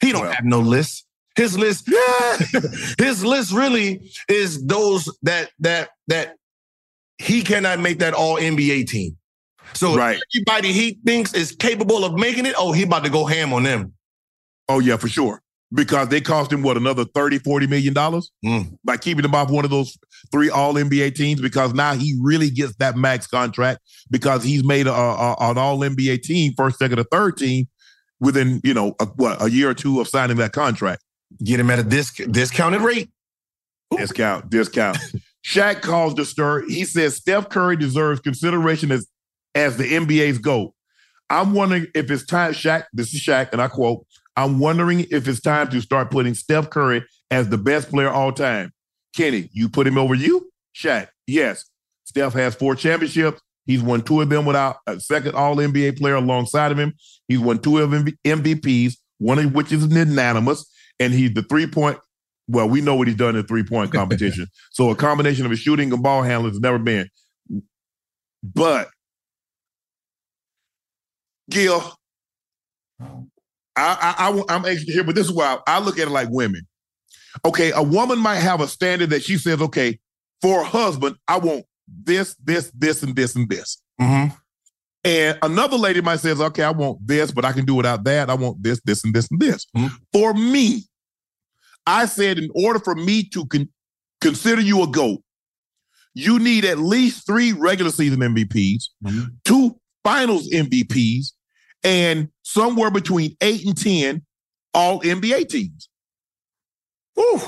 [0.00, 0.32] He don't well.
[0.32, 1.06] have no list.
[1.36, 2.60] His list, yeah.
[2.98, 6.36] his list really is those that that that
[7.18, 9.16] he cannot make that all NBA team.
[9.74, 10.18] So right.
[10.34, 13.62] everybody he thinks is capable of making it, oh, he about to go ham on
[13.62, 13.92] them.
[14.68, 15.42] Oh, yeah, for sure.
[15.72, 18.76] Because they cost him what, another 30, 40 million dollars mm.
[18.82, 19.96] by keeping him off one of those
[20.32, 24.88] three all NBA teams because now he really gets that max contract because he's made
[24.88, 27.68] a, a, an all NBA team, first, second, or third team
[28.20, 31.02] within, you know, a, what, a year or two of signing that contract.
[31.42, 33.10] Get him at a disc, discounted rate.
[33.92, 33.98] Ooh.
[33.98, 34.98] Discount, discount.
[35.44, 36.66] Shaq calls the stir.
[36.68, 39.06] He says Steph Curry deserves consideration as
[39.54, 40.72] as the NBA's GOAT.
[41.28, 44.06] I'm wondering if it's time, Shaq, this is Shaq, and I quote,
[44.36, 48.32] I'm wondering if it's time to start putting Steph Curry as the best player all
[48.32, 48.72] time.
[49.16, 50.50] Kenny, you put him over you?
[50.74, 51.64] Shaq, yes.
[52.04, 53.40] Steph has four championships.
[53.66, 56.94] He's won two of them without a second All NBA player alongside of him.
[57.28, 61.98] He's won two of MVPs, one of which is unanimous, and he's the three point.
[62.48, 64.46] Well, we know what he's done in three point competition.
[64.72, 67.08] so a combination of his shooting and ball handling has never been.
[68.42, 68.88] But
[71.50, 71.82] Gil,
[73.00, 73.16] I,
[73.76, 74.14] I,
[74.48, 76.66] I, am anxious here, but this is why I, I look at it like women.
[77.44, 79.98] Okay, a woman might have a standard that she says, okay,
[80.40, 81.64] for a husband, I want
[82.02, 83.82] this, this, this, and this, and this.
[84.00, 84.34] Mm-hmm.
[85.02, 88.28] And another lady might say, okay, I want this, but I can do without that.
[88.28, 89.66] I want this, this, and this, and this.
[89.76, 89.94] Mm-hmm.
[90.12, 90.84] For me,
[91.86, 93.68] I said, in order for me to con-
[94.20, 95.22] consider you a GOAT,
[96.14, 99.24] you need at least three regular season MVPs, mm-hmm.
[99.44, 101.32] two finals MVPs,
[101.82, 104.22] and somewhere between eight and 10
[104.74, 105.88] all NBA teams.
[107.14, 107.40] Whew.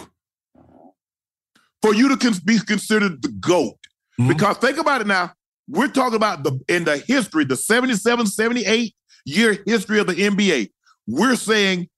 [1.82, 3.76] For you to con- be considered the GOAT.
[4.22, 4.28] Mm-hmm.
[4.28, 5.32] Because think about it now.
[5.68, 8.94] We're talking about the in the history, the 77, 78
[9.24, 10.70] year history of the NBA.
[11.06, 11.88] We're saying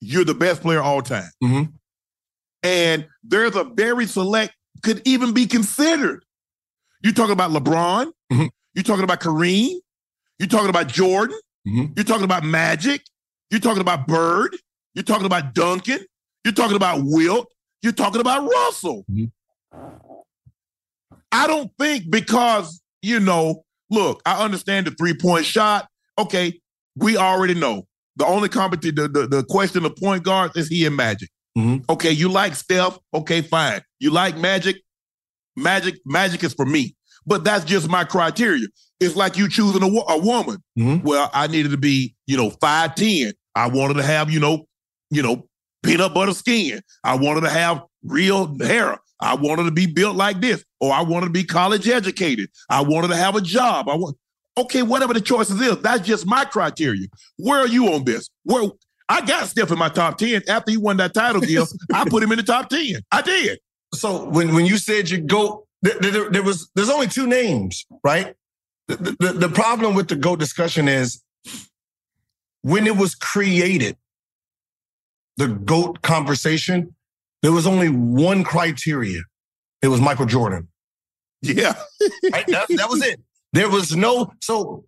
[0.00, 1.30] you're the best player all time.
[1.42, 1.72] Mm-hmm.
[2.62, 6.24] And there's a very select, could even be considered.
[7.02, 8.06] You're talking about LeBron.
[8.32, 8.46] Mm-hmm.
[8.74, 9.76] You're talking about Kareem.
[10.38, 11.38] You're talking about Jordan.
[11.66, 11.92] Mm-hmm.
[11.96, 13.02] You're talking about Magic.
[13.50, 14.56] You're talking about Bird.
[14.94, 16.00] You're talking about Duncan.
[16.44, 17.48] You're talking about Wilt.
[17.82, 19.04] You're talking about Russell.
[19.10, 20.09] Mm-hmm.
[21.32, 25.88] I don't think because, you know, look, I understand the three point shot.
[26.18, 26.60] Okay,
[26.96, 27.86] we already know.
[28.16, 31.30] The only competition, the, the, the question of point guard is he and Magic.
[31.56, 31.90] Mm-hmm.
[31.90, 32.98] Okay, you like Steph.
[33.14, 33.80] Okay, fine.
[33.98, 34.76] You like Magic.
[35.56, 36.94] Magic, Magic is for me.
[37.26, 38.66] But that's just my criteria.
[38.98, 40.58] It's like you choosing a, a woman.
[40.78, 41.06] Mm-hmm.
[41.06, 43.32] Well, I needed to be, you know, 5'10.
[43.54, 44.66] I wanted to have, you know,
[45.10, 45.46] you know,
[45.82, 46.82] peanut butter skin.
[47.04, 48.98] I wanted to have real hair.
[49.20, 52.50] I wanted to be built like this, or I wanted to be college educated.
[52.68, 53.88] I wanted to have a job.
[53.88, 54.16] I want
[54.56, 57.06] okay, whatever the choices is, that's just my criteria.
[57.36, 58.28] Where are you on this?
[58.44, 58.70] Where
[59.08, 61.66] I got Steph in my top 10 after he won that title deal.
[61.92, 63.02] I put him in the top 10.
[63.10, 63.58] I did.
[63.94, 67.86] So when, when you said you go, there, there, there was there's only two names,
[68.04, 68.34] right?
[68.86, 71.22] The, the, the problem with the GOAT discussion is
[72.62, 73.96] when it was created,
[75.38, 76.94] the GOAT conversation,
[77.42, 79.22] there was only one criteria.
[79.82, 80.68] It was Michael Jordan.
[81.42, 81.74] Yeah.
[82.32, 82.46] right?
[82.48, 83.20] that, that was it.
[83.52, 84.84] There was no, so,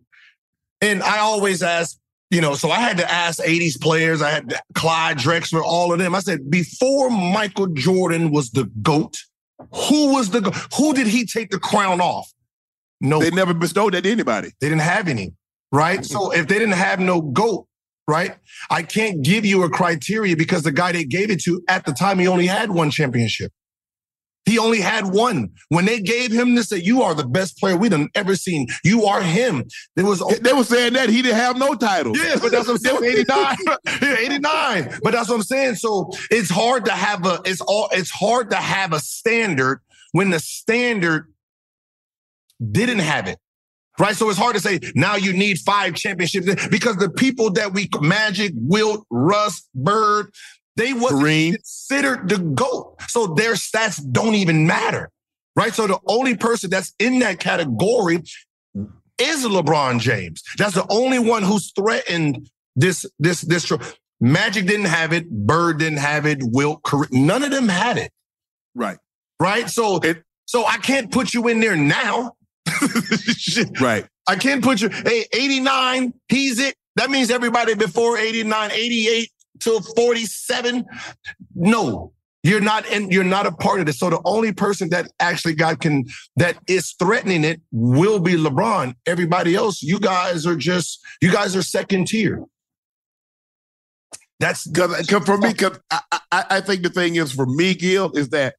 [0.80, 1.98] and I always ask,
[2.30, 5.98] you know, so I had to ask 80s players, I had Clyde Drexler, all of
[5.98, 6.14] them.
[6.14, 9.16] I said, before Michael Jordan was the GOAT,
[9.74, 10.40] who was the,
[10.76, 12.32] who did he take the crown off?
[13.00, 14.52] No, they never bestowed that to anybody.
[14.60, 15.34] They didn't have any,
[15.72, 16.04] right?
[16.04, 17.66] So if they didn't have no goat,
[18.08, 18.36] right?
[18.70, 21.92] I can't give you a criteria because the guy they gave it to at the
[21.92, 23.52] time he only had one championship.
[24.44, 25.50] He only had one.
[25.68, 28.66] When they gave him this, that you are the best player we've ever seen.
[28.82, 29.64] You are him.
[29.94, 32.16] There was they were saying that he didn't have no title.
[32.16, 33.04] Yeah, but that's what I'm saying.
[33.04, 33.56] 89.
[34.02, 34.98] yeah, 89.
[35.02, 35.76] But that's what I'm saying.
[35.76, 39.80] So it's hard to have a it's all it's hard to have a standard
[40.10, 41.32] when the standard
[42.60, 43.38] didn't have it.
[43.98, 44.16] Right.
[44.16, 47.88] So it's hard to say now you need five championships because the people that we
[48.00, 50.32] Magic, Wilt, Russ, Bird,
[50.76, 52.96] they were considered the GOAT.
[53.08, 55.10] So their stats don't even matter.
[55.54, 55.74] Right.
[55.74, 58.22] So the only person that's in that category
[59.18, 60.42] is LeBron James.
[60.56, 63.70] That's the only one who's threatened this, this, this.
[64.20, 65.28] Magic didn't have it.
[65.30, 66.38] Bird didn't have it.
[66.40, 66.80] Wilt,
[67.10, 68.10] none of them had it.
[68.74, 68.96] Right.
[69.38, 69.68] Right.
[69.68, 72.32] So it, so I can't put you in there now.
[73.80, 74.06] Right.
[74.28, 74.88] I can't put you.
[74.88, 76.76] Hey, 89, he's it.
[76.96, 80.84] That means everybody before 89, 88 to 47.
[81.54, 83.98] No, you're not and you're not a part of this.
[83.98, 86.04] So the only person that actually got can
[86.36, 88.94] that is threatening it will be LeBron.
[89.06, 92.44] Everybody else, you guys are just you guys are second tier.
[94.42, 98.10] That's because for me, because I, I, I, think the thing is for me, Gil,
[98.16, 98.56] is that,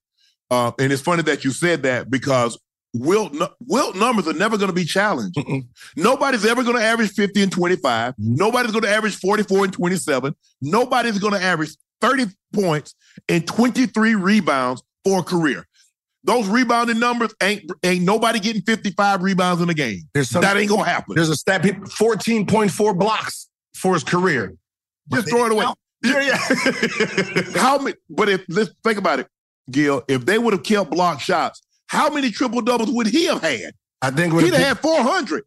[0.50, 2.58] uh, and it's funny that you said that because
[2.94, 3.36] Wilt,
[3.66, 5.36] Wilt numbers are never going to be challenged.
[5.36, 5.66] Mm-mm.
[5.96, 8.14] Nobody's ever going to average 50 and 25.
[8.14, 8.36] Mm-hmm.
[8.36, 10.36] Nobody's going to average 44 and 27.
[10.62, 12.94] Nobody's going to average 30 points
[13.28, 15.68] and 23 rebounds for a career.
[16.26, 20.04] Those rebounding numbers ain't ain't nobody getting 55 rebounds in a game.
[20.14, 21.16] that ain't gonna happen.
[21.16, 24.54] There's a stat 14.4 blocks for his career.
[25.12, 25.66] Just throw it away.
[26.02, 27.42] Yeah, yeah.
[27.60, 27.98] How many?
[28.10, 29.28] But if let's think about it,
[29.70, 30.04] Gil.
[30.08, 31.62] If they would have kept block shots,
[31.94, 33.74] how many triple doubles would he have had?
[34.02, 35.44] I think he'd have had 400.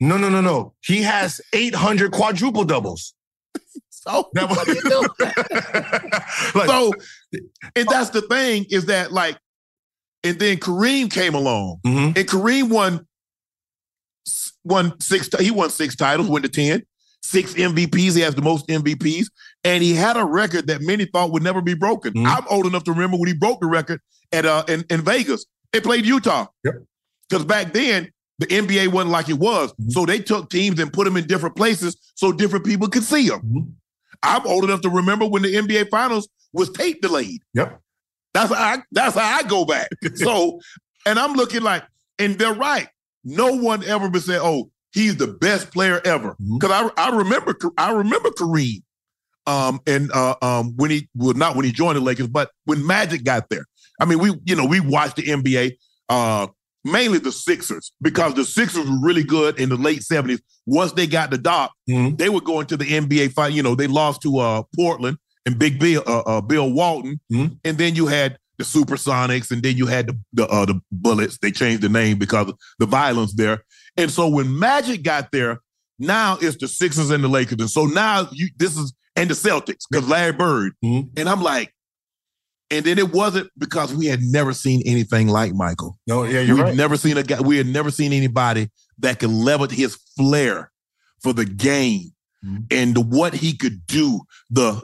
[0.00, 0.74] No, no, no, no.
[0.84, 3.14] He has 800 quadruple doubles.
[3.90, 4.54] so, like,
[6.54, 6.92] so,
[7.74, 9.36] and that's the thing is that like,
[10.22, 12.16] and then Kareem came along, mm-hmm.
[12.16, 13.06] and Kareem won,
[14.64, 15.28] won six.
[15.40, 16.84] He won six titles, went to ten
[17.22, 18.14] six MVPs.
[18.16, 19.26] He has the most MVPs.
[19.64, 22.12] And he had a record that many thought would never be broken.
[22.14, 22.26] Mm-hmm.
[22.26, 24.00] I'm old enough to remember when he broke the record
[24.32, 25.46] at uh in, in Vegas.
[25.72, 26.46] They played Utah.
[26.62, 26.82] Because
[27.32, 27.46] yep.
[27.46, 29.72] back then, the NBA wasn't like it was.
[29.72, 29.90] Mm-hmm.
[29.90, 33.28] So they took teams and put them in different places so different people could see
[33.28, 33.40] them.
[33.40, 33.70] Mm-hmm.
[34.22, 37.42] I'm old enough to remember when the NBA finals was tape delayed.
[37.54, 37.80] Yep.
[38.34, 39.88] That's how I that's how I go back.
[40.14, 40.60] so,
[41.06, 41.84] and I'm looking like,
[42.18, 42.88] and they're right.
[43.24, 46.36] No one ever been said, oh, he's the best player ever.
[46.38, 47.00] Because mm-hmm.
[47.00, 48.82] I I remember I remember Kareem,
[49.46, 52.86] um, and uh, um, when he well not when he joined the Lakers, but when
[52.86, 53.64] Magic got there.
[54.00, 55.76] I mean, we you know we watched the NBA,
[56.08, 56.46] uh,
[56.84, 60.40] mainly the Sixers because the Sixers were really good in the late seventies.
[60.66, 62.16] Once they got the doc, mm-hmm.
[62.16, 63.52] they were going to the NBA fight.
[63.52, 67.54] You know, they lost to uh, Portland and Big Bill uh, uh, Bill Walton, mm-hmm.
[67.64, 71.38] and then you had the Supersonics, and then you had the the, uh, the Bullets.
[71.38, 73.64] They changed the name because of the violence there.
[73.96, 75.60] And so when Magic got there,
[75.98, 77.58] now it's the Sixers and the Lakers.
[77.58, 80.72] And so now you this is and the Celtics because Larry Bird.
[80.84, 81.18] Mm-hmm.
[81.18, 81.72] And I'm like,
[82.70, 85.98] and then it wasn't because we had never seen anything like Michael.
[86.06, 86.76] No, yeah, you're We've right.
[86.76, 87.40] never seen a guy.
[87.40, 90.70] We had never seen anybody that could level his flair
[91.22, 92.12] for the game
[92.44, 92.64] mm-hmm.
[92.70, 94.20] and what he could do.
[94.50, 94.82] The,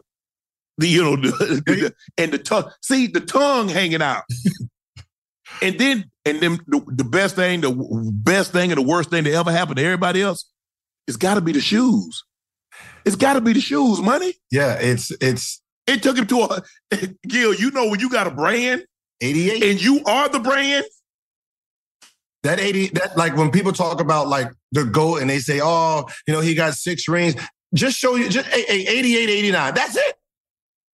[0.79, 2.71] the you know, the, the, and the tongue.
[2.81, 4.23] See the tongue hanging out.
[5.63, 7.73] and then and then the, the, best thing, the
[8.15, 10.51] best thing, and the worst thing to ever happen to everybody else,
[11.07, 12.25] it's got to be the shoes.
[13.05, 14.35] It's got to be the shoes, money.
[14.51, 15.61] Yeah, it's it's.
[15.87, 16.63] It took him to a
[17.29, 17.55] Gil.
[17.55, 18.85] You know when you got a brand,
[19.21, 20.85] eighty eight, and you are the brand.
[22.43, 26.07] That eighty, that like when people talk about like the goat and they say, oh,
[26.27, 27.35] you know, he got six rings.
[27.75, 29.75] Just show you, just a, a 88, 89.
[29.75, 30.15] That's it.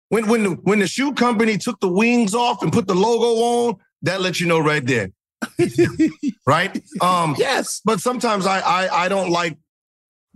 [0.10, 3.42] When when the, when the shoe company took the wings off and put the logo
[3.42, 5.12] on, that lets you know right there.
[6.48, 6.82] right?
[7.02, 7.82] Um, yes.
[7.86, 9.58] But sometimes I, I I don't like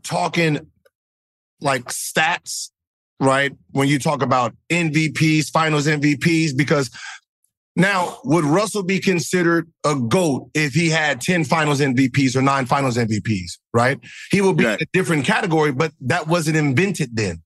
[0.04, 0.68] talking
[1.60, 2.70] like stats,
[3.24, 3.52] right?
[3.72, 6.90] When you talk about MVPs, finals MVPs, because
[7.76, 12.66] now would Russell be considered a GOAT if he had 10 finals MVPs or nine
[12.66, 14.00] finals MVPs, right?
[14.32, 14.80] He would be right.
[14.80, 17.42] in a different category, but that wasn't invented then.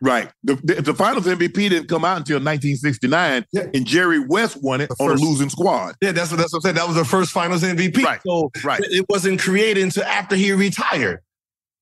[0.00, 0.30] Right.
[0.44, 3.66] The, the, the, finals MVP didn't come out until 1969, yeah.
[3.74, 5.94] and Jerry West won it on a losing squad.
[6.00, 6.74] Yeah, that's what, that's what I'm saying.
[6.76, 8.02] That was the first finals MVP.
[8.02, 8.20] Right.
[8.26, 8.80] So right.
[8.82, 11.20] it wasn't created until after he retired.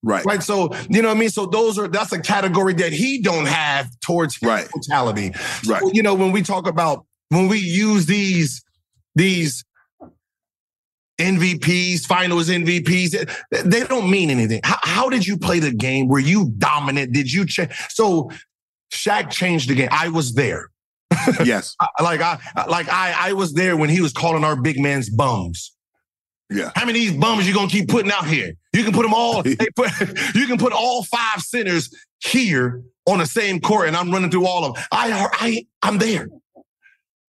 [0.02, 0.24] Right.
[0.24, 0.42] Right.
[0.42, 1.30] So, you know what I mean?
[1.30, 4.68] So those are that's a category that he don't have towards right.
[4.72, 5.32] totality.
[5.66, 5.82] Right.
[5.82, 8.62] So, you know, when we talk about when we use these
[9.14, 9.64] these
[11.18, 14.60] MVPs, finals MVPs, eh, they don't mean anything.
[14.62, 16.08] How, how did you play the game?
[16.08, 17.12] Were you dominant?
[17.12, 17.70] Did you change?
[17.88, 18.30] So
[18.92, 19.88] Shaq changed the game.
[19.90, 20.68] I was there.
[21.44, 21.74] Yes.
[22.00, 22.38] like I
[22.68, 25.75] like I I was there when he was calling our big man's bums.
[26.50, 26.70] Yeah.
[26.74, 28.52] How many of these bums you gonna keep putting out here?
[28.72, 29.42] You can put them all.
[29.76, 29.90] put,
[30.34, 31.90] you can put all five centers
[32.20, 34.84] here on the same court, and I'm running through all of them.
[34.92, 36.28] I I I'm there.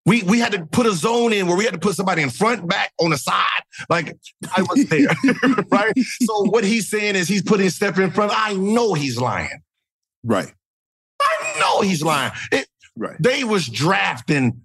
[0.06, 2.30] We we had to put a zone in where we had to put somebody in
[2.30, 3.44] front, back, on the side.
[3.90, 4.16] Like
[4.56, 5.10] I was there,
[5.72, 5.94] right?
[5.98, 8.32] So what he's saying is he's putting Steph in front.
[8.36, 9.62] I know he's lying.
[10.24, 10.54] Right.
[11.20, 12.32] I know he's lying.
[12.52, 13.16] It, right.
[13.20, 14.62] They was drafting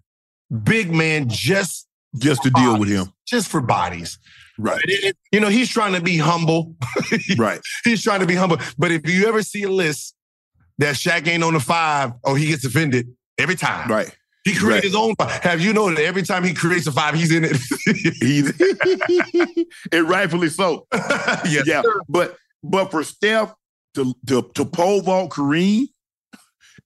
[0.62, 1.86] big man just
[2.18, 4.18] just to bodies, deal with him, just for bodies.
[4.62, 4.80] Right.
[4.84, 6.74] It, it, you know, he's trying to be humble.
[7.36, 7.60] right.
[7.84, 8.58] He's trying to be humble.
[8.78, 10.14] But if you ever see a list
[10.78, 13.90] that Shaq ain't on the five, or he gets offended every time.
[13.90, 14.16] Right.
[14.44, 14.84] He created right.
[14.84, 15.30] his own five.
[15.42, 17.56] Have you that every time he creates a five, he's in it?
[18.20, 20.86] he's and rightfully so.
[20.92, 21.82] yes, yeah.
[21.82, 22.00] Sir.
[22.08, 23.54] But but for Steph
[23.94, 25.86] to to to pole vault Kareem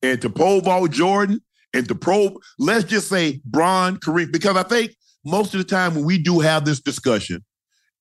[0.02, 1.40] and to pole vault Jordan
[1.72, 5.94] and to pro, let's just say Bron Kareem, because I think most of the time
[5.94, 7.42] when we do have this discussion,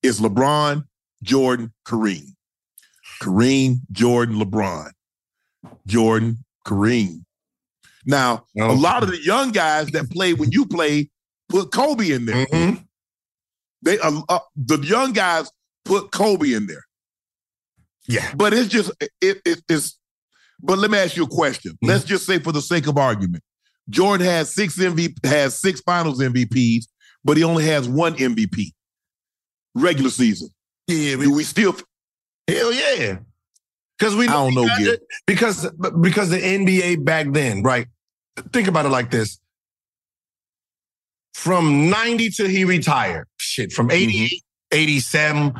[0.06, 0.84] it's LeBron,
[1.24, 2.36] Jordan, Kareem.
[3.22, 4.91] Kareem, Jordan, LeBron.
[5.88, 7.24] Jordan, Kareem.
[8.06, 11.10] Now, a lot of the young guys that played when you played
[11.49, 12.45] put Kobe in there.
[12.45, 12.76] Mm-hmm.
[13.82, 15.51] They uh, uh, the young guys
[15.86, 16.84] put Kobe in there.
[18.08, 18.91] Yeah, but it's just
[19.22, 19.97] it, it, it's.
[20.62, 21.74] But let me ask you a question.
[21.74, 21.88] Mm-hmm.
[21.88, 23.43] Let's just say, for the sake of argument,
[23.89, 26.86] Jordan has six MVP, has six Finals MVPs,
[27.24, 28.72] but he only has one MVP
[29.76, 30.50] regular season.
[30.88, 31.76] Yeah, we, do we still?
[32.48, 33.18] Hell yeah.
[33.98, 35.70] Because we I don't know it, because
[36.02, 37.88] because the NBA back then, right?
[38.52, 39.40] Think about it like this.
[41.34, 43.28] From 90 till he retired.
[43.38, 44.36] Shit, from 80, mm-hmm.
[44.72, 45.54] 87.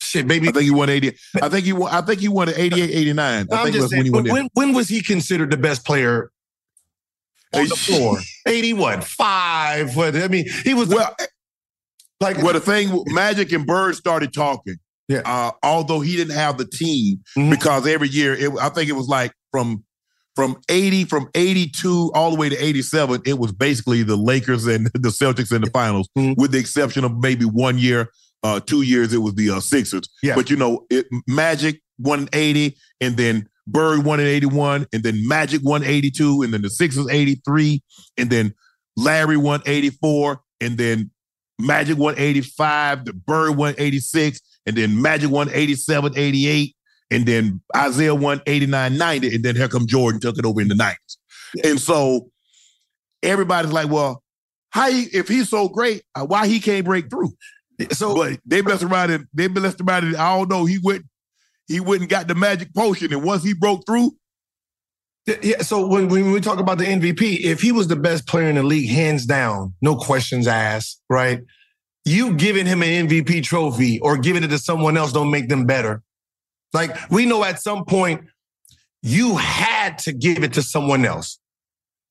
[0.00, 0.48] Shit, baby.
[0.48, 1.16] I think he won 80.
[1.42, 3.24] I think he won, I think he won 88, 89.
[3.24, 4.24] I I'm think that's when he won.
[4.28, 6.30] When, when was he considered the best player
[7.52, 8.18] on the floor?
[8.46, 9.96] 81, five.
[9.96, 11.16] What I mean, he was well.
[12.20, 14.76] Like well, the thing, Magic and Bird started talking.
[15.08, 15.22] Yeah.
[15.24, 17.50] Uh, although he didn't have the team mm-hmm.
[17.50, 19.84] because every year, it, I think it was like from
[20.36, 24.86] from 80 from 82 all the way to 87 it was basically the lakers and
[24.92, 26.40] the celtics in the finals mm-hmm.
[26.40, 28.10] with the exception of maybe one year
[28.42, 30.34] uh two years it was the uh, sixers yeah.
[30.34, 35.02] but you know it magic won in 80 and then bird won in 81 and
[35.02, 37.82] then magic won 82 and then the sixers 83
[38.18, 38.54] and then
[38.94, 41.10] larry won 84 and then
[41.58, 46.76] magic 185, the bird 186, and then magic won 87 88
[47.10, 50.68] and then Isiah won 89 90, and then here come Jordan, took it over in
[50.68, 51.16] the 90s.
[51.64, 52.30] And so
[53.22, 54.22] everybody's like, well,
[54.70, 57.32] how he, if he's so great, uh, why he can't break through?
[57.92, 61.04] So but they messed around and they messed around and I don't know, he went,
[61.68, 63.12] he went and got the magic potion.
[63.12, 64.12] And once he broke through,
[65.42, 68.48] yeah, so when, when we talk about the MVP, if he was the best player
[68.48, 71.40] in the league, hands down, no questions asked, right?
[72.04, 75.66] You giving him an MVP trophy or giving it to someone else don't make them
[75.66, 76.02] better.
[76.72, 78.22] Like we know at some point
[79.02, 81.38] you had to give it to someone else,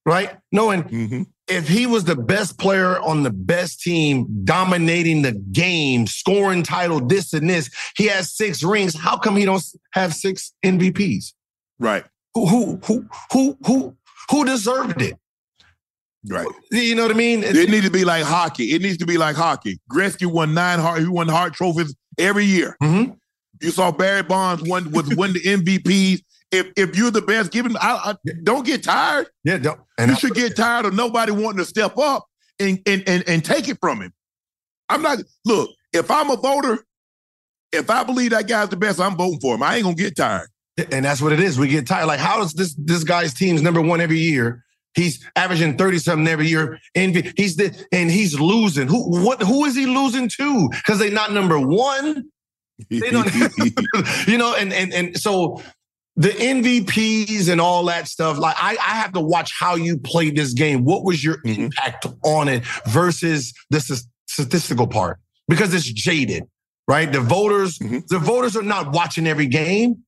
[0.06, 0.38] right?
[0.52, 1.22] Knowing mm-hmm.
[1.48, 7.00] if he was the best player on the best team, dominating the game, scoring title,
[7.00, 8.98] this and this, he has six rings.
[8.98, 9.64] How come he don't
[9.94, 11.34] have six MVPs?
[11.80, 12.06] Right.
[12.36, 13.98] Who who who who who
[14.30, 15.16] who deserved it?
[16.28, 16.48] Right.
[16.72, 17.44] You know what I mean?
[17.44, 18.72] It's, it needs to be like hockey.
[18.74, 19.80] It needs to be like hockey.
[19.92, 21.00] Gretzky won nine Hart.
[21.00, 22.76] He won Hart trophies every year.
[22.82, 23.14] Mm-hmm.
[23.62, 26.22] You saw Barry Bonds won was win the MVPs.
[26.52, 27.78] If if you're the best, give him.
[27.80, 29.28] I, I don't get tired.
[29.44, 29.80] Yeah, don't.
[29.98, 32.26] And you I, should get tired of nobody wanting to step up
[32.60, 34.14] and, and and and take it from him.
[34.90, 35.20] I'm not.
[35.46, 36.84] Look, if I'm a voter,
[37.72, 39.64] if I believe that guy's the best, I'm voting for him.
[39.64, 40.50] I ain't gonna get tired.
[40.92, 41.58] And that's what it is.
[41.58, 42.06] We get tired.
[42.06, 44.64] Like, how is this this guy's team's number one every year?
[44.94, 46.80] He's averaging 30 something every year.
[46.96, 48.88] And he's the, and he's losing.
[48.88, 50.70] Who what who is he losing to?
[50.70, 52.26] Because they're not number one.
[52.90, 53.30] They don't,
[54.28, 55.62] you know, and and and so
[56.16, 58.38] the MVPs and all that stuff.
[58.38, 60.86] Like I, I have to watch how you played this game.
[60.86, 61.64] What was your mm-hmm.
[61.64, 65.20] impact on it versus the statistical part?
[65.48, 66.44] Because it's jaded,
[66.88, 67.12] right?
[67.12, 68.00] The voters, mm-hmm.
[68.08, 70.04] the voters are not watching every game.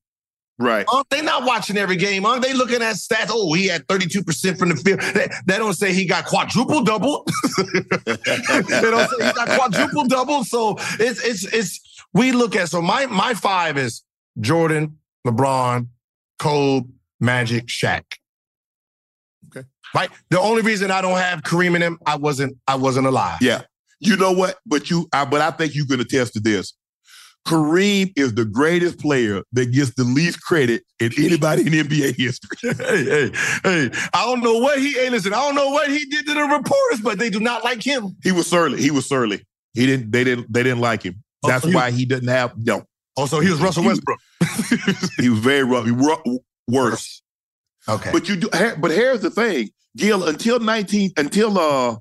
[0.58, 0.84] Right.
[0.92, 2.26] Aren't they not watching every game?
[2.26, 3.28] Aren't they looking at stats?
[3.30, 5.00] Oh, he had 32% from the field.
[5.00, 7.24] They, they don't say he got quadruple double.
[7.56, 10.42] they don't say he got quadruple double.
[10.44, 14.02] So it's it's it's we look at so my my five is
[14.40, 15.86] Jordan, LeBron,
[16.40, 16.88] Kobe,
[17.20, 18.02] Magic, Shaq.
[19.46, 19.66] Okay.
[19.94, 20.10] Right.
[20.30, 23.38] The only reason I don't have Kareem in him, I wasn't I wasn't alive.
[23.40, 23.62] Yeah.
[24.00, 24.58] You know what?
[24.64, 26.74] But you, I, but I think you can attest to this.
[27.46, 32.58] Kareem is the greatest player that gets the least credit in anybody in NBA history.
[32.62, 33.30] hey, hey,
[33.64, 33.90] hey!
[34.12, 34.92] I don't know what he.
[34.92, 37.64] Hey, listen, I don't know what he did to the reporters, but they do not
[37.64, 38.16] like him.
[38.22, 38.80] He was surly.
[38.80, 39.46] He was surly.
[39.72, 40.10] He didn't.
[40.10, 40.52] They didn't.
[40.52, 41.22] They didn't like him.
[41.42, 42.84] That's oh, so why he didn't have no.
[43.16, 44.18] Also, oh, he was Russell Westbrook.
[45.18, 45.86] he was very rough.
[45.86, 47.22] He ru- worse.
[47.88, 48.10] Okay.
[48.12, 48.48] But you do.
[48.78, 50.28] But here's the thing, Gil.
[50.28, 51.96] Until nineteen, until uh,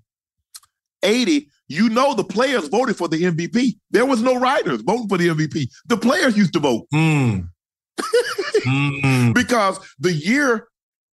[1.03, 3.77] eighty, you know the players voted for the MVP.
[3.91, 5.67] There was no writers voting for the MVP.
[5.87, 6.87] The players used to vote.
[6.93, 7.49] Mm.
[8.65, 9.33] mm.
[9.33, 10.67] Because the year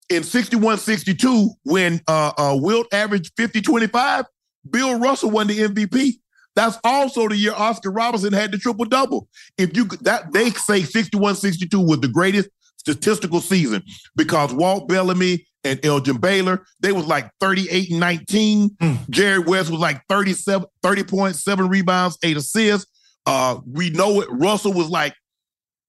[0.10, 4.26] in 61 62, when uh, uh, Wilt averaged 50 25,
[4.70, 6.14] Bill Russell won the MVP.
[6.56, 9.28] That's also the year Oscar Robertson had the triple double.
[9.58, 13.84] If you that they say 61 62 was the greatest statistical season
[14.16, 18.70] because Walt Bellamy and Elgin Baylor, they was like 38 and 19.
[18.70, 19.10] Mm.
[19.10, 22.90] Jerry West was like 37, 30.7 rebounds, eight assists.
[23.26, 24.30] Uh, we know it.
[24.32, 25.14] Russell was like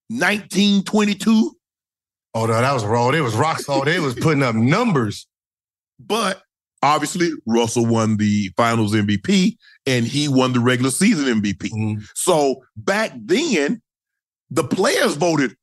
[0.09, 1.55] 19, 22.
[2.35, 3.11] Oh, no, that was raw.
[3.11, 3.87] They was rock solid.
[3.87, 5.27] They was putting up numbers.
[5.99, 6.41] But
[6.83, 11.71] obviously, Russell won the finals MVP and he won the regular season MVP.
[11.71, 12.07] Mm.
[12.15, 13.81] So back then,
[14.51, 15.55] the players voted.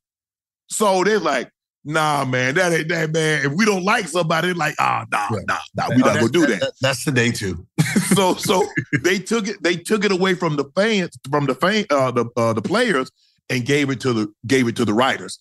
[0.69, 1.49] So they're like,
[1.87, 3.45] nah, man, that ain't that man.
[3.45, 6.29] If we don't like somebody, like, ah, oh, nah, nah, nah, we oh, not gonna
[6.29, 6.59] do that.
[6.59, 6.73] that.
[6.81, 7.65] That's the day too.
[8.15, 8.63] so so
[9.01, 12.25] they took it, they took it away from the fans, from the fan, uh, the
[12.35, 13.09] uh, the players,
[13.49, 15.39] and gave it to the gave it to the writers.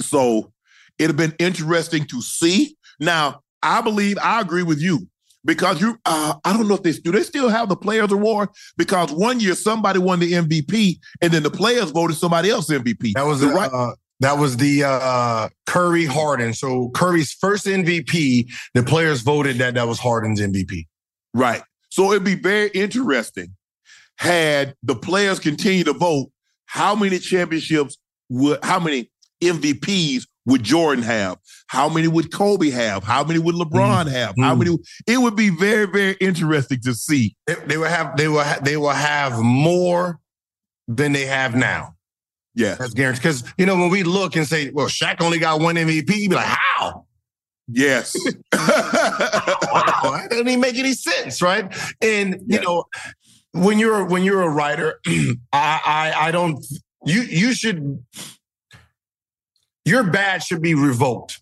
[0.00, 0.52] So
[0.98, 2.76] it'd have been interesting to see.
[2.98, 5.06] Now, I believe I agree with you
[5.44, 8.48] because you uh, I don't know if they do they still have the players award
[8.76, 13.12] because one year somebody won the MVP and then the players voted somebody else MVP.
[13.14, 13.70] That was the right.
[14.20, 16.54] That was the uh, Curry Harden.
[16.54, 20.86] So Curry's first MVP, the players voted that that was Harden's MVP.
[21.34, 21.62] Right.
[21.90, 23.54] So it'd be very interesting
[24.18, 26.30] had the players continue to vote
[26.64, 27.98] how many championships
[28.30, 29.10] would how many
[29.42, 31.38] MVPs would Jordan have?
[31.66, 33.02] How many would Kobe have?
[33.02, 34.12] How many would LeBron mm.
[34.12, 34.34] have?
[34.40, 34.58] How mm.
[34.58, 34.78] many?
[35.06, 37.36] It would be very, very interesting to see.
[37.46, 38.16] They, they will have.
[38.16, 38.44] They will.
[38.44, 40.20] Ha- they will have more
[40.88, 41.95] than they have now.
[42.56, 43.22] Yeah, that's guaranteed.
[43.22, 46.28] Because you know when we look and say, "Well, Shaq only got one MVP," you
[46.30, 47.04] be like, "How?"
[47.68, 48.16] Yes.
[48.52, 51.72] wow, that doesn't even make any sense, right?
[52.00, 52.84] And you know,
[53.52, 56.64] when you're when you're a writer, I, I I don't.
[57.04, 58.02] You you should
[59.84, 61.40] your badge should be revoked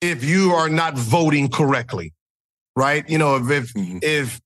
[0.00, 2.14] if you are not voting correctly,
[2.74, 3.08] right?
[3.08, 3.98] You know, if if mm-hmm.
[4.02, 4.40] if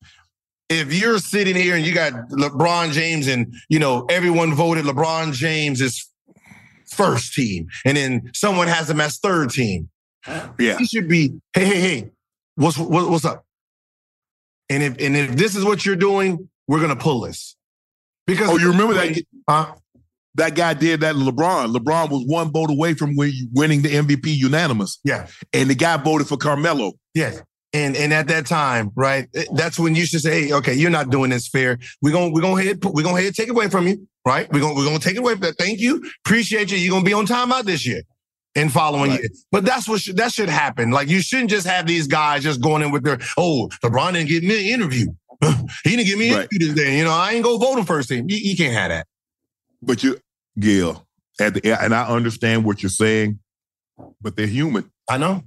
[0.70, 5.32] if you're sitting here and you got LeBron James and you know everyone voted LeBron
[5.32, 6.08] James is
[6.86, 9.90] first team, and then someone has him as third team,
[10.58, 12.10] yeah, he should be hey hey hey,
[12.54, 13.44] what's what, what's up?
[14.68, 17.56] And if and if this is what you're doing, we're gonna pull this.
[18.26, 19.22] Because oh, you remember that?
[19.48, 19.74] Huh?
[20.36, 21.74] that guy did that to LeBron.
[21.74, 25.00] LeBron was one vote away from winning the MVP unanimous.
[25.04, 25.26] Yeah.
[25.52, 26.92] And the guy voted for Carmelo.
[27.14, 27.42] Yes.
[27.72, 30.90] And and at that time, right, eh, that's when you should say, hey, okay, you're
[30.90, 31.78] not doing this fair.
[32.02, 34.52] We're gonna we're gonna head we're gonna head take it away from you, right?
[34.52, 35.56] We're gonna we're gonna take it away from that.
[35.56, 36.02] Thank you.
[36.24, 36.78] Appreciate you.
[36.78, 38.02] You're gonna be on timeout this year
[38.54, 39.22] and following right.
[39.22, 39.28] you.
[39.52, 40.90] But that's what should, that should happen.
[40.90, 44.28] Like you shouldn't just have these guys just going in with their, oh, LeBron didn't
[44.28, 45.06] give me an interview.
[45.84, 46.48] he didn't give me an right.
[46.52, 46.98] interview this day.
[46.98, 48.28] You know, I ain't go vote him first team.
[48.28, 49.06] You, you can't have that.
[49.82, 50.18] But you,
[50.58, 51.06] Gil,
[51.40, 53.38] at the and I understand what you're saying,
[54.20, 54.90] but they're human.
[55.08, 55.42] I know.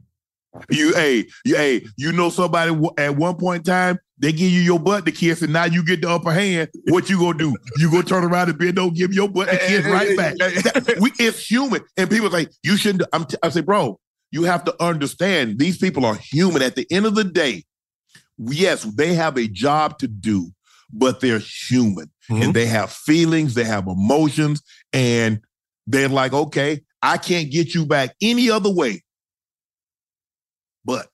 [0.70, 4.62] You, hey, you, hey, you know somebody at one point in time they give you
[4.62, 6.70] your butt to kiss, and now you get the upper hand.
[6.86, 7.56] What you gonna do?
[7.78, 10.36] You gonna turn around and bend, don't give your butt the kiss right back.
[11.02, 13.04] we, it's human, and people say you shouldn't.
[13.12, 14.00] I'm t- I say, bro,
[14.32, 16.62] you have to understand these people are human.
[16.62, 17.64] At the end of the day,
[18.38, 20.52] yes, they have a job to do,
[20.92, 22.44] but they're human mm-hmm.
[22.44, 24.62] and they have feelings, they have emotions,
[24.94, 25.42] and
[25.88, 29.04] they're like, okay, I can't get you back any other way.
[30.86, 31.08] But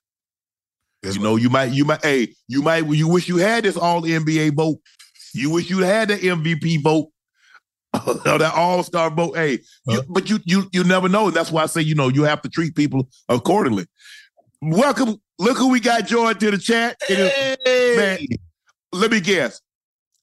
[1.04, 4.02] you know, you might, you might, hey, you might, you wish you had this all
[4.02, 4.80] NBA vote.
[5.34, 7.10] You wish you had the MVP vote.
[8.08, 9.36] or that all-star vote.
[9.36, 9.58] Hey,
[9.88, 9.94] huh?
[9.94, 11.32] you, but you you you never know.
[11.32, 13.88] That's why I say, you know, you have to treat people accordingly.
[14.62, 15.20] Welcome.
[15.40, 16.98] Look who we got joined to the chat.
[17.08, 17.56] Hey.
[17.98, 18.20] man,
[18.92, 19.60] let me guess.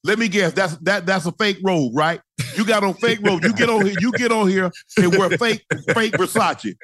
[0.05, 0.53] Let me guess.
[0.53, 1.05] That's that.
[1.05, 2.21] That's a fake robe, right?
[2.55, 3.43] You got on fake robe.
[3.43, 3.95] You get on here.
[3.99, 6.75] You get on here and wear fake fake Versace.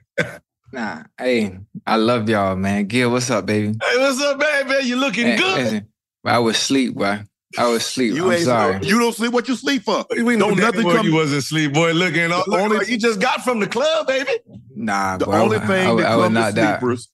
[0.73, 2.87] Nah, hey, I love y'all, man.
[2.87, 3.77] Gil, what's up, baby?
[3.79, 4.87] Hey, what's up, baby?
[4.87, 5.57] You looking hey, good?
[5.57, 5.87] Listen,
[6.25, 7.19] I was asleep, bro.
[7.59, 8.15] I was asleep.
[8.15, 8.79] You I'm ain't, sorry.
[8.83, 9.33] You don't sleep.
[9.33, 10.03] What you sleep for?
[10.09, 11.05] We don't nothing come.
[11.05, 11.91] You wasn't sleep, boy.
[11.91, 14.31] Looking the only like you just got from the club, baby.
[14.75, 17.09] Nah, the only thing I, that I, comes to sleepers.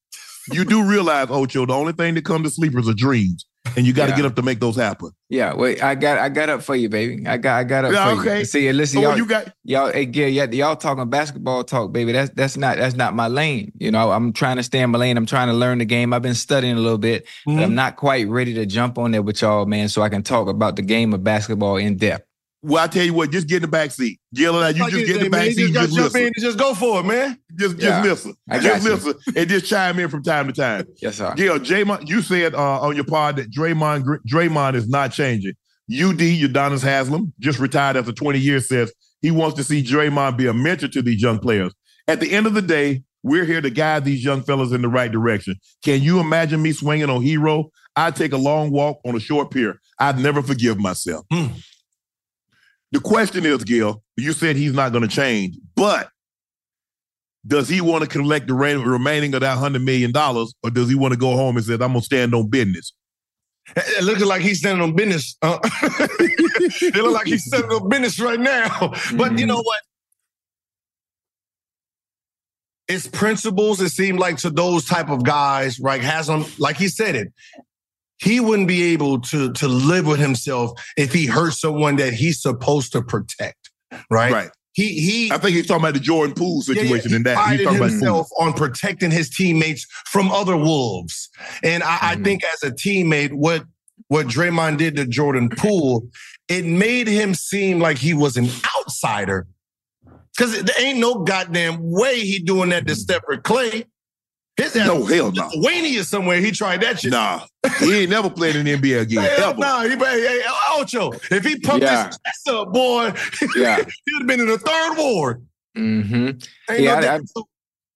[0.54, 3.46] You do realize, Ocho, the only thing that comes to sleepers are dreams
[3.76, 4.16] and you got to yeah.
[4.18, 5.12] get up to make those happen.
[5.30, 7.28] Yeah, wait, I got I got up for you, baby.
[7.28, 8.40] I got I got up yeah, for okay.
[8.40, 8.46] you.
[8.46, 12.12] See, listen, oh, y'all, you got y'all, Gil, y'all, y'all talking basketball talk, baby.
[12.12, 13.72] That's that's not that's not my lane.
[13.80, 15.18] You know, I'm trying to stay in my lane.
[15.18, 16.14] I'm trying to learn the game.
[16.14, 17.58] I've been studying a little bit, mm-hmm.
[17.58, 20.24] but I'm not quite ready to jump on there with y'all, man, so I can
[20.24, 22.26] talk about the game of basketball in depth.
[22.61, 24.19] Well, I tell you what, just get in the back seat.
[24.34, 25.60] Yelling out, you just get in the back seat.
[25.60, 27.38] You just, jump in and just go for it, man.
[27.56, 28.34] Just yeah, just listen.
[28.61, 28.90] Just you.
[28.94, 30.86] listen and just chime in from time to time.
[31.02, 31.34] yes, sir.
[31.36, 35.53] Gil, Draymond, you said uh, on your pod that Draymond Draymond is not changing.
[35.91, 40.48] UD, Udonis Haslam, just retired after 20 years, says he wants to see Draymond be
[40.48, 41.73] a mentor to these young players.
[42.07, 44.88] At the end of the day, we're here to guide these young fellas in the
[44.88, 45.56] right direction.
[45.84, 47.69] Can you imagine me swinging on Herro?
[47.95, 49.80] I'd take a long walk on a short pier.
[49.98, 51.26] I'd never forgive myself.
[51.31, 51.48] Hmm.
[52.91, 56.10] The question is, Gil, you said he's not going to change, but
[57.45, 60.95] does he want to collect the remaining of that hundred million dollars, or does he
[60.95, 62.94] want to go home and say, "I'm gonna stand on business"?
[63.76, 65.38] It looks like he's standing on business.
[65.41, 68.94] Uh, it looks like he's standing on business right now.
[69.16, 69.66] But you know mm-hmm.
[69.66, 69.82] what?
[72.88, 73.80] It's principles.
[73.82, 76.02] It seemed like to those type of guys, right?
[76.02, 77.32] Has them like he said it.
[78.20, 82.41] He wouldn't be able to to live with himself if he hurt someone that he's
[82.41, 83.70] supposed to protect,
[84.10, 84.32] right?
[84.32, 84.50] Right.
[84.74, 85.32] He he.
[85.32, 87.16] I think he's talking about the Jordan Poole situation yeah, yeah.
[87.16, 87.52] in that.
[87.52, 91.30] He's talking himself on protecting his teammates from other wolves,
[91.64, 92.00] and I, mm.
[92.02, 93.64] I think as a teammate, what
[94.08, 96.08] what Draymond did to Jordan Poole,
[96.48, 99.48] it made him seem like he was an outsider.
[100.36, 103.86] Because there ain't no goddamn way he doing that to Stephen Clay.
[104.60, 105.49] His no hell no.
[105.56, 106.40] Wayne is somewhere.
[106.40, 107.11] He tried that shit.
[107.11, 107.45] Nah,
[107.80, 109.23] he ain't never played in the NBA again.
[109.38, 109.60] Hell ever.
[109.60, 110.41] Nah, he hey,
[110.73, 111.11] Ocho.
[111.31, 112.07] If he pumped yeah.
[112.07, 113.14] his chest up, boy,
[113.56, 113.77] yeah.
[114.06, 115.45] he would have been in the third ward.
[115.77, 116.73] Mm-hmm.
[116.81, 117.48] yeah, no I, I, so,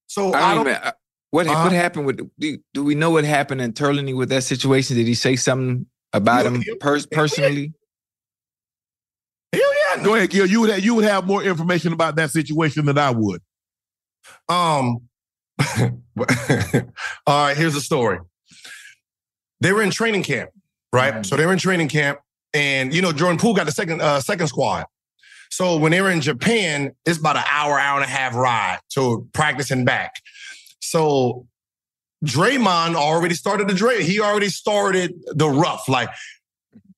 [0.08, 0.68] so I, I don't.
[0.68, 0.92] Even, uh,
[1.32, 2.30] what uh, what happened with?
[2.40, 4.96] Do, do, we know what happened internally with that situation?
[4.96, 7.74] Did he say something about him per- personally?
[9.52, 9.62] Hell
[9.98, 10.04] yeah!
[10.04, 10.46] Go ahead, Gil.
[10.46, 13.42] You would have, you would have more information about that situation than I would.
[14.48, 15.10] Um,
[17.28, 18.20] All right, here's the story.
[19.62, 20.50] They were in training camp,
[20.92, 21.14] right?
[21.14, 21.24] Mm-hmm.
[21.24, 22.20] So they were in training camp,
[22.54, 24.86] and you know Jordan Poole got the second uh, second squad.
[25.50, 28.80] So when they were in Japan, it's about an hour, hour and a half ride
[28.94, 30.16] to practicing back.
[30.82, 31.48] So
[32.26, 34.04] Draymond already started the Dray.
[34.04, 35.88] He already started the rough.
[35.88, 36.10] Like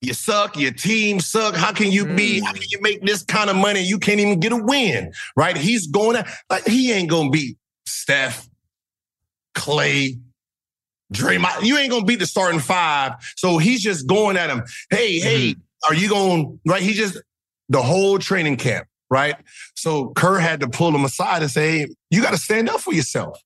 [0.02, 1.56] you suck, your team suck.
[1.56, 2.40] How can you be?
[2.40, 3.82] How can you make this kind of money?
[3.82, 5.58] You can't even get a win, right?
[5.58, 8.48] He's going to like he ain't gonna beat Steph,
[9.54, 10.18] Clay,
[11.14, 11.64] Draymond.
[11.64, 13.14] You ain't gonna beat the starting five.
[13.36, 14.64] So he's just going at him.
[14.90, 15.92] Hey, hey, mm-hmm.
[15.92, 16.82] are you going right?
[16.82, 17.22] He just
[17.70, 19.36] the whole training camp, right?
[19.76, 22.82] So Kerr had to pull him aside and say, hey, you got to stand up
[22.82, 23.40] for yourself.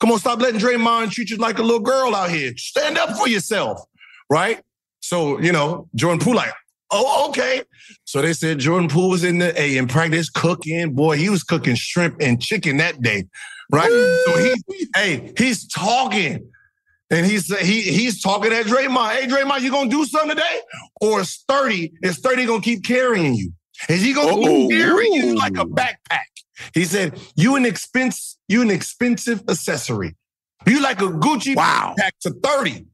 [0.00, 2.52] Come on, stop letting Draymond treat you like a little girl out here.
[2.56, 3.82] Stand up for yourself,
[4.30, 4.62] right?
[5.00, 6.52] So, you know, Jordan Poole like,
[6.92, 7.62] oh, okay.
[8.04, 10.94] So they said Jordan Poole was in the A in practice cooking.
[10.94, 13.24] Boy, he was cooking shrimp and chicken that day
[13.70, 14.22] right?
[14.26, 16.50] so he, hey, he's talking.
[17.10, 19.12] And he's he he's talking at Draymond.
[19.12, 20.60] Hey, Draymond, you gonna do something today?
[21.00, 23.52] Or is 30, is 30 gonna keep carrying you?
[23.88, 26.26] Is he gonna keep carrying you like a backpack?
[26.74, 30.16] He said, you an expense, you an expensive accessory.
[30.66, 31.94] You like a Gucci wow.
[31.98, 32.84] backpack to 30.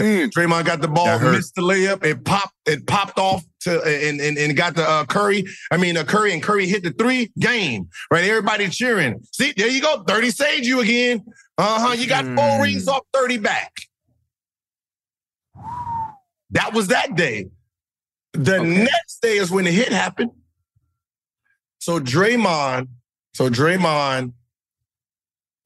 [0.00, 0.30] Mm.
[0.30, 4.38] Draymond got the ball, missed the layup, it popped, it popped off to and and,
[4.38, 5.44] and got the uh, Curry.
[5.72, 8.22] I mean, uh, Curry and Curry hit the three game right.
[8.24, 9.20] Everybody cheering.
[9.32, 11.24] See, there you go, thirty saved you again.
[11.56, 11.92] Uh huh.
[11.94, 12.62] You got four mm.
[12.62, 13.72] rings off thirty back.
[16.50, 17.48] That was that day.
[18.34, 18.84] The okay.
[18.84, 20.30] next day is when the hit happened.
[21.80, 22.88] So Draymond,
[23.34, 24.32] so Draymond,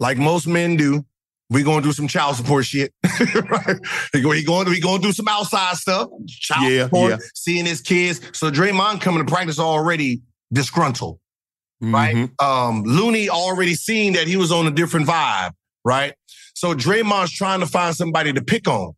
[0.00, 1.04] like most men do,
[1.52, 2.92] we gonna do some child support shit.
[3.50, 3.76] right?
[4.12, 6.08] He going, we going to do some outside stuff.
[6.26, 7.18] Child yeah, support, yeah.
[7.34, 8.20] seeing his kids.
[8.32, 10.22] So Draymond coming to practice already
[10.52, 11.18] disgruntled,
[11.82, 11.94] mm-hmm.
[11.94, 12.30] right?
[12.40, 15.52] Um, Looney already seen that he was on a different vibe,
[15.84, 16.14] right?
[16.54, 18.92] So Draymond's trying to find somebody to pick on.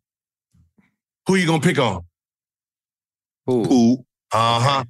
[1.27, 2.01] Who you gonna pick on?
[3.47, 4.05] Poole.
[4.31, 4.83] Uh huh.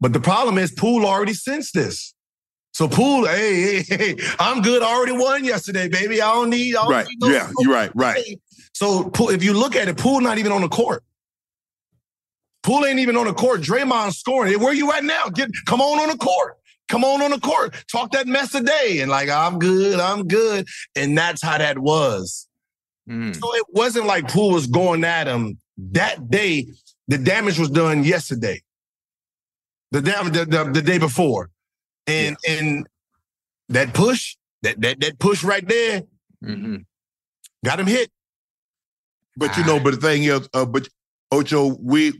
[0.00, 2.14] But the problem is, Poole already sensed this.
[2.78, 4.84] So Poole, hey, hey, hey, I'm good.
[4.84, 6.22] I already won yesterday, baby.
[6.22, 6.76] I don't need.
[6.76, 7.06] I don't right.
[7.08, 7.50] Need no yeah.
[7.58, 7.90] You're right.
[7.92, 8.40] Right.
[8.72, 11.02] So if you look at it, Poole not even on the court.
[12.62, 13.62] Poole ain't even on the court.
[13.62, 14.60] Draymond scoring.
[14.60, 15.24] Where you at now?
[15.24, 16.54] Get come on on the court.
[16.88, 17.74] Come on on the court.
[17.90, 19.00] Talk that mess today.
[19.00, 19.98] And like, I'm good.
[19.98, 20.68] I'm good.
[20.94, 22.46] And that's how that was.
[23.10, 23.34] Mm.
[23.34, 26.68] So it wasn't like Poole was going at him that day.
[27.08, 28.62] The damage was done yesterday.
[29.90, 31.50] The damage the, the, the day before.
[32.08, 32.54] And yeah.
[32.54, 32.88] and
[33.68, 36.02] that push, that that that push right there,
[36.44, 36.76] mm-hmm.
[37.64, 38.10] got him hit.
[39.36, 40.88] But you know, but the thing is, uh, but
[41.30, 42.18] Ocho, we,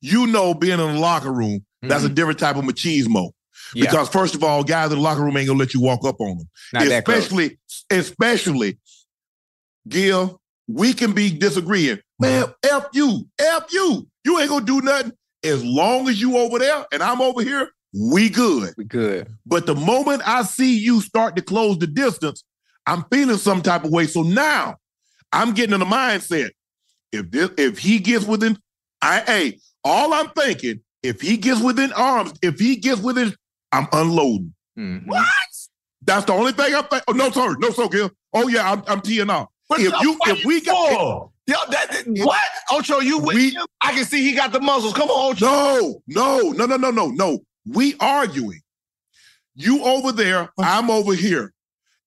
[0.00, 1.88] you know, being in the locker room, mm-hmm.
[1.88, 2.14] that's a mm-hmm.
[2.14, 3.32] different type of machismo.
[3.74, 3.86] Yeah.
[3.86, 6.20] Because first of all, guys in the locker room ain't gonna let you walk up
[6.20, 6.48] on them.
[6.72, 7.58] Not especially,
[7.90, 8.78] especially,
[9.88, 11.98] Gil, we can be disagreeing.
[12.18, 14.06] Man, F you, F you.
[14.24, 15.12] You ain't gonna do nothing.
[15.44, 18.74] As long as you over there and I'm over here, we good.
[18.76, 19.28] We good.
[19.44, 22.44] But the moment I see you start to close the distance,
[22.86, 24.06] I'm feeling some type of way.
[24.06, 24.76] So now
[25.32, 26.50] I'm getting in the mindset.
[27.12, 28.58] If this, if he gets within,
[29.02, 33.34] I hey, all I'm thinking, if he gets within arms, if he gets within,
[33.70, 34.54] I'm unloading.
[34.78, 35.08] Mm-hmm.
[35.08, 35.26] What?
[36.04, 37.04] That's the only thing I'm thinking.
[37.08, 38.10] Oh, no, sorry, no, so Gil.
[38.32, 39.48] Oh yeah, I'm, I'm teeing off.
[39.72, 42.40] if you, if we got, Yo, that, what?
[42.70, 43.66] Ocho, you with we, him?
[43.80, 44.94] I can see he got the muscles.
[44.94, 46.00] Come on, Ocho.
[46.06, 48.60] No, no, no, no, no, no, no we arguing.
[49.54, 51.52] You over there, I'm over here.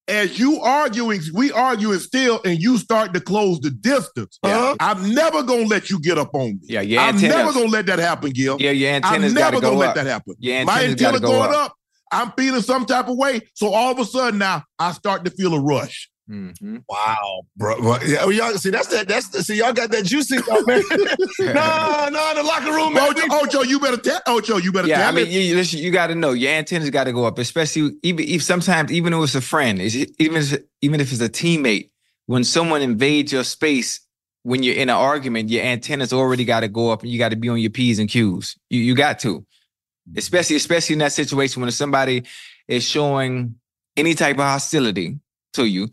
[0.08, 4.38] As you arguing, we arguing still, and you start to close the distance.
[4.44, 4.76] Yeah.
[4.80, 6.60] I'm never gonna let you get up on me.
[6.62, 7.02] Yeah, yeah.
[7.02, 8.58] I'm never gonna let that happen, Gil.
[8.60, 10.36] Yeah, your antennas I'm never gonna let that happen.
[10.38, 11.72] Yeah, my antenna going up.
[11.72, 11.76] up.
[12.12, 13.42] I'm feeling some type of way.
[13.56, 16.10] So all of a sudden now I start to feel a rush.
[16.30, 16.78] Mm-hmm.
[16.90, 17.80] Wow, bro.
[17.80, 19.08] Well, yeah, y'all see that's that.
[19.08, 20.44] That's see y'all got that juicy man.
[21.54, 22.98] no, no, the locker room.
[22.98, 26.08] Ocho, Ocho, you better tell Ocho, you better yeah, I mean, you, listen, you got
[26.08, 29.36] to know your antennas got to go up, especially even if sometimes even if it's
[29.36, 31.92] a friend, even if, even if it's a teammate.
[32.28, 34.00] When someone invades your space,
[34.42, 37.30] when you're in an argument, your antennas already got to go up, and you got
[37.30, 38.58] to be on your p's and q's.
[38.72, 39.46] You you got to,
[40.18, 42.24] especially especially in that situation when somebody
[42.68, 43.58] is showing
[43.96, 45.20] any type of hostility
[45.54, 45.90] to you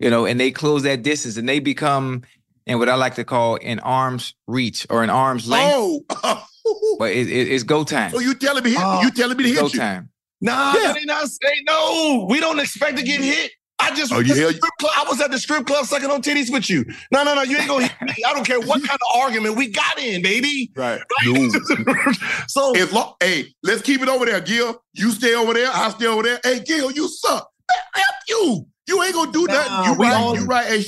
[0.00, 2.22] you know, and they close that distance and they become
[2.66, 6.04] and what I like to call an arm's reach or an arm's length.
[6.24, 6.44] Oh,
[6.98, 8.10] but it, it, it's go time.
[8.10, 9.78] So you telling me uh, you telling me to hit go you?
[9.78, 10.08] time.
[10.40, 10.94] Nah, yeah.
[10.94, 12.26] they not say no.
[12.28, 13.52] We don't expect to get hit.
[13.82, 14.50] I just oh, yeah.
[14.78, 16.84] club, I was at the strip club sucking on titties with you.
[17.10, 18.14] No, no, no, you ain't gonna hit me.
[18.26, 20.70] I don't care what kind of argument we got in, baby.
[20.76, 21.00] Right.
[21.24, 22.16] right?
[22.46, 24.82] so if lo- hey, let's keep it over there, Gil.
[24.92, 26.40] You stay over there, I stay over there.
[26.44, 27.50] Hey, Gil, you suck.
[27.96, 28.66] F you.
[28.90, 29.92] You ain't gonna do nah, nothing.
[29.92, 30.14] You right.
[30.14, 30.66] All, you right.
[30.66, 30.84] Hey,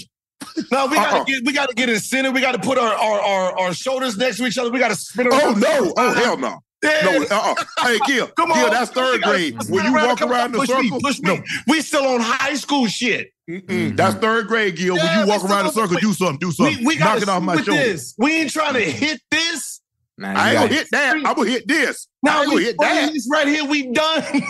[0.73, 1.25] no, we gotta uh-uh.
[1.25, 2.33] get we gotta get in center.
[2.33, 4.71] We gotta put our, our our, our shoulders next to each other.
[4.71, 5.41] We gotta spin around.
[5.41, 5.95] Oh no!
[5.97, 6.59] Oh hell no!
[6.83, 7.55] No, uh-uh.
[7.79, 8.59] Hey, Gil, Come on.
[8.59, 9.57] Gil, that's third grade.
[9.69, 11.37] When you walk around the circle, me, push me.
[11.37, 11.43] No.
[11.69, 13.29] We still on high school shit.
[13.49, 13.95] Mm-hmm.
[13.95, 14.97] That's third grade, Gil.
[14.97, 16.79] Yeah, when you walk around the circle, do something, do something.
[16.79, 17.73] We, we Knock it off my shoulder.
[17.73, 18.15] This.
[18.19, 19.81] We ain't trying to hit this.
[20.19, 21.17] Man, I ain't gonna hit that.
[21.17, 22.07] I'm gonna hit this.
[22.23, 23.13] Now we hit that.
[23.13, 24.23] This right here, we done.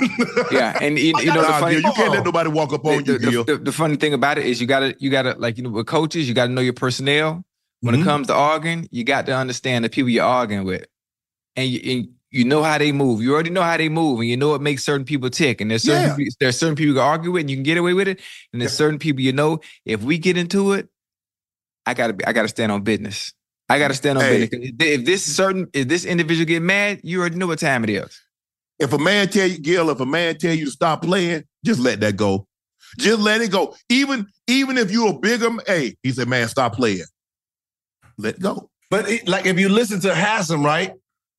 [0.51, 3.13] yeah, and you, you know the funny, you can't let nobody walk up on the,
[3.13, 3.45] you.
[3.45, 5.71] The, the, the, funny thing about it is you gotta you gotta like you know
[5.71, 7.45] with coaches you gotta know your personnel.
[7.81, 8.03] When mm-hmm.
[8.03, 10.87] it comes to arguing, you got to understand the people you're arguing with,
[11.57, 13.23] and you, and you know how they move.
[13.23, 15.61] You already know how they move, and you know what makes certain people tick.
[15.61, 16.17] And there's certain yeah.
[16.17, 18.21] people, there's certain people you can argue with, and you can get away with it.
[18.53, 18.79] And there's yeah.
[18.79, 20.89] certain people you know if we get into it,
[21.87, 23.33] I gotta be, I gotta stand on business.
[23.69, 24.71] I got to stand on hey, business.
[24.79, 28.21] If this certain, if this individual get mad, you already know what time it is.
[28.79, 31.81] If a man tell you, Gil, if a man tell you to stop playing, just
[31.81, 32.47] let that go.
[32.99, 33.75] Just let it go.
[33.89, 37.05] Even even if you're a bigger, hey, he said, man, stop playing.
[38.19, 38.71] Let go.
[38.91, 40.93] But it, like if you listen to Haslam, right?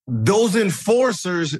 [0.07, 1.57] Those enforcers,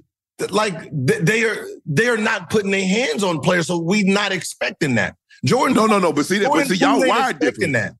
[0.49, 4.95] like they are they are not putting their hands on players, so we not expecting
[4.95, 5.15] that.
[5.45, 6.11] Jordan, no, no, no.
[6.11, 7.73] But see that, but see y'all wired different.
[7.73, 7.93] That.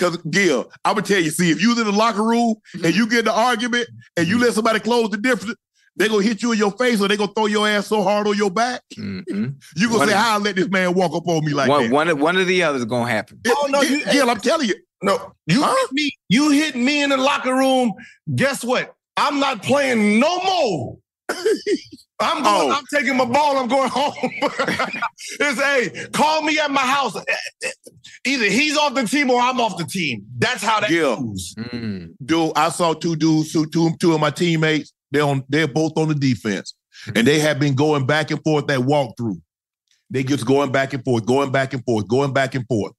[0.00, 3.06] Because Gil, I'm gonna tell you, see, if you in the locker room and you
[3.06, 3.86] get in the argument
[4.16, 5.56] and you let somebody close the difference,
[5.94, 8.26] they gonna hit you in your face or they gonna throw your ass so hard
[8.26, 8.80] on your back.
[8.96, 9.48] Mm-hmm.
[9.76, 11.82] You gonna one say, "How I let this man walk up on me like one,
[11.82, 13.40] that?" One, one of the others gonna happen.
[13.46, 14.74] oh no, you, Gil, I'm telling you.
[15.02, 15.74] No, you huh?
[15.74, 16.10] hit me.
[16.30, 17.92] You hit me in the locker room.
[18.34, 18.94] Guess what?
[19.18, 20.98] I'm not playing no more.
[22.20, 22.76] I'm going, oh.
[22.76, 24.12] I'm taking my ball, I'm going home.
[25.40, 27.16] it's hey, call me at my house.
[28.26, 30.26] Either he's off the team or I'm off the team.
[30.36, 31.16] That's how that yeah.
[31.16, 31.54] goes.
[31.56, 32.14] Mm.
[32.22, 34.92] Dude, I saw two dudes, two, two, two of my teammates.
[35.10, 36.74] They're on, they're both on the defense.
[37.14, 39.40] And they have been going back and forth that walkthrough.
[40.10, 42.92] They just going back and forth, going back and forth, going back and forth.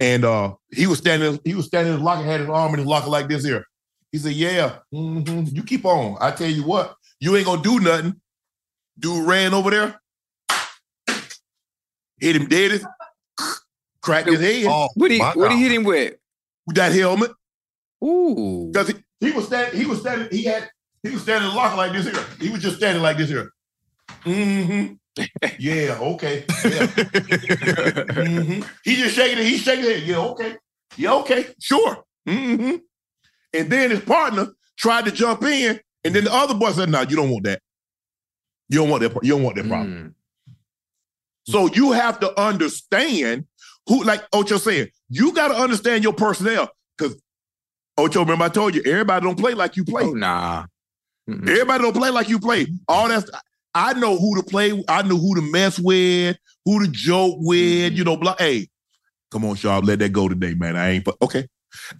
[0.00, 2.80] And uh he was standing, he was standing in his locker, had his arm in
[2.80, 3.64] his locker like this here.
[4.10, 5.54] He said, Yeah, mm-hmm.
[5.54, 6.18] you keep on.
[6.20, 8.20] I tell you what, you ain't gonna do nothing.
[8.98, 10.00] Dude ran over there,
[12.20, 12.82] hit him dead,
[14.00, 14.66] cracked his head.
[14.68, 16.14] Oh, what he what he hit him with?
[16.66, 17.30] With that helmet.
[18.04, 18.70] Ooh.
[18.72, 20.68] Because he, he, was standing, he was standing, he had
[21.04, 22.24] he was standing locked like this here.
[22.40, 23.52] He was just standing like this here.
[24.24, 24.94] Mm-hmm.
[25.60, 26.44] yeah, okay.
[26.48, 26.86] Yeah.
[28.18, 28.62] mm-hmm.
[28.82, 30.02] He just shaking it, he's shaking it.
[30.02, 30.56] Yeah, okay.
[30.96, 32.02] Yeah, okay, sure.
[32.28, 32.78] Mm-hmm.
[33.54, 37.02] And then his partner tried to jump in, and then the other boy said, "No,
[37.02, 37.60] nah, you don't want that.
[38.68, 39.12] You don't want that.
[39.22, 40.14] You don't want that problem.
[40.14, 40.14] Mm.
[41.44, 43.46] So you have to understand
[43.86, 46.70] who, like Ocho said, you got to understand your personnel.
[46.96, 47.20] Because
[47.98, 50.04] Ocho, remember I told you, everybody don't play like you play.
[50.04, 50.66] Oh, nah.
[51.28, 51.48] Mm-mm.
[51.48, 52.66] Everybody don't play like you play.
[52.88, 53.28] All that.
[53.74, 54.82] I know who to play.
[54.88, 57.58] I know who to mess with, who to joke with.
[57.58, 57.96] Mm-hmm.
[57.96, 58.36] You know, blah.
[58.38, 58.68] Hey,
[59.30, 60.76] come on, Sharpe, let that go today, man.
[60.76, 61.08] I ain't.
[61.20, 61.48] Okay.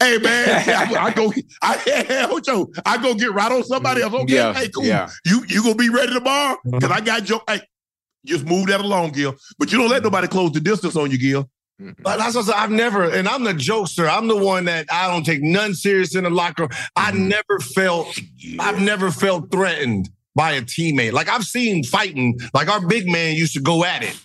[0.00, 1.32] Hey man, I, I, go,
[1.62, 4.14] I, hey, Ocho, I go get right on somebody else.
[4.14, 4.84] Okay, yeah, hey, cool.
[4.84, 5.08] Yeah.
[5.24, 6.54] You you gonna be ready tomorrow?
[6.54, 6.78] Uh-huh.
[6.78, 7.40] Because I got your.
[7.48, 7.60] Hey,
[8.24, 9.34] just move that along, Gil.
[9.58, 11.48] But you don't let nobody close the distance on you, Gil.
[12.00, 14.08] But that's what I've never, and I'm the jokester.
[14.08, 16.70] I'm the one that I don't take none serious in the locker room.
[16.94, 18.16] I never felt,
[18.60, 21.12] I've never felt threatened by a teammate.
[21.12, 24.16] Like I've seen fighting, like our big man used to go at it,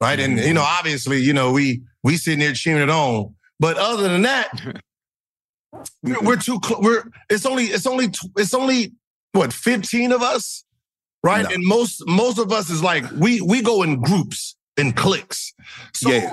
[0.00, 0.18] right?
[0.18, 3.34] And you know, obviously, you know, we we sitting there cheering it on.
[3.58, 4.50] But other than that,
[6.02, 6.60] we're, too.
[6.60, 6.80] close.
[6.82, 8.92] we're it's only it's only it's only
[9.32, 10.64] what 15 of us
[11.26, 11.42] right?
[11.42, 11.54] No.
[11.54, 15.52] And most most of us is like we we go in groups and cliques.
[15.92, 16.30] So yeah.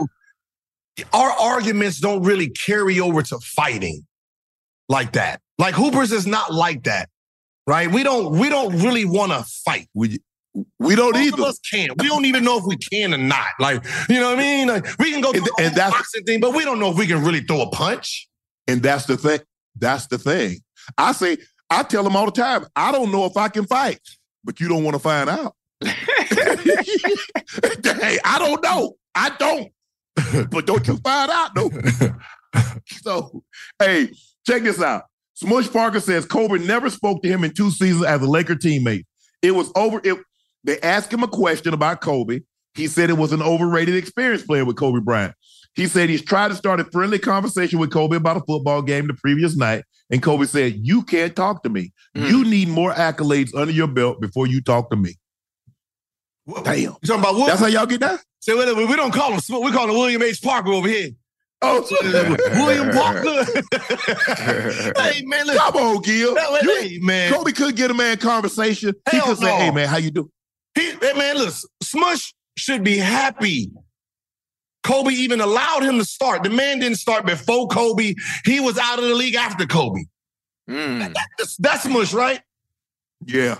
[1.11, 4.05] our arguments don't really carry over to fighting
[4.87, 5.41] like that.
[5.57, 7.09] Like Hoopers is not like that,
[7.65, 7.91] right?
[7.91, 9.87] We don't we don't really want to fight.
[9.93, 10.19] We
[10.79, 11.41] we don't Most either.
[11.41, 11.89] Of us can.
[11.97, 13.47] We don't even know if we can or not.
[13.59, 14.67] Like you know what I mean?
[14.67, 17.07] Like we can go and, and that's boxing thing, but we don't know if we
[17.07, 18.27] can really throw a punch.
[18.67, 19.39] And that's the thing.
[19.77, 20.59] That's the thing.
[20.97, 21.37] I say
[21.69, 22.65] I tell them all the time.
[22.75, 23.99] I don't know if I can fight,
[24.43, 25.55] but you don't want to find out.
[25.81, 25.91] hey,
[28.23, 28.95] I don't know.
[29.15, 29.71] I don't.
[30.51, 31.71] but don't you find out though.
[33.01, 33.43] so,
[33.79, 34.09] hey,
[34.45, 35.03] check this out.
[35.33, 39.05] Smush Parker says Kobe never spoke to him in two seasons as a Laker teammate.
[39.41, 39.99] It was over.
[40.03, 40.17] It,
[40.63, 42.41] they asked him a question about Kobe.
[42.75, 45.35] He said it was an overrated experience playing with Kobe Bryant.
[45.75, 49.07] He said he's tried to start a friendly conversation with Kobe about a football game
[49.07, 49.83] the previous night.
[50.11, 51.93] And Kobe said, You can't talk to me.
[52.15, 52.29] Mm.
[52.29, 55.15] You need more accolades under your belt before you talk to me.
[56.45, 56.75] What, Damn.
[56.77, 57.47] You talking about what?
[57.47, 58.19] That's how y'all get that?
[58.39, 60.41] Say, so we don't call him We call him William H.
[60.41, 61.11] Parker over here.
[61.65, 61.87] Oh,
[62.55, 63.21] William Parker.
[65.01, 65.57] hey man, listen.
[65.57, 66.35] come on, Gil.
[66.35, 68.93] You, hey man, Kobe could get a man conversation.
[69.07, 69.47] Hell he could no.
[69.47, 70.29] say, "Hey man, how you do?"
[70.75, 71.69] He, hey man, listen.
[71.81, 73.71] Smush should be happy.
[74.83, 76.43] Kobe even allowed him to start.
[76.43, 78.15] The man didn't start before Kobe.
[78.45, 80.03] He was out of the league after Kobe.
[80.69, 81.13] Mm.
[81.13, 82.41] That, that's, that's Smush, right?
[83.25, 83.59] Yeah.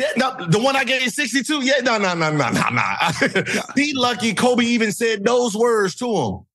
[0.00, 1.62] Yeah, no, the one I gave you 62.
[1.62, 3.62] Yeah, no, no, no, no, no, no.
[3.76, 6.46] he lucky Kobe even said those words to him.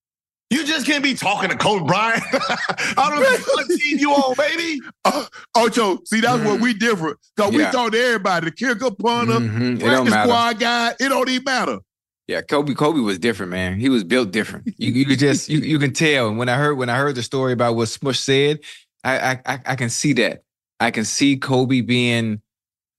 [0.49, 2.23] You just can't be talking to Kobe Bryant.
[2.31, 4.79] I don't know what team you on, baby.
[5.03, 5.25] Uh,
[5.57, 6.45] Ocho, see, that's mm-hmm.
[6.45, 7.17] where we different.
[7.35, 7.65] Because yeah.
[7.65, 9.77] we talk to everybody, the kicker, punter, mm-hmm.
[9.79, 10.91] practice squad guy.
[10.99, 11.79] It don't even matter.
[12.27, 12.73] Yeah, Kobe.
[12.73, 13.79] Kobe was different, man.
[13.79, 14.67] He was built different.
[14.77, 16.29] You, you could just you you can tell.
[16.29, 18.59] And when I heard when I heard the story about what Smush said,
[19.03, 20.43] I I I can see that.
[20.79, 22.41] I can see Kobe being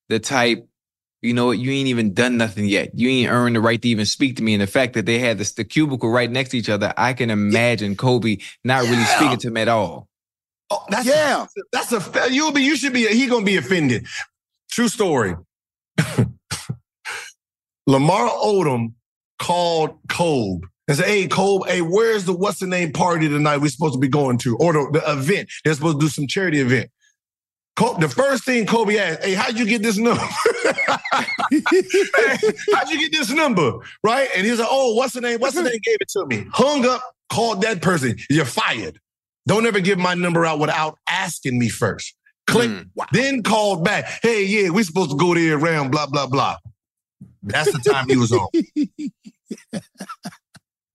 [0.08, 0.68] the type
[1.20, 2.90] you know what, you ain't even done nothing yet.
[2.95, 4.55] You ain't earned the right to even speak to me.
[4.55, 7.12] And the fact that they had this, the cubicle right next to each other, I
[7.12, 8.90] can imagine Kobe not yeah.
[8.90, 10.09] really speaking to him at all.
[10.70, 11.45] Oh, that's yeah.
[11.45, 14.07] A, that's a you'll be you should be he gonna be offended.
[14.70, 15.35] True story.
[17.86, 18.93] Lamar Odom
[19.39, 23.70] called Kobe and said, Hey, Kobe, hey, where's the what's the name party tonight we're
[23.70, 24.57] supposed to be going to?
[24.59, 25.51] Or the, the event.
[25.65, 26.90] They're supposed to do some charity event.
[27.78, 30.22] The first thing Kobe asked, hey, how'd you get this number?
[30.22, 30.72] hey,
[32.74, 33.78] how'd you get this number?
[34.02, 34.28] Right?
[34.36, 35.38] And he's like, oh, what's the name?
[35.40, 35.78] What's the name?
[35.82, 36.46] Gave it to me.
[36.52, 38.16] Hung up, called that person.
[38.28, 38.98] You're fired.
[39.46, 42.14] Don't ever give my number out without asking me first.
[42.46, 43.06] Click, mm, wow.
[43.12, 44.06] then called back.
[44.22, 46.56] Hey, yeah, we supposed to go there around, blah, blah, blah.
[47.42, 48.48] That's the time he was on.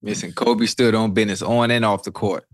[0.01, 2.45] Listen, Kobe stood on business on and off the court.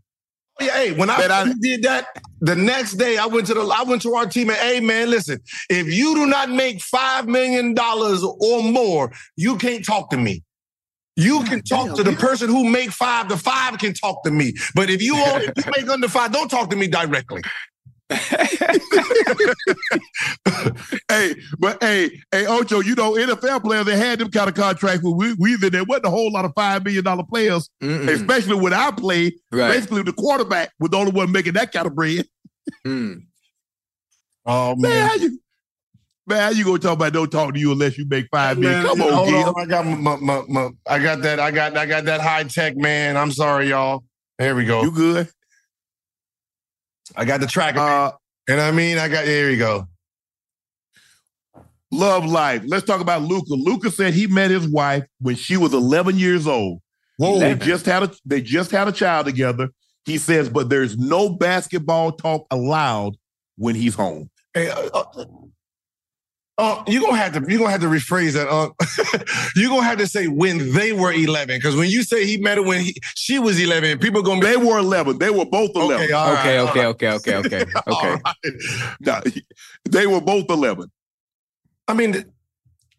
[0.61, 2.07] Yeah, hey, when I, I, did that,
[2.41, 5.09] the next day I went to the I went to our team and hey man,
[5.09, 10.17] listen, if you do not make five million dollars or more, you can't talk to
[10.17, 10.43] me.
[11.15, 13.27] You can talk Damn, to the person who make five.
[13.27, 14.53] The five can talk to me.
[14.73, 17.41] But if you if you make under five, don't talk to me directly.
[21.09, 25.03] Hey, but hey, hey, Ocho, you know, NFL players they had them kind of contracts
[25.03, 28.07] with we, we there wasn't a whole lot of five million dollar players, Mm-mm.
[28.07, 29.33] especially when I played.
[29.51, 29.73] Right.
[29.73, 32.25] Basically, the quarterback was the only one making that kind of bread.
[32.85, 33.25] Mm.
[34.45, 34.89] Oh man.
[34.89, 35.39] man, how you,
[36.25, 38.85] man, how you gonna talk about don't talk to you unless you make five million?
[38.85, 39.49] Come on, Gil.
[39.49, 42.43] On, I got my, my, my, I got that, I got I got that high
[42.43, 43.17] tech man.
[43.17, 44.03] I'm sorry, y'all.
[44.39, 44.81] There we go.
[44.81, 45.27] You good?
[47.19, 47.79] I got the tracker.
[47.79, 48.11] Uh,
[48.47, 49.89] and I mean, I got there you go.
[51.91, 52.63] Love life.
[52.65, 53.55] Let's talk about Luka.
[53.55, 56.81] Luka said he met his wife when she was 11 years old.
[57.17, 57.39] Whoa.
[57.39, 59.69] They just had a they just had a child together.
[60.05, 63.17] He says, but there's no basketball talk allowed
[63.57, 64.29] when he's home.
[64.53, 65.03] Hey, uh,
[66.59, 68.49] uh, you're gonna have to you're gonna have to rephrase that.
[68.49, 68.69] Uh,
[69.55, 72.57] you're gonna have to say when they were 11, because when you say he met
[72.57, 75.19] her when he, she was 11, people gonna be they were 11.
[75.19, 76.13] They were both 11.
[76.13, 78.21] Okay, okay, okay, okay, okay, okay, okay, okay.
[78.99, 79.21] no,
[79.89, 80.91] they were both 11.
[81.87, 82.25] I mean,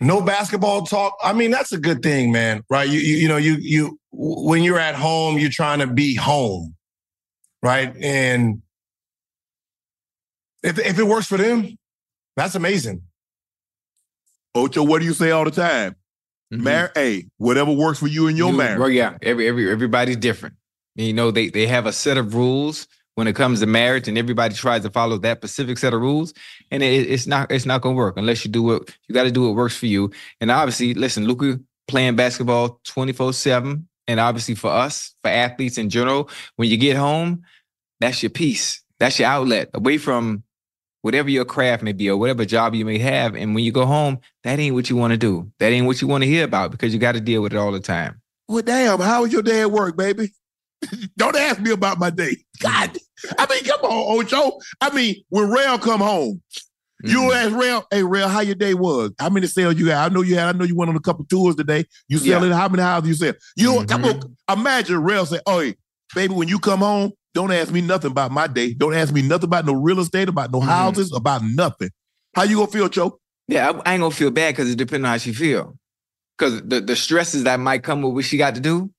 [0.00, 1.18] no basketball talk.
[1.22, 2.64] I mean, that's a good thing, man.
[2.70, 2.88] Right?
[2.88, 6.74] You you, you know you you when you're at home, you're trying to be home,
[7.62, 7.94] right?
[8.00, 8.62] And
[10.62, 11.76] if if it works for them,
[12.36, 13.02] that's amazing.
[14.54, 15.94] Ocho, what do you say all the time?
[16.52, 16.64] Mm-hmm.
[16.64, 18.78] Mar- hey, whatever works for you and your you, marriage.
[18.78, 20.56] Well, yeah, every every everybody's different.
[20.96, 24.18] You know, they they have a set of rules when it comes to marriage, and
[24.18, 26.34] everybody tries to follow that specific set of rules,
[26.70, 29.30] and it, it's not it's not gonna work unless you do what you got to
[29.30, 30.10] do what works for you.
[30.40, 35.78] And obviously, listen, Luka playing basketball twenty four seven, and obviously for us, for athletes
[35.78, 37.44] in general, when you get home,
[38.00, 40.42] that's your peace, that's your outlet away from
[41.02, 43.34] whatever your craft may be or whatever job you may have.
[43.34, 45.50] And when you go home, that ain't what you want to do.
[45.58, 47.58] That ain't what you want to hear about because you got to deal with it
[47.58, 48.20] all the time.
[48.48, 50.32] Well, damn, how was your day at work, baby?
[51.16, 52.36] Don't ask me about my day.
[52.58, 52.96] God,
[53.38, 54.58] I mean, come on, Ocho.
[54.80, 56.42] I mean, when Rail come home,
[57.04, 57.10] mm-hmm.
[57.10, 59.12] you ask Rail, hey, Rail, how your day was?
[59.18, 59.98] How many sales you had?
[59.98, 61.84] I know you had, I know you went on a couple tours today.
[62.08, 62.56] You selling, yeah.
[62.56, 63.34] how many houses you sell?
[63.56, 63.86] You, mm-hmm.
[63.86, 65.76] come on, imagine Rail say, oh, hey,
[66.14, 68.74] baby, when you come home, don't ask me nothing about my day.
[68.74, 70.68] Don't ask me nothing about no real estate, about no mm-hmm.
[70.68, 71.90] houses, about nothing.
[72.34, 73.18] How you gonna feel, Joe?
[73.48, 75.76] Yeah, I, I ain't gonna feel bad because it depends on how she feel.
[76.36, 78.90] Because the, the stresses that might come with what she got to do,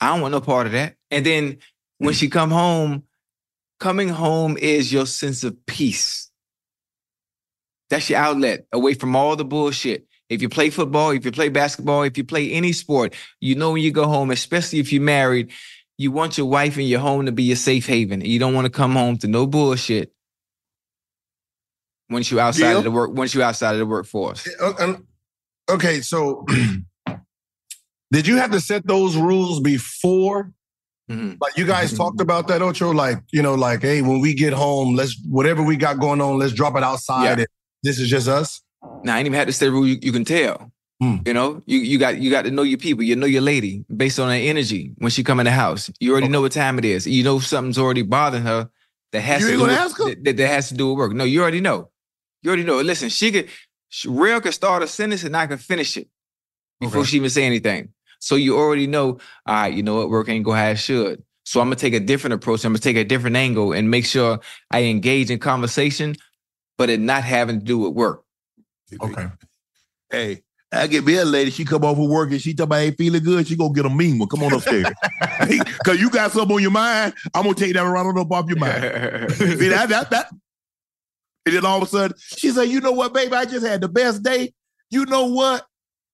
[0.00, 0.94] I don't want no part of that.
[1.10, 1.58] And then
[1.98, 3.04] when she come home,
[3.78, 6.30] coming home is your sense of peace.
[7.88, 10.06] That's your outlet away from all the bullshit.
[10.28, 13.72] If you play football, if you play basketball, if you play any sport, you know
[13.72, 15.52] when you go home, especially if you're married,
[15.98, 18.20] you want your wife and your home to be a safe haven.
[18.20, 20.12] You don't want to come home to no bullshit
[22.10, 22.78] once you outside Deal?
[22.78, 23.12] of the work.
[23.12, 24.46] Once you outside of the workforce.
[25.68, 26.44] Okay, so
[28.12, 30.52] did you have to set those rules before?
[31.10, 31.34] Mm-hmm.
[31.40, 31.96] Like you guys mm-hmm.
[31.96, 32.92] talked about that, Ocho.
[32.92, 36.38] Like you know, like hey, when we get home, let's whatever we got going on,
[36.38, 37.38] let's drop it outside.
[37.38, 37.44] Yeah.
[37.82, 38.62] This is just us.
[39.02, 39.86] Now I ain't even had to set rule.
[39.86, 40.72] You, you can tell.
[41.02, 41.26] Mm.
[41.28, 43.04] You know, you you got you got to know your people.
[43.04, 45.90] You know your lady based on her energy when she come in the house.
[46.00, 46.32] You already okay.
[46.32, 47.06] know what time it is.
[47.06, 48.70] You know something's already bothering her
[49.12, 51.12] that has you to do with, that, that, has to do with work.
[51.12, 51.90] No, you already know.
[52.42, 52.80] You already know.
[52.80, 53.48] Listen, she could
[53.88, 56.08] she, real could start a sentence and I could finish it
[56.80, 57.10] before okay.
[57.10, 57.90] she even say anything.
[58.18, 59.18] So you already know.
[59.46, 60.08] All right, you know what?
[60.08, 61.22] Work ain't go how it should.
[61.44, 62.64] So I'm gonna take a different approach.
[62.64, 64.40] I'm gonna take a different angle and make sure
[64.70, 66.16] I engage in conversation,
[66.78, 68.24] but it not having to do with work.
[69.00, 69.28] Okay.
[70.10, 70.42] Hey,
[70.76, 73.22] I get me a lady, she come over work and she talk about ain't feeling
[73.22, 74.28] good, she gonna get a mean one.
[74.28, 74.86] Come on upstairs.
[75.84, 78.58] Cause you got something on your mind, I'm gonna take that around up off your
[78.58, 78.82] mind.
[79.32, 80.30] See that that that
[81.46, 83.80] and then all of a sudden she said, you know what, baby, I just had
[83.80, 84.52] the best day.
[84.90, 85.66] You know what?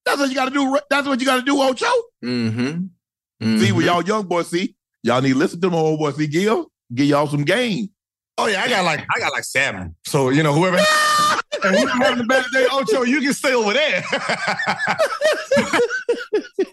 [0.04, 0.78] That's what you gotta do.
[0.90, 1.86] That's what you gotta do, Ocho.
[2.24, 2.60] Mm-hmm.
[2.60, 3.58] mm-hmm.
[3.58, 6.16] See, when y'all young boys see, y'all need to listen to them old boys.
[6.16, 7.90] See, Gil, give y'all some game.
[8.38, 9.94] Oh yeah, I got like I got like seven.
[10.06, 10.78] So you know whoever
[11.64, 14.02] and we having a better day, Ocho, you can stay over there.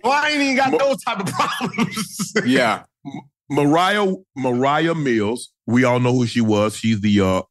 [0.03, 2.34] well, I ain't even got those type of problems.
[2.45, 2.84] yeah.
[3.49, 6.76] Moriah Moriah Mills, we all know who she was.
[6.76, 7.41] She's the uh,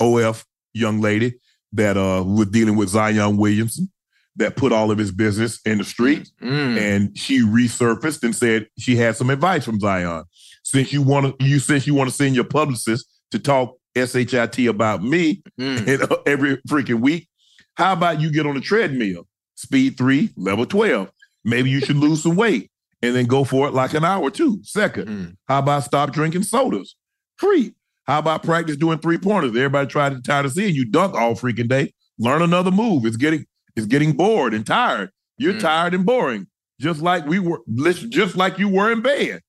[0.00, 1.34] OF young lady
[1.72, 3.90] that uh, was dealing with Zion Williamson
[4.36, 6.30] that put all of his business in the street.
[6.42, 6.78] Mm.
[6.78, 10.24] And she resurfaced and said she had some advice from Zion.
[10.62, 14.66] Since you want to, you since you want to send your publicist to talk SHIT
[14.66, 16.22] about me mm.
[16.26, 17.28] every freaking week.
[17.74, 21.10] How about you get on the treadmill, speed three, level 12?
[21.44, 22.70] Maybe you should lose some weight
[23.02, 24.60] and then go for it like an hour too.
[24.62, 25.36] Second, mm.
[25.48, 26.96] how about stop drinking sodas?
[27.36, 27.74] Free.
[28.04, 29.50] How about practice doing three pointers?
[29.50, 31.92] Everybody tried to tired of seeing you dunk all freaking day.
[32.18, 33.06] Learn another move.
[33.06, 33.46] It's getting
[33.76, 35.10] it's getting bored and tired.
[35.38, 35.60] You're mm.
[35.60, 36.48] tired and boring,
[36.80, 37.60] just like we were.
[37.72, 39.40] Just like you were in bed.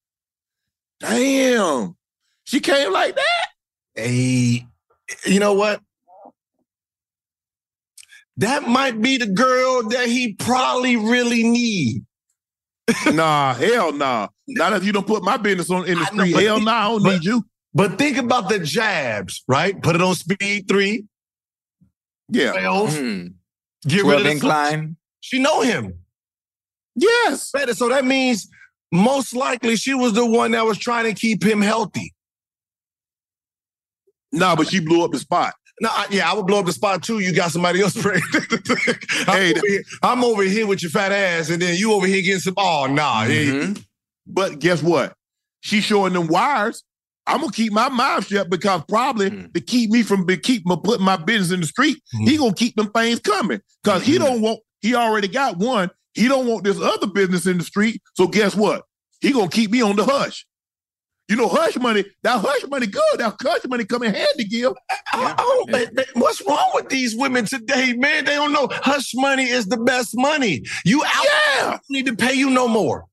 [0.99, 1.97] Damn,
[2.45, 3.40] she came like that
[3.97, 4.65] a
[5.25, 5.81] you know what?
[8.37, 12.05] That might be the girl that he probably really need.
[13.13, 14.27] nah, hell nah.
[14.47, 16.35] Not if you don't put my business on in the street.
[16.35, 17.45] hell nah, I don't but, need you.
[17.73, 19.81] But think about the jabs, right?
[19.81, 21.05] Put it on speed three.
[22.29, 22.53] Yeah.
[22.53, 23.33] Mm.
[23.87, 24.97] Get rid of the incline.
[25.19, 25.93] She know him.
[26.95, 27.51] Yes.
[27.51, 27.73] Better.
[27.73, 28.49] So that means
[28.91, 32.13] most likely she was the one that was trying to keep him healthy.
[34.31, 35.53] No, but she blew up the spot.
[35.81, 37.19] No, I, yeah, I would blow up the spot too.
[37.19, 38.69] You got somebody else pregnant.
[39.27, 42.05] I'm, hey, over here, I'm over here with your fat ass, and then you over
[42.05, 42.53] here getting some.
[42.57, 43.23] Oh, nah.
[43.23, 43.73] Mm-hmm.
[43.73, 43.81] Hey.
[44.27, 45.13] But guess what?
[45.61, 46.83] She's showing them wires.
[47.27, 49.53] I'm gonna keep my mouth shut because probably mm.
[49.53, 52.27] to keep me from be, keep me putting my business in the street, mm.
[52.27, 54.11] he gonna keep them things coming because mm-hmm.
[54.11, 54.59] he don't want.
[54.81, 55.89] He already got one.
[56.13, 58.01] He don't want this other business in the street.
[58.15, 58.83] So guess what?
[59.19, 60.45] He gonna keep me on the hush.
[61.27, 63.19] You know, hush money, that hush money good.
[63.19, 64.75] That hush money come in handy, Gil.
[65.13, 65.35] Yeah.
[65.69, 65.85] Yeah.
[66.15, 68.25] What's wrong with these women today, man?
[68.25, 70.63] They don't know hush money is the best money.
[70.83, 71.25] You out
[71.57, 71.79] yeah.
[71.89, 73.05] need to pay you no more.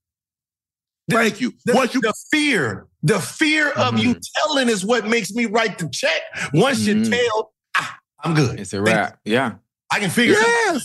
[1.08, 1.52] Thank you.
[1.64, 3.96] The, Once you the fear, the fear mm-hmm.
[3.96, 6.20] of you telling is what makes me write the check.
[6.52, 7.04] Once mm-hmm.
[7.04, 8.60] you tell, ah, I'm good.
[8.60, 9.18] It's a wrap.
[9.24, 9.54] Yeah.
[9.90, 10.76] I can figure yes.
[10.76, 10.82] it out.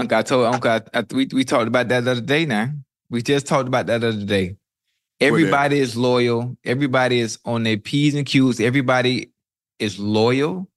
[0.00, 2.70] Uncle, I told Uncle, I, I, we, we talked about that the other day now.
[3.10, 4.56] We just talked about that the other day.
[5.22, 6.56] Everybody is loyal.
[6.64, 8.60] Everybody is on their P's and Q's.
[8.60, 9.32] Everybody
[9.78, 10.68] is loyal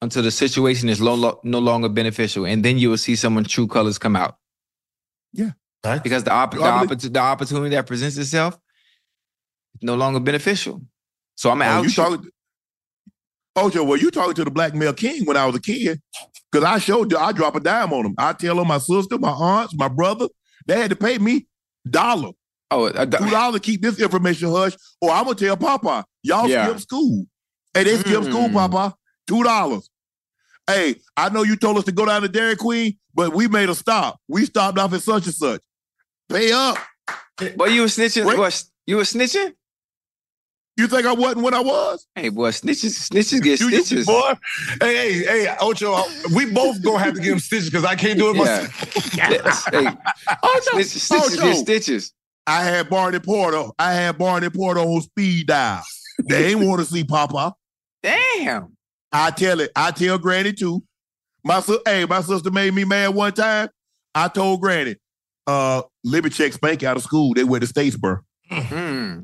[0.00, 2.44] until the situation is lo- no longer beneficial.
[2.44, 4.36] And then you will see someone's true colors come out.
[5.32, 5.52] Yeah.
[5.84, 6.02] Right.
[6.02, 8.54] Because the, op- the, opp- the opportunity that presents itself
[9.74, 10.82] is no longer beneficial.
[11.36, 11.84] So I'm oh, out.
[11.84, 12.30] You talking,
[13.54, 16.00] Ocho, well, you talking to the black male king when I was a kid.
[16.50, 18.14] Because I showed you, I drop a dime on them.
[18.18, 20.28] I tell them my sister, my aunts, my brother,
[20.66, 21.46] they had to pay me
[21.88, 22.30] dollar.
[22.72, 26.48] Oh, uh, two dollars to keep this information hush, or I'm gonna tell Papa, y'all
[26.48, 26.66] yeah.
[26.66, 27.26] skip school.
[27.74, 28.30] Hey, they skip mm.
[28.30, 28.94] school, Papa.
[29.26, 29.90] Two dollars.
[30.66, 33.68] Hey, I know you told us to go down to Dairy Queen, but we made
[33.68, 34.18] a stop.
[34.26, 35.60] We stopped off at such and such.
[36.30, 36.78] Pay up.
[37.56, 38.24] But you were snitching.
[38.24, 38.64] What?
[38.86, 39.52] You were snitching?
[40.78, 42.06] You think I wasn't when I was?
[42.14, 44.06] Hey, boy, snitches, snitches get stitches.
[44.06, 44.32] boy.
[44.80, 46.04] Hey, hey, hey, Ocho, uh,
[46.34, 49.14] we both gonna have to give him stitches because I can't do it myself.
[49.14, 49.28] Yeah.
[49.28, 49.38] hey,
[50.42, 52.14] oh, snitches, snitches get stitches.
[52.46, 53.64] I had Barney Porter.
[53.78, 55.82] I had Barney Porter on speed dial.
[56.28, 57.54] They ain't want to see Papa.
[58.02, 58.76] Damn.
[59.12, 59.70] I tell it.
[59.76, 60.82] I tell Granny too.
[61.44, 63.68] My hey, my sister made me mad one time.
[64.14, 64.96] I told Granny,
[65.46, 67.34] uh, Libby check Spank out of school.
[67.34, 68.20] They went to Statesboro.
[68.50, 69.20] Mm-hmm.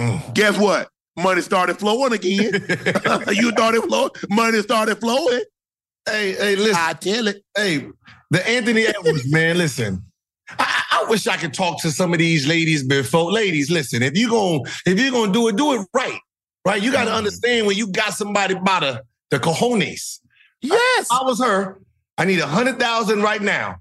[0.00, 0.34] Mm.
[0.34, 0.88] Guess what?
[1.16, 2.52] Money started flowing again.
[3.32, 4.10] you started flowing.
[4.30, 5.42] Money started flowing.
[6.08, 6.76] Hey, hey, listen.
[6.78, 7.42] I tell it.
[7.56, 7.88] Hey,
[8.30, 10.02] the Anthony Edwards, man, listen.
[10.58, 13.32] I, I, wish I could talk to some of these ladies before.
[13.32, 16.18] Ladies, listen, if you're going if you're gonna do it, do it right.
[16.64, 16.82] Right?
[16.82, 17.16] You gotta mm.
[17.16, 20.20] understand when you got somebody by the, the cojones.
[20.62, 21.08] Yes.
[21.10, 21.80] I, I was her.
[22.18, 23.76] I need a hundred thousand right now.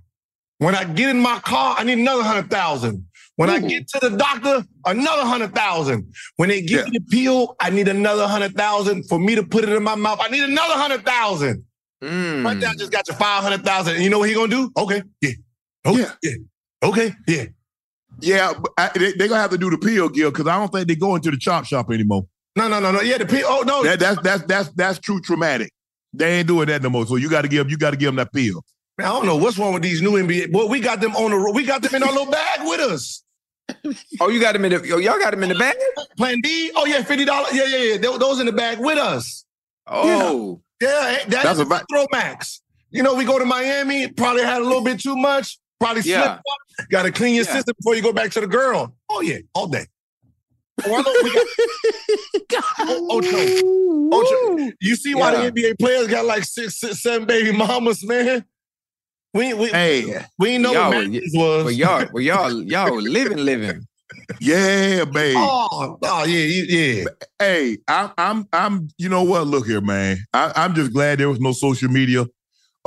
[0.60, 3.06] When I get in my car, I need another hundred thousand.
[3.36, 3.54] When Ooh.
[3.54, 6.14] I get to the doctor, another hundred thousand.
[6.38, 6.92] When they give yeah.
[6.92, 9.08] me the pill, I need another hundred thousand.
[9.08, 11.66] For me to put it in my mouth, I need another hundred thousand.
[12.06, 12.46] Mm.
[12.46, 14.02] Right now, I just got your five hundred thousand.
[14.02, 14.72] You know what he gonna do?
[14.78, 15.32] Okay, yeah,
[15.86, 16.88] okay, yeah, yeah.
[16.88, 17.46] okay, yeah,
[18.22, 18.54] yeah.
[18.78, 20.96] I, they, are gonna have to do the peel, Gil, because I don't think they
[20.96, 22.28] go into the chop shop anymore.
[22.56, 23.02] No, no, no, no.
[23.02, 23.46] Yeah, the pill.
[23.48, 25.72] Oh no, that, that's that's that's that's true traumatic.
[26.14, 27.08] They ain't doing that no more.
[27.08, 28.64] So you got to give you got to give them that peel.
[28.98, 30.52] Man, I don't know what's wrong with these new NBA.
[30.52, 31.56] Boy, we got them on the road.
[31.56, 33.24] we got them in our little bag with us.
[34.22, 35.76] oh, you got them in the oh, y'all got them in the bag?
[36.18, 36.72] Plan B?
[36.76, 37.50] Oh yeah, fifty dollars.
[37.54, 37.98] Yeah, yeah, yeah.
[37.98, 39.44] Those in the bag with us.
[39.88, 42.62] Oh, yeah, yeah that that's a throw max.
[42.92, 46.24] You know, we go to Miami, probably had a little bit too much, probably yeah.
[46.24, 46.44] slipped
[46.80, 46.90] up.
[46.90, 47.54] Got to clean your yeah.
[47.54, 48.96] system before you go back to the girl.
[49.10, 49.86] Oh yeah, all day.
[50.86, 51.00] Oh,
[53.12, 53.30] Ocho.
[53.30, 53.38] Ocho.
[54.12, 55.50] Oh, oh, you see why yeah.
[55.50, 58.46] the NBA players got like six, six, seven baby mamas, man?
[59.34, 61.32] We we hey, we know y'all, what was.
[61.34, 63.86] Well, y'all, well, y'all, y'all living, living.
[64.40, 65.36] Yeah, babe.
[65.38, 67.06] Oh, oh yeah, yeah.
[67.40, 68.90] Hey, I'm, I'm, I'm.
[68.98, 69.48] You know what?
[69.48, 70.18] Look here, man.
[70.34, 72.26] I, I'm just glad there was no social media.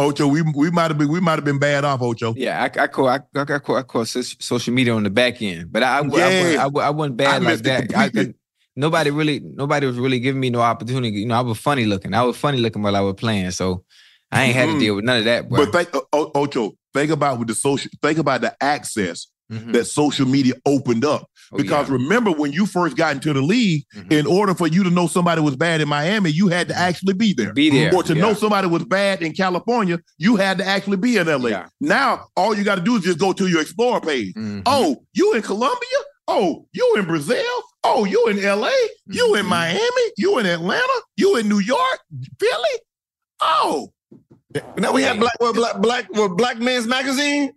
[0.00, 2.32] Ocho, we we might have been we might have been bad off, Ocho.
[2.36, 5.72] Yeah, I, I call I, I call I call social media on the back end,
[5.72, 6.62] but I I, yeah.
[6.62, 7.96] I, I, I wasn't bad I like that.
[7.96, 8.34] I,
[8.76, 11.18] nobody really nobody was really giving me no opportunity.
[11.18, 12.14] You know, I was funny looking.
[12.14, 13.84] I was funny looking while I was playing, so
[14.30, 14.58] I ain't mm-hmm.
[14.58, 14.78] had to mm-hmm.
[14.78, 15.48] deal with none of that.
[15.48, 15.66] Bro.
[15.66, 19.72] But think, Ocho, think about with the social, think about the access mm-hmm.
[19.72, 21.28] that social media opened up.
[21.52, 21.94] Oh, because yeah.
[21.94, 24.12] remember when you first got into the league, mm-hmm.
[24.12, 26.82] in order for you to know somebody was bad in Miami, you had to mm-hmm.
[26.82, 27.52] actually be there.
[27.52, 27.94] Be there.
[27.94, 28.22] Or to yeah.
[28.22, 31.48] know somebody was bad in California, you had to actually be in LA.
[31.48, 31.68] Yeah.
[31.80, 34.34] Now all you got to do is just go to your Explorer page.
[34.34, 34.60] Mm-hmm.
[34.66, 35.98] Oh, you in Colombia?
[36.26, 37.62] Oh, you in Brazil?
[37.84, 38.70] Oh, you in LA?
[39.06, 40.12] You in Miami?
[40.16, 41.00] You in Atlanta?
[41.16, 42.00] You in New York?
[42.38, 42.80] Philly?
[43.40, 43.92] Oh,
[44.76, 47.52] now we have black what black black what black men's magazine.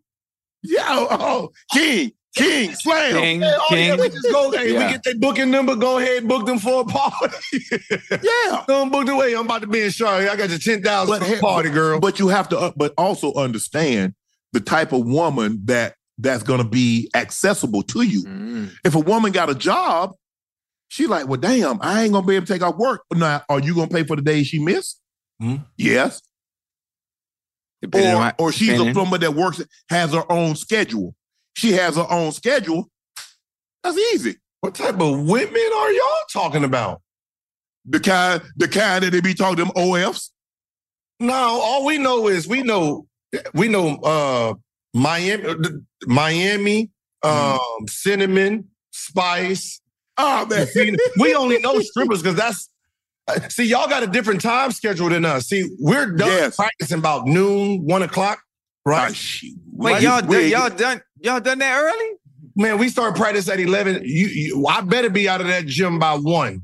[0.63, 3.13] Yeah, oh, oh King, King, Slam.
[3.13, 3.87] King, hey, oh, King.
[3.87, 4.85] Yeah, we just go, hey, yeah.
[4.85, 7.35] we get that booking number, go ahead, book them for a party.
[8.11, 8.63] yeah.
[8.67, 9.33] Don't book the way.
[9.33, 10.29] I'm about to be in Charlotte.
[10.29, 11.99] I got your 10,000 party, girl.
[11.99, 14.13] But you have to, uh, but also understand
[14.53, 18.23] the type of woman that that's going to be accessible to you.
[18.23, 18.71] Mm.
[18.85, 20.11] If a woman got a job,
[20.87, 23.03] she like, well, damn, I ain't going to be able to take off work.
[23.13, 25.01] Now, are you going to pay for the days she missed?
[25.41, 25.65] Mm.
[25.77, 26.21] Yes
[27.83, 31.15] or, my, or she's a plumber that works has her own schedule.
[31.55, 32.89] She has her own schedule.
[33.83, 34.37] That's easy.
[34.61, 37.01] What type of women are y'all talking about?
[37.85, 40.29] The kind, the kind that they be talking them OFs.
[41.19, 43.07] No, all we know is we know
[43.53, 44.53] we know uh
[44.93, 45.55] Miami,
[46.05, 46.89] Miami,
[47.23, 49.81] um, cinnamon, spice.
[50.17, 50.67] Oh man,
[51.19, 52.69] we only know strippers because that's
[53.49, 55.47] See, y'all got a different time schedule than us.
[55.47, 56.55] See, we're done yes.
[56.55, 58.39] practicing about noon, one o'clock,
[58.85, 59.11] right?
[59.13, 62.17] Ah, Wait, y'all done, y'all done y'all done that early?
[62.55, 64.01] Man, we start practice at eleven.
[64.03, 66.63] You, you I better be out of that gym by one,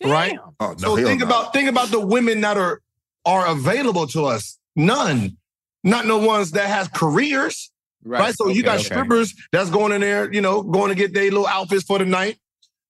[0.00, 0.10] Damn.
[0.10, 0.38] right?
[0.60, 1.26] Oh, no, so think no.
[1.26, 2.80] about think about the women that are
[3.24, 4.58] are available to us.
[4.76, 5.36] None,
[5.82, 7.70] not no ones that has careers.
[8.06, 8.20] Right.
[8.20, 8.34] right?
[8.34, 8.84] So okay, you got okay.
[8.84, 12.04] strippers that's going in there, you know, going to get their little outfits for the
[12.04, 12.38] night.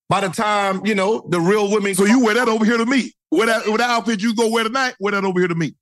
[0.09, 1.95] By the time, you know, the real women.
[1.95, 3.13] So you wear that over here to me.
[3.31, 5.75] Wear that, wear that outfit you go wear tonight, wear that over here to me.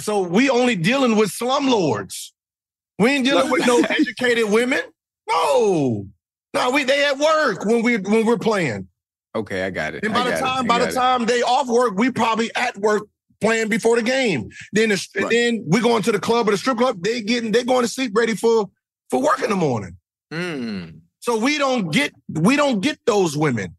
[0.00, 2.32] So we only dealing with slumlords.
[2.98, 4.80] We ain't dealing with no educated women.
[5.28, 6.06] No.
[6.54, 8.88] No, we they at work when we when we're playing.
[9.34, 10.04] Okay, I got it.
[10.04, 13.04] And by the time, by the time they off work, we probably at work
[13.40, 14.50] playing before the game.
[14.72, 15.30] Then, the, right.
[15.30, 17.02] then we going to the club or the strip club.
[17.02, 18.68] They getting they going to sleep ready for
[19.10, 19.96] for work in the morning.
[20.32, 21.00] Mm.
[21.22, 23.76] So we don't get we don't get those women.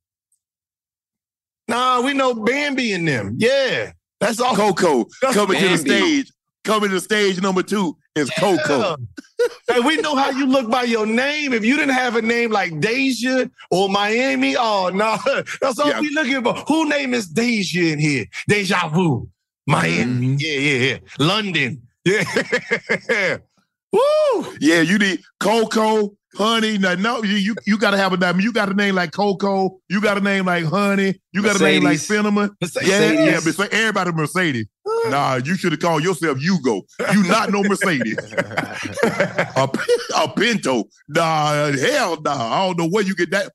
[1.68, 3.36] Nah, we know Bambi in them.
[3.38, 3.91] Yeah,
[4.22, 4.56] that's all.
[4.56, 5.60] Coco coming Bambi.
[5.60, 6.32] to the stage.
[6.64, 8.40] Coming to stage number two is yeah.
[8.40, 8.95] Coco.
[9.68, 11.52] hey, we know how you look by your name.
[11.52, 15.18] If you didn't have a name like Deja or Miami, oh no,
[15.61, 15.99] that's all yeah.
[15.99, 16.53] we looking for.
[16.53, 18.26] Who name is Deja in here?
[18.48, 19.28] Deja vu.
[19.68, 20.28] Miami.
[20.28, 20.36] Mm-hmm.
[20.40, 20.98] Yeah, yeah, yeah.
[21.20, 21.82] London.
[22.06, 23.38] Yeah.
[23.91, 24.56] Woo!
[24.60, 26.77] Yeah, you need Coco, Honey.
[26.77, 28.39] No, no you, you you gotta have a name.
[28.39, 29.80] You got a name like Coco.
[29.89, 31.19] You got a name like Honey.
[31.31, 31.61] You got Mercedes.
[31.61, 32.55] a name like Cinnamon.
[32.60, 32.89] Mercedes.
[32.89, 33.68] Yeah, yeah.
[33.72, 34.65] Everybody Mercedes.
[35.10, 36.81] nah, you should have called yourself Hugo.
[37.11, 38.18] You not no Mercedes.
[39.03, 39.69] a,
[40.18, 40.85] a Pinto.
[41.07, 42.34] Nah, hell nah.
[42.34, 43.51] I don't know where you get that.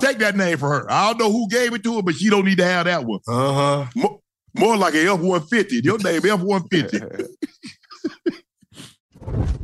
[0.00, 0.90] Take that name for her.
[0.90, 3.04] I don't know who gave it to her, but she don't need to have that
[3.04, 3.20] one.
[3.28, 4.08] Uh huh.
[4.56, 5.80] More like an F one fifty.
[5.82, 7.00] Your name F one fifty.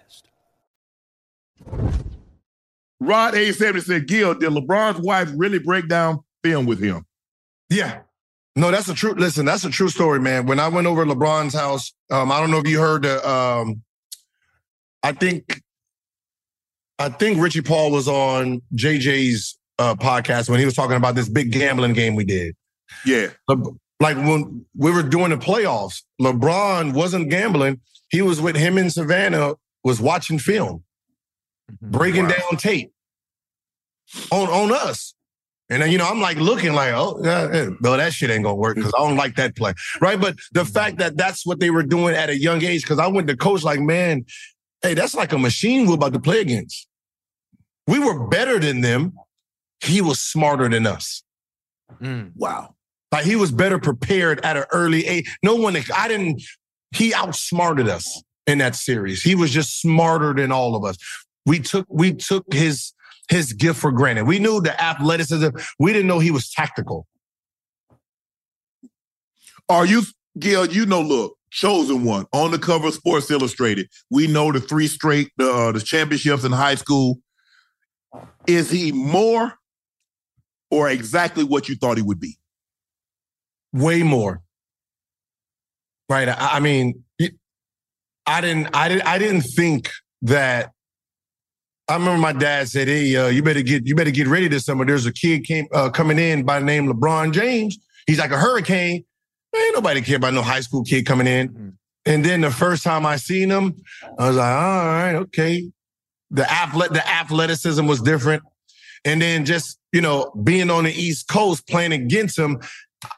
[2.99, 7.05] Rod A70 said, Gil, did LeBron's wife really break down film with him?
[7.69, 8.01] Yeah.
[8.55, 9.13] No, that's a true.
[9.13, 10.45] Listen, that's a true story, man.
[10.45, 13.27] When I went over to LeBron's house, um, I don't know if you heard the.
[13.27, 13.81] Um,
[15.03, 15.61] I think,
[16.99, 21.29] I think Richie Paul was on JJ's uh, podcast when he was talking about this
[21.29, 22.55] big gambling game we did.
[23.05, 23.27] Yeah,
[24.01, 27.79] like when we were doing the playoffs, LeBron wasn't gambling.
[28.09, 29.53] He was with him in Savannah,
[29.85, 30.83] was watching film.
[31.71, 31.91] Mm-hmm.
[31.91, 32.29] breaking wow.
[32.29, 32.91] down tape
[34.31, 35.13] on on us.
[35.69, 38.55] And then, you know, I'm like looking like, oh, yeah, well, that shit ain't gonna
[38.55, 40.19] work because I don't like that play, right?
[40.19, 40.73] But the mm-hmm.
[40.73, 43.37] fact that that's what they were doing at a young age, because I went to
[43.37, 44.25] coach like, man,
[44.81, 46.87] hey, that's like a machine we're about to play against.
[47.87, 49.13] We were better than them.
[49.79, 51.23] He was smarter than us.
[52.01, 52.33] Mm.
[52.35, 52.75] Wow.
[53.13, 55.37] Like he was better prepared at an early age.
[55.41, 56.41] No one, I didn't,
[56.91, 59.21] he outsmarted us in that series.
[59.21, 60.97] He was just smarter than all of us
[61.45, 62.93] we took we took his
[63.29, 64.25] his gift for granted.
[64.25, 65.49] We knew the athleticism.
[65.79, 67.07] We didn't know he was tactical.
[69.69, 70.03] Are you,
[70.37, 70.65] Gil?
[70.65, 73.87] You know, look, chosen one on the cover of Sports Illustrated.
[74.09, 77.19] We know the three straight uh, the championships in high school.
[78.47, 79.53] Is he more
[80.69, 82.37] or exactly what you thought he would be?
[83.71, 84.41] Way more.
[86.09, 86.27] Right.
[86.27, 87.03] I, I mean,
[88.25, 88.67] I didn't.
[88.73, 89.07] I didn't.
[89.07, 89.89] I didn't think
[90.23, 90.71] that
[91.91, 94.63] I remember my dad said, "Hey, uh, you better get you better get ready this
[94.63, 94.85] summer.
[94.85, 97.77] There's a kid came uh, coming in by the name LeBron James.
[98.07, 99.03] He's like a hurricane.
[99.53, 101.49] Ain't nobody care about no high school kid coming in.
[101.49, 101.69] Mm-hmm.
[102.05, 103.75] And then the first time I seen him,
[104.17, 105.69] I was like, all right, okay.
[106.29, 108.43] The athlet, the athleticism was different.
[109.03, 112.61] And then just, you know, being on the East Coast playing against him,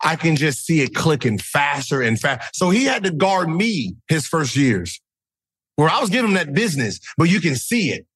[0.02, 2.56] I can just see it clicking faster and fast.
[2.56, 5.00] So he had to guard me his first years
[5.76, 8.08] where I was giving him that business, but you can see it.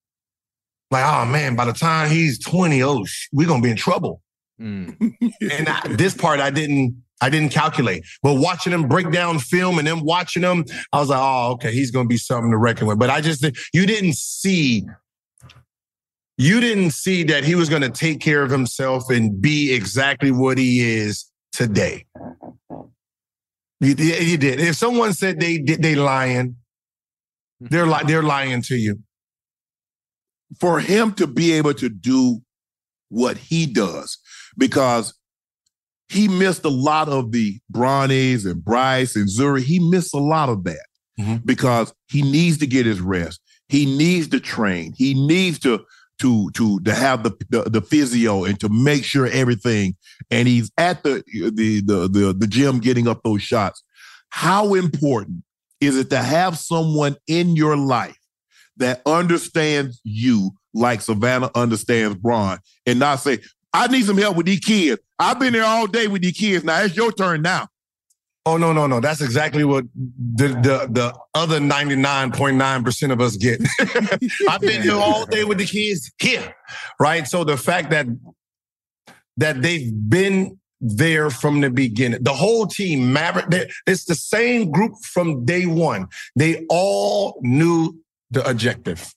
[0.90, 3.78] Like, oh man, by the time he's 20, oh, sh- we're going to be in
[3.78, 4.22] trouble.
[4.60, 4.96] Mm.
[5.52, 8.06] and I, this part I didn't, I didn't calculate.
[8.24, 11.72] But watching him break down film and then watching him, I was like, oh, okay,
[11.72, 13.00] he's going to be something to reckon with.
[13.00, 14.86] But I just, you didn't see
[16.38, 20.32] you didn't see that he was going to take care of himself and be exactly
[20.32, 22.06] what he is today.
[23.80, 24.60] You, you did.
[24.60, 26.56] If someone said they they lying,
[27.60, 29.00] they're li- they're lying to you.
[30.60, 32.40] For him to be able to do
[33.10, 34.18] what he does,
[34.58, 35.14] because
[36.10, 39.62] he missed a lot of the Bronnies and Bryce and Zuri.
[39.62, 40.86] He missed a lot of that
[41.20, 41.38] mm-hmm.
[41.44, 43.42] because he needs to get his rest.
[43.68, 44.94] He needs to train.
[44.96, 45.86] He needs to
[46.20, 49.96] to to to have the, the, the physio and to make sure everything
[50.32, 53.84] and he's at the the the the, the gym getting up those shots
[54.30, 55.44] how important
[55.80, 58.18] is it to have someone in your life
[58.78, 63.40] that understands you like Savannah understands Bron and not say
[63.74, 66.64] I need some help with these kids I've been there all day with these kids
[66.64, 67.68] now it's your turn now
[68.48, 69.02] Oh no, no, no.
[69.02, 73.60] That's exactly what the the, the other 99.9% of us get.
[74.50, 76.56] I've been here all day with the kids here.
[76.98, 77.28] Right.
[77.28, 78.08] So the fact that
[79.36, 82.24] that they've been there from the beginning.
[82.24, 86.08] The whole team, Maverick, it's the same group from day one.
[86.36, 88.00] They all knew
[88.32, 89.14] the objective.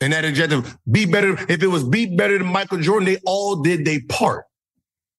[0.00, 1.32] And that objective, be better.
[1.50, 4.44] If it was be better than Michael Jordan, they all did their part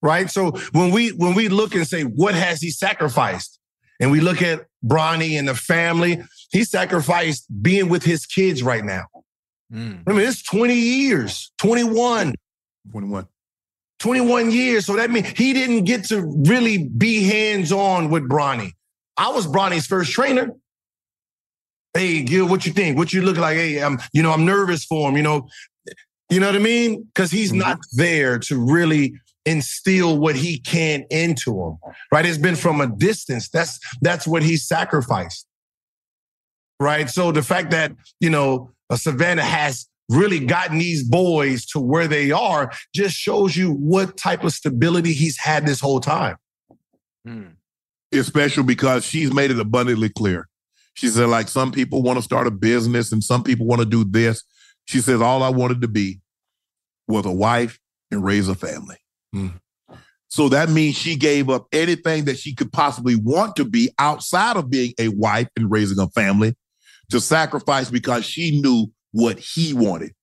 [0.01, 0.29] right?
[0.29, 3.59] So when we when we look and say, what has he sacrificed?
[3.99, 6.21] And we look at Bronny and the family,
[6.51, 9.05] he sacrificed being with his kids right now.
[9.73, 10.03] Mm.
[10.07, 12.35] I mean, it's 20 years, 21.
[12.91, 13.27] 21.
[13.99, 14.85] 21 years.
[14.85, 18.73] So that means he didn't get to really be hands-on with Bronny.
[19.17, 20.51] I was Bronny's first trainer.
[21.97, 22.95] Hey, Gil, what you think?
[22.97, 23.57] What you look like?
[23.57, 25.47] Hey, I'm, you know, I'm nervous for him, you know.
[26.29, 27.03] You know what I mean?
[27.03, 27.59] Because he's mm-hmm.
[27.59, 29.15] not there to really
[29.45, 31.77] instill what he can into him.
[32.11, 32.25] Right?
[32.25, 33.49] It's been from a distance.
[33.49, 35.47] That's that's what he sacrificed.
[36.79, 37.09] Right?
[37.09, 42.31] So the fact that, you know, Savannah has really gotten these boys to where they
[42.31, 46.35] are just shows you what type of stability he's had this whole time.
[47.25, 47.47] Hmm.
[48.11, 50.47] It's special because she's made it abundantly clear.
[50.97, 53.85] She said, like, some people want to start a business and some people want to
[53.85, 54.43] do this.
[54.85, 56.21] She says, all I wanted to be
[57.07, 57.77] was a wife
[58.09, 58.97] and raise a family.
[59.35, 59.53] Mm.
[60.29, 64.57] So that means she gave up anything that she could possibly want to be outside
[64.57, 66.55] of being a wife and raising a family
[67.11, 70.13] to sacrifice because she knew what he wanted.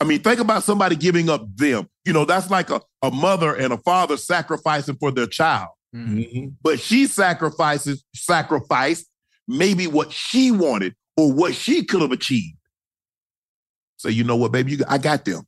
[0.00, 1.90] I mean, think about somebody giving up them.
[2.06, 5.68] You know, that's like a, a mother and a father sacrificing for their child.
[5.94, 6.52] Mm-hmm.
[6.62, 9.06] But she sacrifices, sacrificed
[9.48, 12.56] maybe what she wanted or what she could have achieved.
[13.96, 15.42] Say, so you know what, baby, you, I got them.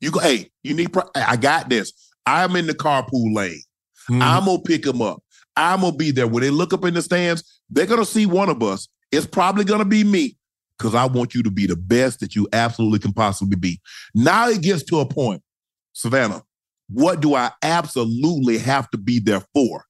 [0.00, 1.92] You go, hey, you need, pro- I got this.
[2.26, 3.62] I'm in the carpool lane.
[4.10, 4.22] Mm-hmm.
[4.22, 5.22] I'm gonna pick them up.
[5.56, 6.26] I'm gonna be there.
[6.26, 8.88] When they look up in the stands, they're gonna see one of us.
[9.10, 10.36] It's probably gonna be me
[10.78, 13.80] because I want you to be the best that you absolutely can possibly be.
[14.14, 15.42] Now it gets to a point,
[15.92, 16.42] Savannah.
[16.88, 19.84] What do I absolutely have to be there for?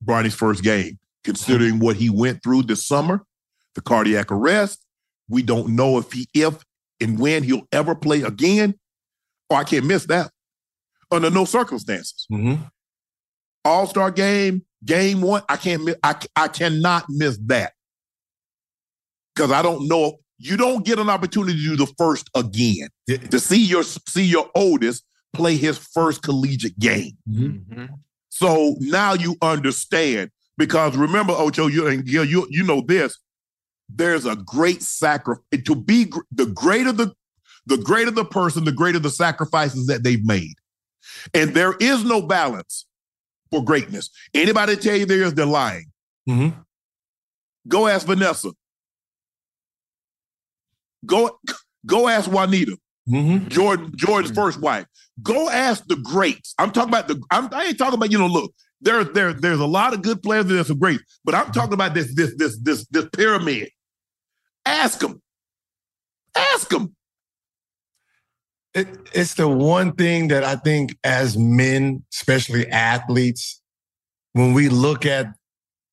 [0.00, 3.20] Bronny's first game, considering what he went through this summer,
[3.74, 4.82] the cardiac arrest.
[5.28, 6.64] We don't know if he if
[7.00, 8.76] and when he'll ever play again,
[9.50, 10.30] or oh, I can't miss that
[11.10, 12.26] under no circumstances.
[12.32, 12.62] Mm-hmm.
[13.64, 15.96] All Star game, game one, I can't miss.
[16.02, 17.72] I I cannot miss that
[19.34, 20.18] because I don't know.
[20.38, 24.48] You don't get an opportunity to do the first again to see your see your
[24.54, 25.04] oldest
[25.34, 27.16] play his first collegiate game.
[27.28, 27.86] Mm-hmm.
[28.28, 33.18] So now you understand because remember, Ocho, you and Gil, you you know this
[33.88, 37.14] there's a great sacrifice to be the greater the
[37.66, 40.54] the greater the person, the greater the sacrifices that they've made.
[41.34, 42.86] And there is no balance
[43.50, 44.10] for greatness.
[44.34, 45.86] Anybody tell you there is, they're lying.
[46.28, 46.58] Mm-hmm.
[47.68, 48.52] Go ask Vanessa.
[51.04, 51.38] Go
[51.84, 52.76] go ask Juanita.
[53.08, 53.48] Mm-hmm.
[53.48, 54.42] Jordan Jordan's mm-hmm.
[54.42, 54.86] first wife.
[55.22, 56.54] Go ask the greats.
[56.58, 57.20] I'm talking about the.
[57.30, 58.26] I'm, I ain't talking about you know.
[58.26, 60.46] Look, there there there's a lot of good players.
[60.46, 63.70] There's some great, but I'm talking about this this this this this pyramid.
[64.64, 65.22] Ask them.
[66.36, 66.94] Ask them.
[68.74, 73.62] It, it's the one thing that I think as men, especially athletes,
[74.34, 75.28] when we look at,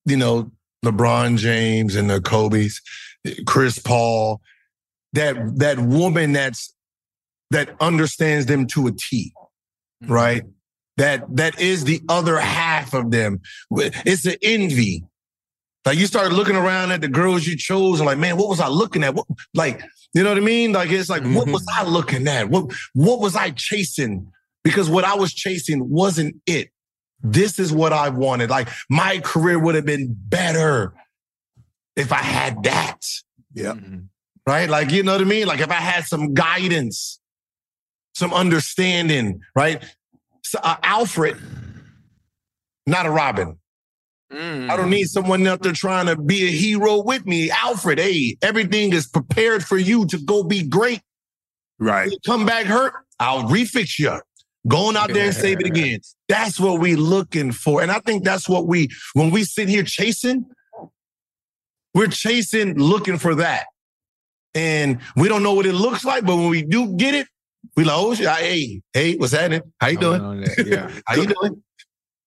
[0.05, 0.51] you know,
[0.83, 2.81] LeBron James and the Kobe's,
[3.45, 4.41] Chris Paul,
[5.13, 6.75] that that woman that's
[7.51, 9.31] that understands them to a T,
[10.03, 10.11] mm-hmm.
[10.11, 10.43] right?
[10.97, 13.41] That that is the other half of them.
[13.71, 15.03] It's the envy.
[15.85, 18.61] Like you start looking around at the girls you chose and like, man, what was
[18.61, 19.15] I looking at?
[19.15, 19.83] What like,
[20.13, 20.71] you know what I mean?
[20.71, 21.35] Like it's like, mm-hmm.
[21.35, 22.49] what was I looking at?
[22.49, 24.31] What what was I chasing?
[24.63, 26.69] Because what I was chasing wasn't it.
[27.21, 28.49] This is what I wanted.
[28.49, 30.93] Like my career would have been better
[31.95, 32.99] if I had that.
[33.53, 33.73] Yeah.
[33.73, 33.99] Mm-hmm.
[34.47, 34.69] Right?
[34.69, 35.47] Like, you know what I mean?
[35.47, 37.19] Like if I had some guidance,
[38.13, 39.83] some understanding, right?
[40.61, 41.37] Uh, Alfred,
[42.85, 43.57] not a Robin.
[44.31, 44.69] Mm.
[44.69, 47.51] I don't need someone out there trying to be a hero with me.
[47.51, 51.01] Alfred, hey, everything is prepared for you to go be great.
[51.79, 52.11] Right.
[52.25, 54.19] come back hurt, I'll refix you.
[54.67, 55.99] Going out there and save it again.
[56.29, 57.81] That's what we looking for.
[57.81, 60.45] And I think that's what we, when we sit here chasing,
[61.93, 63.65] we're chasing, looking for that.
[64.55, 67.27] And we don't know what it looks like, but when we do get it,
[67.75, 69.61] we like, oh, hey, hey, what's happening?
[69.79, 70.45] How you doing?
[70.65, 70.91] Yeah.
[71.07, 71.63] How you doing?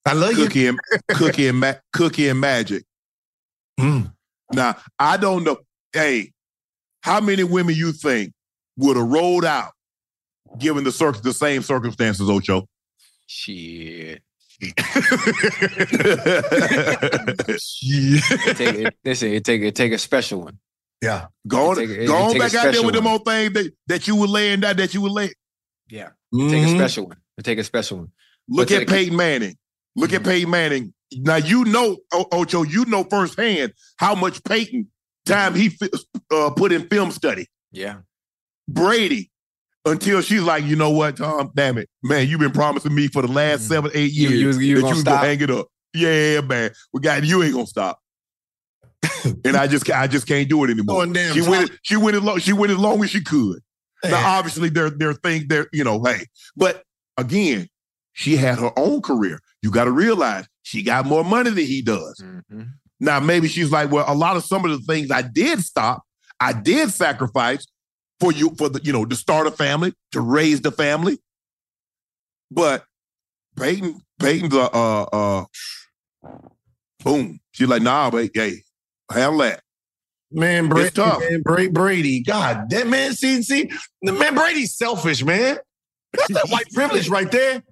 [0.05, 0.69] I love cookie you.
[0.69, 2.85] And, cookie and ma- cookie and magic.
[3.79, 4.13] Mm.
[4.53, 5.59] Now, I don't know.
[5.93, 6.33] Hey,
[7.03, 8.33] how many women you think
[8.77, 9.73] would have rolled out
[10.59, 12.67] given the circ- the same circumstances, Ocho?
[13.27, 14.23] Shit.
[14.61, 14.77] it
[18.57, 20.59] take, it, listen, it take it take a special one.
[21.03, 21.27] Yeah.
[21.47, 24.17] Go on, a, go on back out there with them old things that, that you
[24.17, 25.33] were laying down that you were laying.
[25.89, 26.11] Yeah.
[26.35, 26.51] Mm-hmm.
[26.51, 27.17] Take a special one.
[27.43, 28.13] Take a special one.
[28.49, 29.57] Look but at Peyton Manning.
[29.95, 30.17] Look mm-hmm.
[30.17, 30.95] at Peyton Manning.
[31.13, 34.91] Now you know, Ocho, you know firsthand how much Peyton
[35.25, 35.71] time he
[36.31, 37.47] uh, put in film study.
[37.71, 37.99] Yeah.
[38.69, 39.31] Brady,
[39.85, 43.23] until she's like, you know what, Tom, damn it, man, you've been promising me for
[43.23, 43.73] the last mm-hmm.
[43.73, 45.69] seven, eight years you, you, you that gonna you gonna hang it up.
[45.95, 48.01] Yeah, man, we got you ain't gonna stop.
[49.45, 51.03] And I just, I just can't do it anymore.
[51.03, 53.61] Oh, damn, she went, she went as long, she went as long as she could.
[54.03, 54.11] Hey.
[54.11, 56.27] Now, obviously, there, there are things there, you know, hey,
[56.57, 56.83] but
[57.17, 57.69] again,
[58.13, 59.41] she had her own career.
[59.63, 62.23] You got to realize she got more money than he does.
[62.23, 62.63] Mm-hmm.
[63.01, 66.03] Now, maybe she's like, well, a lot of some of the things I did stop,
[66.41, 67.67] I did sacrifice
[68.21, 71.19] for you for the you know to start a family, to raise the family.
[72.51, 72.85] But
[73.59, 75.45] Peyton, Peyton's uh uh, uh
[77.05, 77.41] boom.
[77.53, 78.63] She's like, nah, but hey,
[79.11, 79.63] handle that.
[80.33, 81.21] Man, Brady, tough.
[81.21, 81.43] man,
[81.73, 83.71] Brady, God, that man, see, see,
[84.03, 85.59] the man, Brady's selfish, man.
[86.13, 87.63] That's that white privilege right there.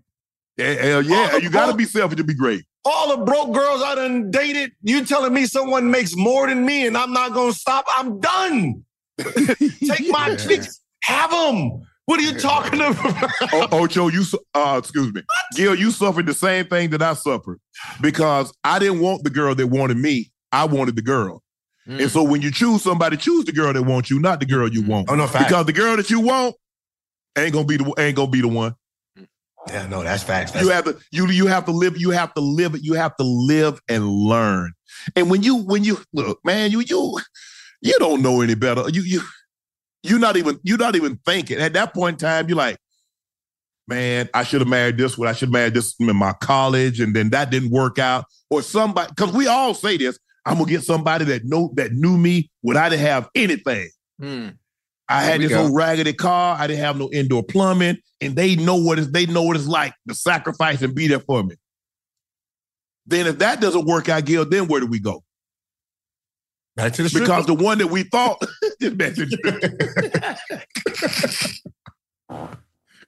[0.57, 2.65] Yeah, hell yeah, you got to be selfish to be great.
[2.85, 6.87] All the broke girls I done dated, you telling me someone makes more than me
[6.87, 7.87] and I'm not gonna stop?
[7.97, 8.85] I'm done.
[9.19, 10.37] Take my yeah.
[10.37, 10.81] chicks.
[11.03, 11.83] Have them.
[12.07, 13.31] What are you talking about?
[13.53, 14.23] oh, Ocho, you
[14.55, 15.57] uh, excuse me, what?
[15.57, 17.59] Gil, you suffered the same thing that I suffered
[18.03, 20.31] because I didn't want the girl that wanted me.
[20.55, 21.43] I wanted the girl.
[21.89, 22.03] Mm.
[22.03, 24.69] And so when you choose somebody, choose the girl that wants you, not the girl
[24.69, 24.89] you mm.
[24.89, 25.11] want.
[25.11, 25.49] Oh no, fact.
[25.49, 26.55] because the girl that you want
[27.37, 28.75] ain't gonna be the ain't gonna be the one.
[29.69, 30.53] Yeah, no, that's facts.
[30.53, 31.99] That's you have to you you have to live.
[31.99, 32.79] You have to live.
[32.83, 34.73] You have to live and learn.
[35.17, 37.19] And when you when you look, man, you you
[37.81, 38.89] you don't know any better.
[38.91, 39.21] You you
[40.03, 41.59] you're not even you're not even thinking.
[41.59, 42.77] At that point in time, you're like,
[43.89, 45.29] man, I should have married this one.
[45.29, 48.27] I should have married this in my college, and then that didn't work out.
[48.51, 52.17] Or somebody, because we all say this, I'm gonna get somebody that know that knew
[52.17, 53.89] me when I didn't have anything.
[54.21, 54.49] Hmm.
[55.09, 55.65] I had this go.
[55.65, 56.57] old raggedy car.
[56.59, 59.67] I didn't have no indoor plumbing, and they know what it's they know what it's
[59.67, 61.57] like to sacrifice and be there for me.
[63.07, 65.23] Then if that doesn't work out, Gil, then where do we go?
[66.77, 68.43] Back to the because the one that we thought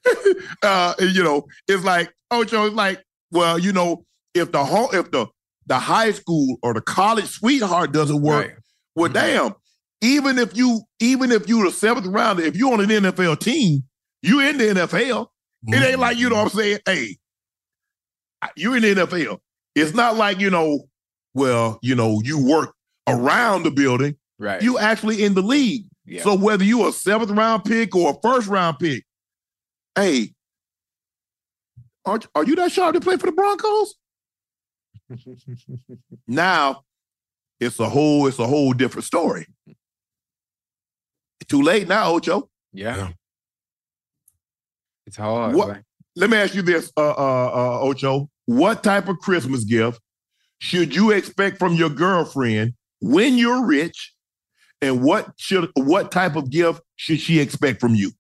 [0.63, 2.67] uh, you know, it's like Ocho.
[2.67, 4.05] It's like, well, you know,
[4.35, 5.27] if the whole, if the
[5.67, 8.57] the high school or the college sweetheart doesn't work, right.
[8.95, 9.15] well, mm-hmm.
[9.15, 9.55] damn.
[10.03, 13.83] Even if you, even if you're the seventh rounder, if you're on an NFL team,
[14.23, 15.27] you in the NFL.
[15.27, 15.75] Mm-hmm.
[15.75, 16.79] It ain't like you know what I'm saying.
[16.85, 17.17] Hey,
[18.57, 19.39] you in the NFL.
[19.75, 20.87] It's not like you know.
[21.35, 22.75] Well, you know, you work
[23.07, 24.17] around the building.
[24.39, 24.63] Right.
[24.63, 25.85] You actually in the league.
[26.07, 26.23] Yeah.
[26.23, 29.05] So whether you a seventh round pick or a first round pick,
[29.95, 30.33] hey,
[32.05, 33.97] are, are you that sharp to play for the Broncos?
[36.27, 36.83] now
[37.61, 39.47] it's a whole it's a whole different story.
[41.49, 42.49] Too late now, Ocho.
[42.73, 43.11] Yeah.
[45.07, 45.55] It's hard.
[45.55, 45.83] What,
[46.17, 48.29] let me ask you this, uh, uh, uh, Ocho.
[48.47, 50.01] What type of Christmas gift
[50.59, 54.15] should you expect from your girlfriend when you're rich,
[54.83, 58.11] and what should what type of gift should she expect from you?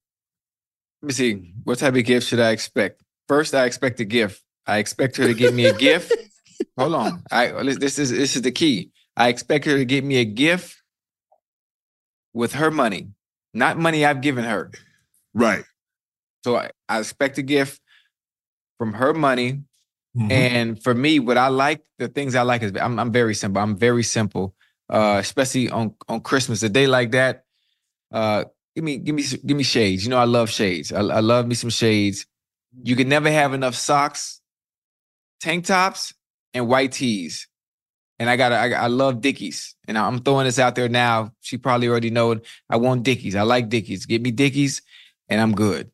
[1.03, 1.53] Let me see.
[1.65, 3.03] What type of gift should I expect?
[3.29, 4.43] First, I expect a gift.
[4.67, 6.13] I expect her to give me a gift
[6.79, 7.23] hold on.
[7.31, 8.91] I this is this is the key.
[9.17, 10.83] I expect her to get me a gift
[12.35, 13.09] with her money,
[13.55, 14.71] not money I've given her.
[15.33, 15.65] Right.
[16.45, 17.81] So I, I expect a gift
[18.79, 19.63] from her money.
[20.17, 20.33] Mm-hmm.
[20.33, 23.61] And for me, what I like, the things I like is I'm, I'm very simple.
[23.61, 24.55] I'm very simple,
[24.89, 27.45] uh, especially on on Christmas, a day like that.
[28.11, 30.05] Uh, give me give me give me shades.
[30.05, 30.93] You know, I love shades.
[30.93, 32.27] I, I love me some shades.
[32.83, 34.41] You can never have enough socks,
[35.41, 36.15] tank tops,
[36.57, 37.47] and white tees.
[38.19, 39.75] And I got I, I love Dickies.
[39.87, 41.33] And I'm throwing this out there now.
[41.43, 43.37] She probably already know I want Dickies.
[43.37, 44.07] I like Dickies.
[44.07, 44.81] Get me Dickies,
[45.29, 45.91] and I'm good.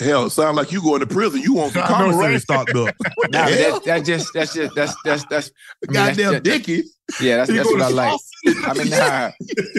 [0.00, 1.40] Hell, sound like you going to prison.
[1.42, 2.94] You want some commissary stocked up.
[3.16, 6.96] What nah, that, that, just that's just that's that's that's I mean, goddamn that's, Dickies.
[7.20, 8.20] Yeah, that's, that's what I like.
[8.46, 9.30] I mean, nah,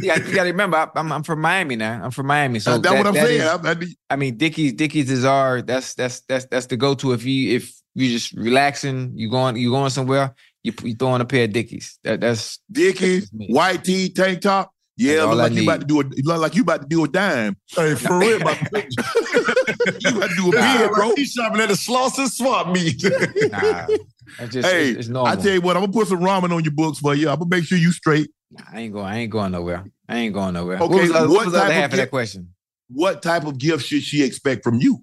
[0.01, 2.03] yeah, you got to remember, I, am I'm from Miami now.
[2.03, 3.41] I'm from Miami, so that's that, what I'm saying.
[3.41, 6.93] Is, I, mean, I mean, Dickies Dickies is our that's that's that's that's the go
[6.95, 11.21] to if you if you just relaxing, you going you going somewhere, you you throwing
[11.21, 11.99] a pair of Dickies.
[12.03, 14.71] That that's Dickies, white tee, tank top.
[14.99, 17.07] Yeah, look like you about to do a look like you about to do a
[17.07, 17.55] dime.
[17.67, 18.65] Hey, for real, about to,
[19.99, 21.15] you about to do a nah, bid, bro.
[21.15, 23.03] He's shopping at the Slauson Swap Meet.
[23.49, 23.87] nah,
[24.49, 26.73] just, hey, it's, it's I tell you what, I'm gonna put some ramen on your
[26.73, 27.29] books for you.
[27.29, 28.29] I'm gonna make sure you straight.
[28.51, 29.05] Nah, I ain't going.
[29.05, 29.85] I ain't going nowhere.
[30.09, 30.75] I ain't going nowhere.
[30.75, 32.53] Okay, what was, what what was the other half of, that question?
[32.89, 35.01] What type of gift should she expect from you?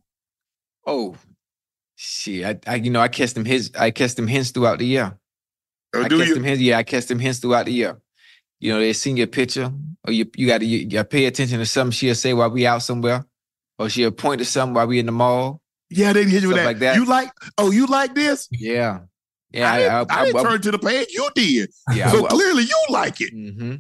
[0.87, 1.17] Oh,
[1.97, 2.45] shit!
[2.45, 3.73] I, I you know, I kissed him his.
[3.79, 5.19] I kissed him hints throughout the year.
[5.95, 6.37] Oh, I do kissed you?
[6.37, 6.63] him hints.
[6.63, 8.01] Yeah, I kissed him hints throughout the year.
[8.61, 9.73] You know, they seen your picture,
[10.07, 12.67] or you you got to you, you pay attention to something she'll say while we
[12.67, 13.25] out somewhere,
[13.79, 15.61] or she'll point to something while we in the mall.
[15.91, 16.67] Yeah, they hit you with that.
[16.67, 16.97] Like that.
[16.97, 17.31] You like?
[17.59, 18.49] Oh, you like this?
[18.51, 19.01] Yeah,
[19.53, 19.73] yeah.
[19.73, 21.09] I, I, I, I didn't turn to the page.
[21.11, 21.71] You did.
[21.93, 22.11] Yeah.
[22.11, 23.35] So clearly, you like it.
[23.35, 23.77] Mm-hmm.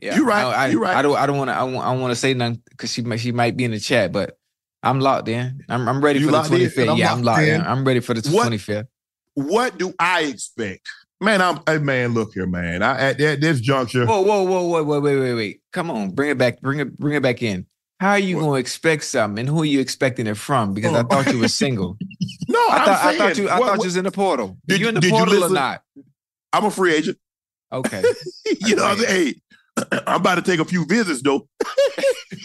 [0.00, 0.44] Yeah, you're right.
[0.44, 0.96] I, you're right.
[0.96, 1.16] I don't.
[1.16, 1.54] I don't want to.
[1.54, 1.86] I want.
[1.86, 3.04] I want to say nothing because she.
[3.18, 4.36] She might be in the chat, but
[4.82, 5.64] I'm locked in.
[5.68, 5.88] I'm.
[5.88, 6.98] I'm ready you for the 25th.
[6.98, 7.60] Yeah, I'm locked in.
[7.60, 7.66] in.
[7.66, 8.88] I'm ready for the 25th.
[9.34, 10.88] What do I expect?
[11.20, 12.14] Man, I'm hey, man.
[12.14, 12.82] Look here, man.
[12.82, 14.06] I at, at this juncture.
[14.06, 15.60] Whoa, whoa, whoa, whoa, wait, wait, wait, wait.
[15.72, 16.60] Come on, bring it back.
[16.60, 17.66] Bring it, bring it back in.
[18.00, 20.74] How are you going to expect something, and who are you expecting it from?
[20.74, 20.98] Because oh.
[20.98, 21.96] I thought you were single.
[22.48, 23.48] no, I thought, saying, I thought you.
[23.48, 24.58] I what, thought you was in the portal.
[24.66, 25.82] Did, you in the portal or not?
[26.52, 27.18] I'm a free agent.
[27.72, 28.02] Okay.
[28.60, 29.36] you know, hey,
[29.76, 31.48] I'm about to take a few visits though.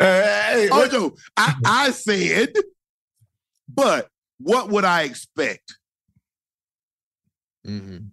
[0.00, 2.52] hey, oh no, I, I said,
[3.68, 4.08] but
[4.38, 5.76] what would I expect?
[7.66, 8.06] Mm-hmm.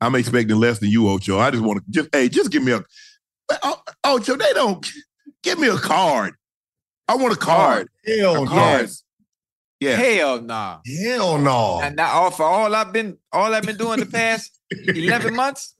[0.00, 1.38] I'm expecting less than you, Ocho.
[1.38, 2.84] I just want to just hey, just give me a
[3.62, 4.36] oh, Ocho.
[4.36, 4.86] They don't
[5.42, 6.34] give me a card.
[7.08, 7.88] I want a card.
[8.06, 8.86] Hell no.
[9.80, 9.96] Yeah.
[9.96, 10.46] Hell no.
[10.46, 10.80] Nah.
[10.86, 11.80] Hell no.
[11.82, 15.74] And now all for all I've been all I've been doing the past 11 months,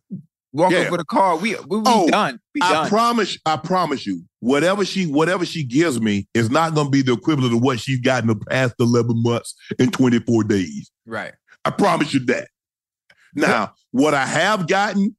[0.55, 0.81] walk yeah.
[0.81, 1.43] up with a card.
[1.43, 2.39] We we, we oh, done.
[2.55, 2.89] We I done.
[2.89, 7.13] promise, I promise you, whatever she whatever she gives me is not gonna be the
[7.13, 10.91] equivalent of what she's got in the past 11 months and 24 days.
[11.05, 11.35] Right.
[11.65, 12.49] I promise you that.
[13.35, 15.17] Now, what I have gotten,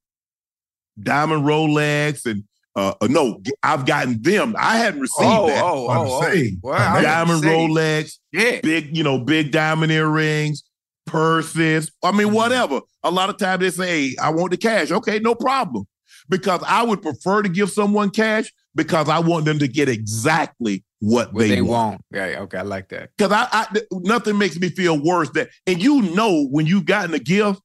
[0.99, 2.43] diamond Rolex and
[2.77, 4.53] uh, uh, no, I've gotten them.
[4.57, 5.63] I hadn't received oh, that.
[5.63, 6.45] Oh, oh, oh.
[6.61, 8.59] Well, diamond Rolex, yeah.
[8.61, 10.63] big, you know, big diamond earrings,
[11.05, 11.91] purses.
[12.03, 12.35] I mean, mm-hmm.
[12.35, 12.81] whatever.
[13.03, 14.91] A lot of times they say, hey, I want the cash.
[14.91, 15.87] Okay, no problem.
[16.27, 20.83] Because I would prefer to give someone cash because I want them to get exactly
[20.99, 21.91] what, what they, they want.
[21.91, 22.01] want.
[22.11, 23.11] Yeah, okay, I like that.
[23.17, 27.13] Because I, I, nothing makes me feel worse that, and you know when you've gotten
[27.13, 27.61] a gift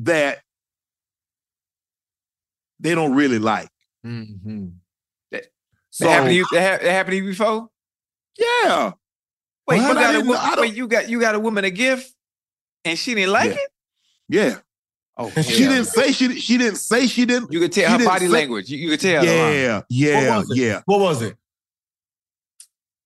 [0.00, 0.40] that
[2.80, 3.68] they don't really like.
[4.04, 4.68] Mm-hmm.
[5.30, 5.46] That,
[5.90, 6.46] so, that happened to you.
[6.52, 7.68] That, happened to you before?
[8.38, 8.92] Yeah.
[9.68, 12.12] Wait, you got, a, wait you got you got a woman a gift,
[12.84, 13.56] and she didn't like yeah.
[13.56, 13.70] it.
[14.28, 14.56] Yeah.
[15.16, 17.52] Oh, she didn't say she she didn't say she didn't.
[17.52, 18.70] You could tell her body say, language.
[18.70, 19.24] You, you could tell.
[19.24, 20.80] Yeah, yeah, what yeah.
[20.86, 21.36] What was it?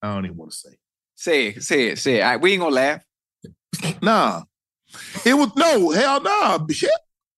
[0.01, 0.79] I don't even want to say.
[1.17, 2.23] Say it, say it, say it.
[2.23, 3.05] Right, we ain't gonna laugh.
[4.03, 4.43] Nah.
[5.25, 6.65] It was no, hell nah.
[6.71, 6.91] Shit.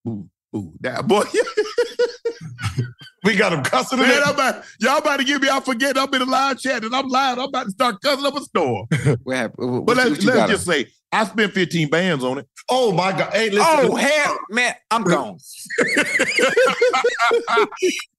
[0.06, 1.22] Ooh, ooh, that boy.
[3.24, 6.20] we got him cussing Man, about, y'all about to get me, I forget I'm in
[6.20, 7.38] the live chat and I'm live.
[7.38, 8.86] I'm about to start cussing up a store.
[9.22, 9.72] what happened?
[9.72, 10.86] What, but let's, let's just say
[11.16, 12.46] I spent 15 bands on it.
[12.68, 13.32] Oh my God.
[13.32, 13.64] Hey, listen.
[13.66, 15.38] Oh, hell, man, I'm gone.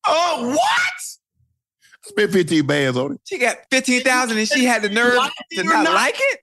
[0.07, 0.93] oh, what?
[2.05, 3.21] Spent 15 bands on it.
[3.25, 5.19] She got 15,000 and she had the nerve
[5.51, 6.39] to not, not, like it?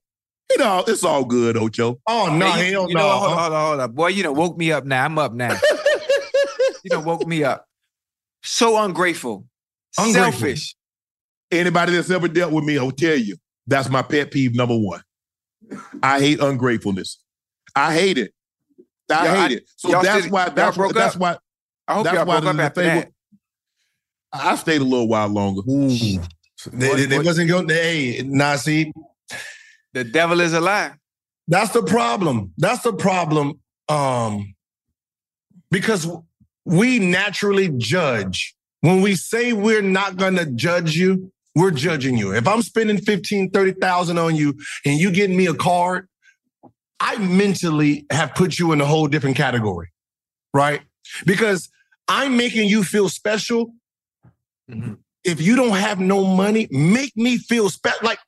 [0.51, 1.99] You know, it's all good, Ocho.
[2.07, 3.01] Oh, no, hey, hell you no.
[3.01, 3.93] Know, hold on, hold on, hold on.
[3.93, 5.05] Boy, you know, woke me up now.
[5.05, 5.59] I'm up now.
[6.85, 7.67] you know, woke me up.
[8.45, 9.45] So ungrateful.
[9.99, 10.41] ungrateful.
[10.41, 10.77] Selfish.
[11.51, 15.03] Anybody that's ever dealt with me, I'll tell you, that's my pet peeve number one.
[16.03, 17.19] I hate ungratefulness.
[17.74, 18.32] I hate it.
[19.11, 19.70] I hate I, it.
[19.77, 21.36] So that's why that's, that's why
[21.86, 23.11] I hope that's y'all why broke up after that.
[24.32, 25.62] I stayed a little while longer.
[25.69, 25.89] Ooh.
[26.73, 27.69] They, they, they wasn't going.
[27.69, 28.93] Hey, Nasi.
[29.93, 30.93] The devil is a lie.
[31.47, 32.53] That's the problem.
[32.57, 33.61] That's the problem.
[33.89, 34.55] Um,
[35.70, 36.09] because
[36.65, 38.57] we naturally judge.
[38.81, 42.35] When we say we're not gonna judge you, we're judging you.
[42.35, 44.55] If I'm spending 15, 30,000 on you
[44.85, 46.09] and you getting me a card,
[47.01, 49.91] I mentally have put you in a whole different category,
[50.53, 50.81] right?
[51.27, 51.69] Because
[52.09, 53.75] I'm making you feel special.
[54.71, 54.95] Mm-hmm.
[55.23, 58.01] If you don't have no money, make me feel special.
[58.03, 58.19] Like,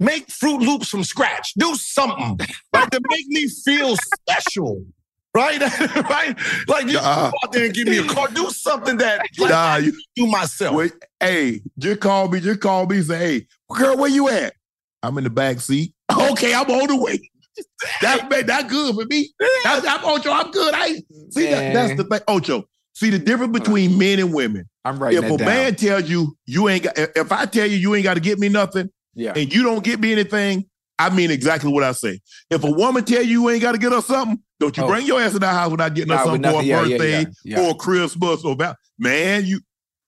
[0.00, 1.54] make Fruit Loops from scratch.
[1.54, 2.38] Do something
[2.72, 4.84] like to make me feel special.
[5.34, 5.60] Right,
[6.10, 6.36] right.
[6.68, 8.28] Like you uh, go out there and give me a car.
[8.28, 10.76] Do something that like, nah, you, do myself.
[10.76, 12.40] Wait, hey, just call me.
[12.40, 13.00] Just call me.
[13.02, 14.54] Say, hey, girl, where you at?
[15.02, 15.94] I'm in the back seat.
[16.12, 17.18] Okay, I'm on the way.
[18.02, 19.30] That's that good for me.
[19.64, 20.30] That's, I'm Ocho.
[20.30, 20.74] I'm good.
[20.74, 22.20] I see that, that's the thing.
[22.28, 22.64] Ocho.
[22.94, 24.68] See the difference between men and women.
[24.84, 25.14] I'm right.
[25.14, 25.46] If a down.
[25.46, 28.38] man tells you you ain't got, if I tell you you ain't got to get
[28.38, 30.66] me nothing, yeah, and you don't get me anything,
[31.02, 32.20] I mean exactly what I say.
[32.50, 34.88] If a woman tell you you ain't got to get her something, don't you oh.
[34.88, 37.26] bring your ass in the house without getting her something for a yeah, birthday yeah,
[37.44, 39.60] yeah, or Christmas or about man, you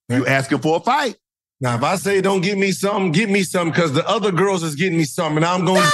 [0.08, 1.16] you asking for a fight.
[1.60, 4.62] Now, if I say don't get me something, get me something because the other girls
[4.62, 5.82] is getting me something, and I'm going.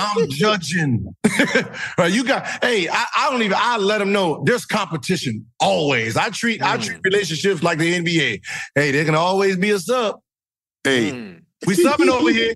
[0.00, 1.14] I'm judging.
[1.98, 2.46] right, you got.
[2.62, 3.56] Hey, I, I, don't even.
[3.58, 6.16] I let them know there's competition always.
[6.16, 6.66] I treat mm.
[6.66, 8.40] I treat relationships like the NBA.
[8.74, 10.20] Hey, there can always be a sub.
[10.82, 11.42] Hey, mm.
[11.66, 12.54] we subbing over here.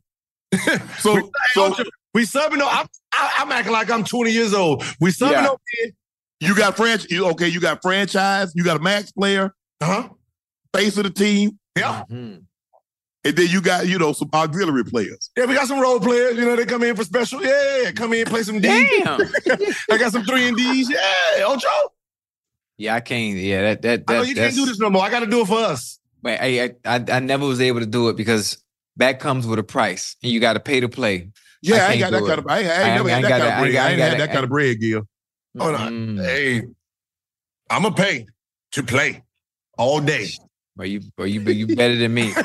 [0.99, 1.75] So, so
[2.15, 2.61] we subbing.
[2.63, 4.85] I'm, I, am acting like I'm 20 years old.
[5.01, 5.49] We subbing yeah.
[5.49, 5.91] over here.
[6.41, 7.13] You got franchise.
[7.13, 8.53] Okay, you got franchise.
[8.55, 9.55] You got a max player.
[9.81, 10.09] Uh huh.
[10.75, 11.59] Face of the team.
[11.77, 12.05] Yeah.
[12.11, 12.39] Mm-hmm.
[13.25, 15.31] And then you got, you know, some auxiliary players.
[15.37, 16.37] Yeah, we got some role players.
[16.37, 17.43] You know, they come in for special.
[17.43, 18.69] Yeah, come in, play some D.
[18.69, 19.21] Damn.
[19.91, 20.89] I got some three and D's.
[20.89, 21.69] Yeah, Ocho.
[22.79, 23.37] Yeah, I can't.
[23.37, 24.07] Yeah, that that.
[24.07, 25.03] that I know you can't do this no more.
[25.03, 25.99] I got to do it for us.
[26.23, 28.63] Wait, I, I I never was able to do it because
[28.97, 31.31] that comes with a price, and you got to pay to play.
[31.63, 32.27] Yeah, I, I ain't got that it.
[32.27, 32.47] kind of.
[32.49, 33.77] I ain't, I never had that kind of bread.
[33.77, 35.09] I ain't had that kind of bread, Gil.
[35.59, 35.79] Oh, no.
[35.79, 36.25] Mm.
[36.25, 36.63] Hey,
[37.71, 38.27] I'm gonna pay
[38.73, 39.25] to play
[39.79, 40.29] all day.
[40.77, 42.33] But you, but you, but you better than me.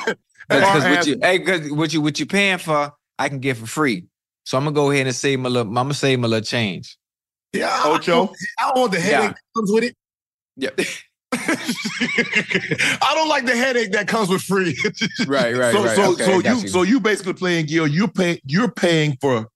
[0.49, 3.67] Because what you, hey, cause what you, what you paying for, I can get for
[3.67, 4.05] free.
[4.43, 5.69] So I'm gonna go ahead and save my little.
[5.69, 6.97] I'm gonna save my little change.
[7.53, 8.33] Yeah, Ocho.
[8.59, 9.27] I don't want the headache yeah.
[9.29, 9.95] that comes with it.
[10.57, 10.71] Yeah.
[11.33, 14.77] I don't like the headache that comes with free.
[15.27, 15.95] right, right, so, right.
[15.95, 17.87] So, okay, so you, you, so you basically playing Gil.
[17.87, 18.39] You're paying.
[18.45, 19.47] You're paying for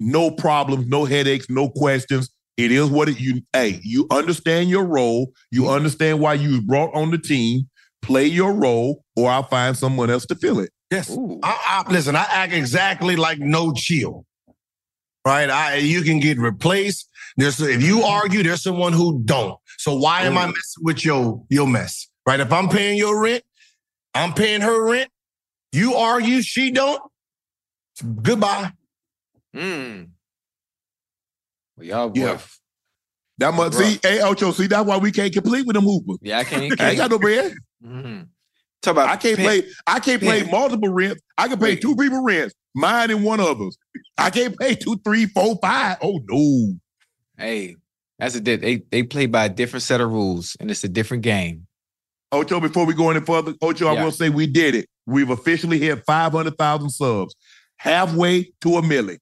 [0.00, 2.30] no problems, no headaches, no questions.
[2.56, 3.42] It is what it you.
[3.52, 5.32] Hey, you understand your role.
[5.50, 5.70] You mm-hmm.
[5.70, 7.68] understand why you brought on the team
[8.02, 10.70] play your role, or I'll find someone else to fill it.
[10.90, 11.10] Yes.
[11.42, 14.24] I, I, listen, I act exactly like no chill.
[15.26, 15.50] Right?
[15.50, 17.07] I you can get replaced.
[17.38, 19.56] There's if you argue, there's someone who don't.
[19.78, 22.08] So why am I messing with your your mess?
[22.26, 22.40] Right?
[22.40, 23.44] If I'm paying your rent,
[24.12, 25.08] I'm paying her rent.
[25.70, 27.00] You argue, she don't.
[28.22, 28.72] Goodbye.
[29.54, 30.02] Hmm.
[31.76, 32.38] Well, y'all yeah.
[33.38, 33.74] That much.
[33.74, 36.18] See, hey Ocho, see that's why we can't complete with the movement.
[36.22, 36.80] Yeah, I can't.
[36.80, 37.54] I ain't got no bread.
[37.86, 38.22] Mm-hmm.
[38.82, 39.62] Talk about I can't play.
[39.86, 41.22] I can't play multiple rents.
[41.36, 43.78] I can pay two people rents, mine and one others.
[44.16, 45.98] I can't pay two, three, four, five.
[46.02, 46.74] Oh no.
[47.38, 47.76] Hey,
[48.18, 51.22] that's a they they play by a different set of rules, and it's a different
[51.22, 51.66] game.
[52.32, 54.00] Ocho, before we go any further, Ocho, yeah.
[54.00, 54.88] I will say we did it.
[55.06, 57.34] We've officially hit five hundred thousand subs,
[57.76, 59.18] halfway to a million.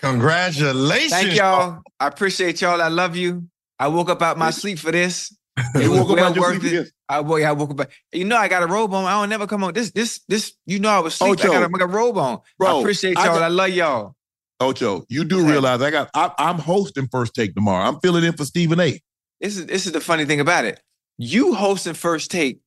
[0.00, 1.12] Congratulations!
[1.12, 1.80] Thank y'all.
[2.00, 2.82] I appreciate y'all.
[2.82, 3.48] I love you.
[3.78, 5.34] I woke up out my sleep for this.
[5.74, 6.90] It was well worth it.
[7.08, 7.90] I woke, I woke up.
[8.12, 9.04] You know, I got a robe on.
[9.04, 9.74] I don't never come on.
[9.74, 10.54] This, this, this.
[10.64, 11.32] You know, I was sleep.
[11.32, 12.40] Ocho, I, got a, I got a robe on.
[12.58, 13.22] Bro, I appreciate y'all.
[13.22, 14.14] I, got, I love y'all.
[14.60, 16.10] Ocho, you do realize I got.
[16.14, 17.88] I, am hosting first take tomorrow.
[17.88, 19.00] I'm filling in for Stephen A.
[19.40, 20.80] This is this is the funny thing about it.
[21.16, 22.60] You hosting first take,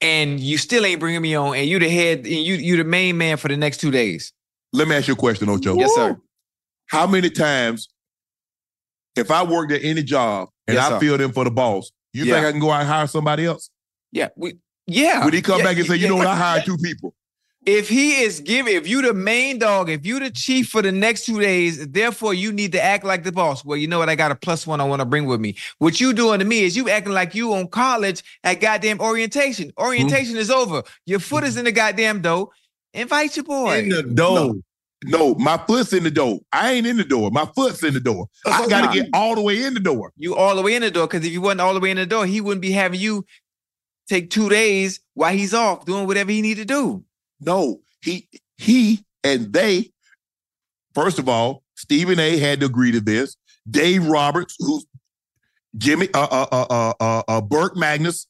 [0.00, 2.84] and you still ain't bringing me on, and you the head, and you you the
[2.84, 4.32] main man for the next two days.
[4.72, 5.76] Let me ask you a question, Ocho.
[5.76, 6.16] Yes, sir.
[6.86, 7.88] How many times,
[9.16, 12.24] if I worked at any job and yes, I filled in for the boss, you
[12.24, 12.34] yeah.
[12.34, 13.68] think I can go out and hire somebody else?
[14.12, 15.24] Yeah, we yeah.
[15.24, 17.14] Would he come yeah, back and say, you know what, I hired two people?
[17.66, 20.92] If he is giving, if you the main dog, if you the chief for the
[20.92, 23.64] next two days, therefore you need to act like the boss.
[23.64, 24.08] Well, you know what?
[24.08, 25.56] I got a plus one I want to bring with me.
[25.78, 29.72] What you doing to me is you acting like you on college at goddamn orientation.
[29.78, 30.40] Orientation mm-hmm.
[30.40, 30.84] is over.
[31.06, 32.52] Your foot is in the goddamn dough.
[32.94, 33.80] Invite your boy.
[33.80, 34.34] In the dough.
[34.34, 34.60] No.
[35.04, 36.38] No, my foot's in the door.
[36.52, 37.30] I ain't in the door.
[37.30, 38.28] My foot's in the door.
[38.46, 40.12] I got to get all the way in the door.
[40.16, 41.96] You all the way in the door because if you wasn't all the way in
[41.96, 43.24] the door, he wouldn't be having you
[44.08, 47.04] take two days while he's off doing whatever he need to do.
[47.40, 49.90] No, he he and they.
[50.94, 52.38] First of all, Stephen A.
[52.38, 53.36] had to agree to this.
[53.68, 54.86] Dave Roberts, who's
[55.76, 58.26] Jimmy, uh, uh, uh, uh, uh, uh Burke Magnus,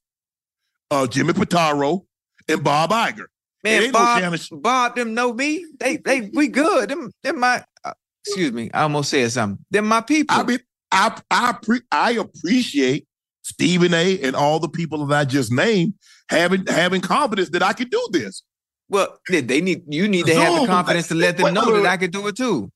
[0.91, 2.07] uh, Jimmy Pitaro,
[2.49, 3.27] and Bob Iger.
[3.63, 5.65] Man, Bob, no Bob, them know me.
[5.79, 6.89] They, they, we good.
[6.89, 7.65] Them, them my.
[7.85, 7.93] Uh,
[8.25, 9.65] excuse me, I almost said something.
[9.71, 10.37] Them my people.
[10.37, 10.61] I mean,
[10.93, 13.07] I, I, pre- I appreciate
[13.43, 14.21] Stephen A.
[14.23, 15.95] and all the people that I just named
[16.29, 18.43] having having confidence that I can do this.
[18.89, 20.43] Well, they need you need to Zoom.
[20.43, 22.71] have the confidence to let them know that I can do it too.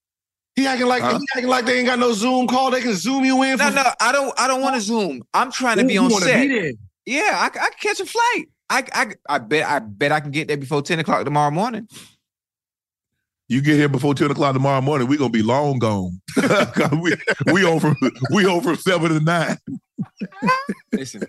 [0.57, 1.19] He acting like huh?
[1.19, 2.71] he acting like they ain't got no Zoom call.
[2.71, 3.59] They can zoom you in.
[3.59, 4.39] No, no, I don't.
[4.39, 5.23] I don't want to zoom.
[5.33, 6.49] I'm trying to Ooh, be on set.
[6.49, 6.75] Be
[7.07, 8.45] yeah, I, I can catch a flight.
[8.69, 11.89] I, I I bet I bet I can get there before ten o'clock tomorrow morning.
[13.49, 16.21] You get here before ten o'clock tomorrow morning, we're gonna be long gone.
[17.01, 17.15] we
[17.47, 17.97] we over
[18.33, 19.57] we over seven to nine.
[20.93, 21.27] Listen,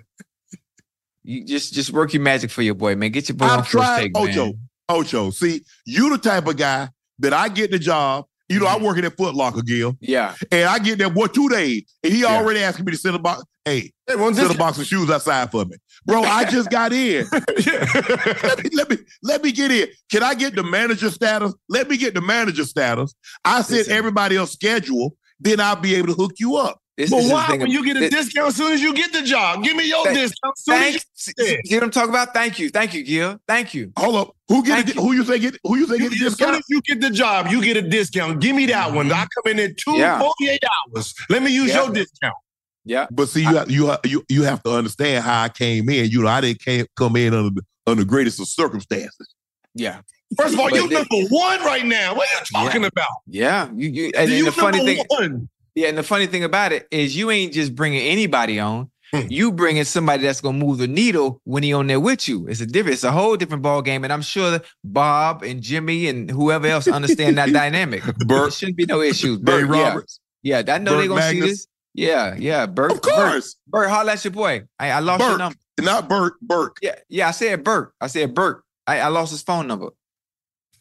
[1.23, 3.11] you just just work your magic for your boy, man.
[3.11, 4.45] Get your boy I've on tried, first take, Ocho.
[4.45, 4.69] Man.
[4.91, 6.89] Ocho, see, you the type of guy
[7.19, 8.85] that I get the job you know, I'm mm-hmm.
[8.85, 9.95] working at Foot Locker, Gil.
[10.01, 10.35] Yeah.
[10.51, 11.83] And I get there, what, two days.
[12.03, 12.35] And he yeah.
[12.35, 13.45] already asking me to send a box.
[13.63, 15.77] Hey, hey send a box of shoes outside for me.
[16.05, 17.25] Bro, I just got in.
[17.31, 19.87] let, me, let me let me get in.
[20.11, 21.53] Can I get the manager status?
[21.69, 23.13] Let me get the manager status.
[23.45, 26.81] I set everybody else schedule, then I'll be able to hook you up.
[26.97, 29.13] This, but this why when you get a this, discount as soon as you get
[29.13, 29.63] the job?
[29.63, 30.55] Give me your thank, discount.
[30.67, 31.05] Thanks.
[31.37, 31.77] you.
[31.77, 32.33] what I'm talking about?
[32.33, 32.69] Thank you.
[32.69, 33.39] Thank you, Gil.
[33.47, 33.93] Thank you.
[33.97, 34.35] Hold up.
[34.49, 36.31] Who get a, who you say get who you say get a discount?
[36.31, 38.41] As soon as you get the job, you get a discount.
[38.41, 39.11] Give me that one.
[39.11, 40.19] I come in at two yeah.
[40.19, 40.59] 48
[40.95, 41.13] hours.
[41.29, 41.83] Let me use yeah.
[41.83, 42.35] your discount.
[42.83, 43.07] Yeah.
[43.09, 46.09] But see, you have, you you you have to understand how I came in.
[46.09, 49.33] You know, I didn't came, come in under the, under the greatest of circumstances.
[49.73, 50.01] Yeah.
[50.37, 52.15] First of all, you number one right now.
[52.15, 52.87] What are you talking yeah.
[52.87, 53.09] about?
[53.27, 55.05] Yeah, you you and, and the funny thing.
[55.09, 55.49] One.
[55.75, 58.91] Yeah, and the funny thing about it is you ain't just bringing anybody on.
[59.13, 59.27] Hmm.
[59.29, 62.47] You bringing somebody that's gonna move the needle when he on there with you.
[62.47, 66.07] It's a different, it's a whole different ball game, and I'm sure Bob and Jimmy
[66.07, 68.03] and whoever else understand that dynamic.
[68.03, 69.37] Bert there shouldn't be no issues.
[69.39, 69.89] Bert yeah.
[69.89, 71.43] Roberts, yeah, I know they're gonna Magnus.
[71.43, 71.67] see this.
[71.93, 72.91] Yeah, yeah, Bert.
[72.91, 73.81] Of course, Bert.
[73.83, 74.63] Bert holla at your boy.
[74.79, 75.29] I, I lost Bert.
[75.29, 75.57] your number.
[75.81, 76.33] Not Bert.
[76.41, 76.73] Bert.
[76.81, 77.27] Yeah, yeah.
[77.27, 77.93] I said Bert.
[77.99, 78.63] I said Bert.
[78.87, 79.89] I, I lost his phone number.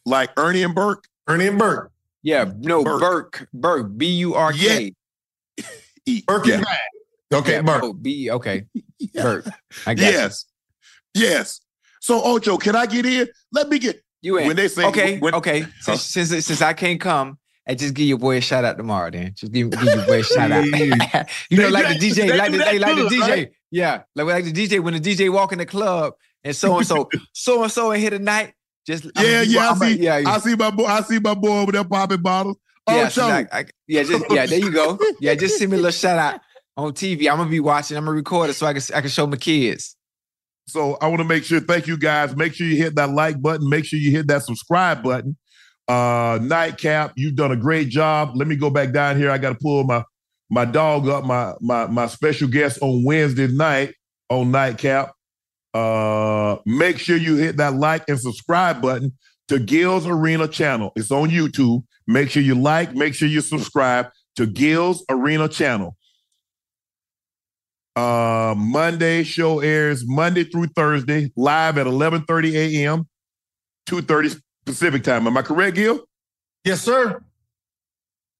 [0.05, 1.05] Like Ernie and Burke.
[1.27, 1.91] Ernie and Burke.
[2.23, 2.99] Yeah, no, Burke.
[2.99, 3.47] Burke.
[3.53, 3.97] Burke.
[3.97, 4.93] B U R K.
[6.05, 6.23] E.
[6.27, 6.55] Burke yeah.
[6.55, 6.79] is bad.
[7.33, 7.83] Okay, yeah, Burke.
[7.83, 8.29] Oh, B.
[8.31, 8.65] Okay,
[8.99, 9.23] yeah.
[9.23, 9.45] Burke.
[9.85, 10.13] I guess.
[10.13, 10.45] Yes,
[11.13, 11.61] yes.
[11.99, 13.27] So Ocho, can I get in?
[13.51, 14.47] Let me get you in.
[14.47, 15.61] When they say okay, when, okay.
[15.61, 15.95] Huh?
[15.97, 19.11] Since, since since I can't come, and just give your boy a shout out tomorrow.
[19.11, 20.65] Then just give, give your boy a shout out.
[21.49, 23.21] you know, like the DJ, like the, they like the DJ.
[23.21, 23.51] Right?
[23.69, 26.87] Yeah, like like the DJ when the DJ walk in the club and so and
[26.87, 28.53] so, so and so in here a night.
[28.85, 31.71] Just yeah, yeah, I see, yeah, I see my boy, I see my boy over
[31.71, 32.57] there popping bottles.
[32.87, 34.97] Oh, yeah, so like, I, yeah, just yeah, there you go.
[35.19, 36.41] Yeah, just send me a little shout out
[36.75, 37.29] on TV.
[37.29, 37.95] I'm gonna be watching.
[37.97, 39.95] I'm gonna record it so I can I can show my kids.
[40.67, 41.59] So I want to make sure.
[41.59, 42.35] Thank you guys.
[42.35, 43.69] Make sure you hit that like button.
[43.69, 45.37] Make sure you hit that subscribe button.
[45.87, 48.31] Uh, Nightcap, you've done a great job.
[48.35, 49.29] Let me go back down here.
[49.29, 50.03] I got to pull my
[50.49, 51.23] my dog up.
[51.23, 53.93] My my my special guest on Wednesday night
[54.29, 55.13] on Nightcap.
[55.73, 59.13] Uh, make sure you hit that like and subscribe button
[59.47, 60.91] to Gil's Arena channel.
[60.95, 61.83] It's on YouTube.
[62.07, 65.95] Make sure you like, make sure you subscribe to Gil's Arena channel.
[67.95, 73.07] Uh, Monday show airs Monday through Thursday, live at 11:30 a.m.,
[73.87, 75.27] 2:30 Pacific time.
[75.27, 75.99] Am I correct, Gil?
[76.63, 77.21] Yes, sir.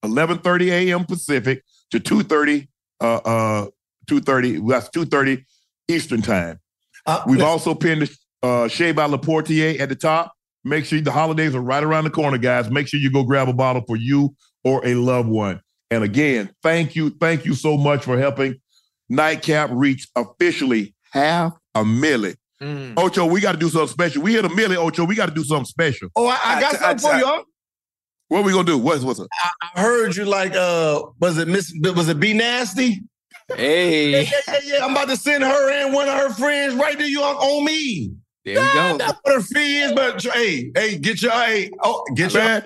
[0.04, 1.06] 11:30 a.m.
[1.06, 2.68] Pacific to 2:30
[3.02, 3.68] uh uh
[4.10, 5.44] 2:30 that's 2:30
[5.88, 6.60] Eastern time.
[7.06, 8.10] Uh, We've also pinned
[8.44, 10.34] uh Shea by Laportier at the top.
[10.64, 12.70] Make sure the holidays are right around the corner, guys.
[12.70, 15.62] Make sure you go grab a bottle for you or a loved one.
[15.90, 18.62] And again, thank you, thank you so much for helping
[19.10, 22.36] Nightcap reach officially half a million.
[22.62, 22.94] Mm.
[22.98, 24.22] Ocho, we got to do something special.
[24.22, 25.04] We hit a million, Ocho.
[25.04, 26.10] We got to do something special.
[26.16, 27.44] Oh, I, I got I, something I, for y'all.
[28.32, 28.78] What are we gonna do?
[28.78, 29.28] What's what's up?
[29.76, 33.02] I, heard you like uh was it Miss was it Be Nasty?
[33.56, 34.12] Hey.
[34.12, 36.98] Yeah, yeah, yeah, yeah, I'm about to send her and one of her friends right
[36.98, 38.14] to you on, on me.
[38.44, 38.98] There you go.
[38.98, 42.64] That's what her fee is, but hey, hey, get your hey, oh, get your out.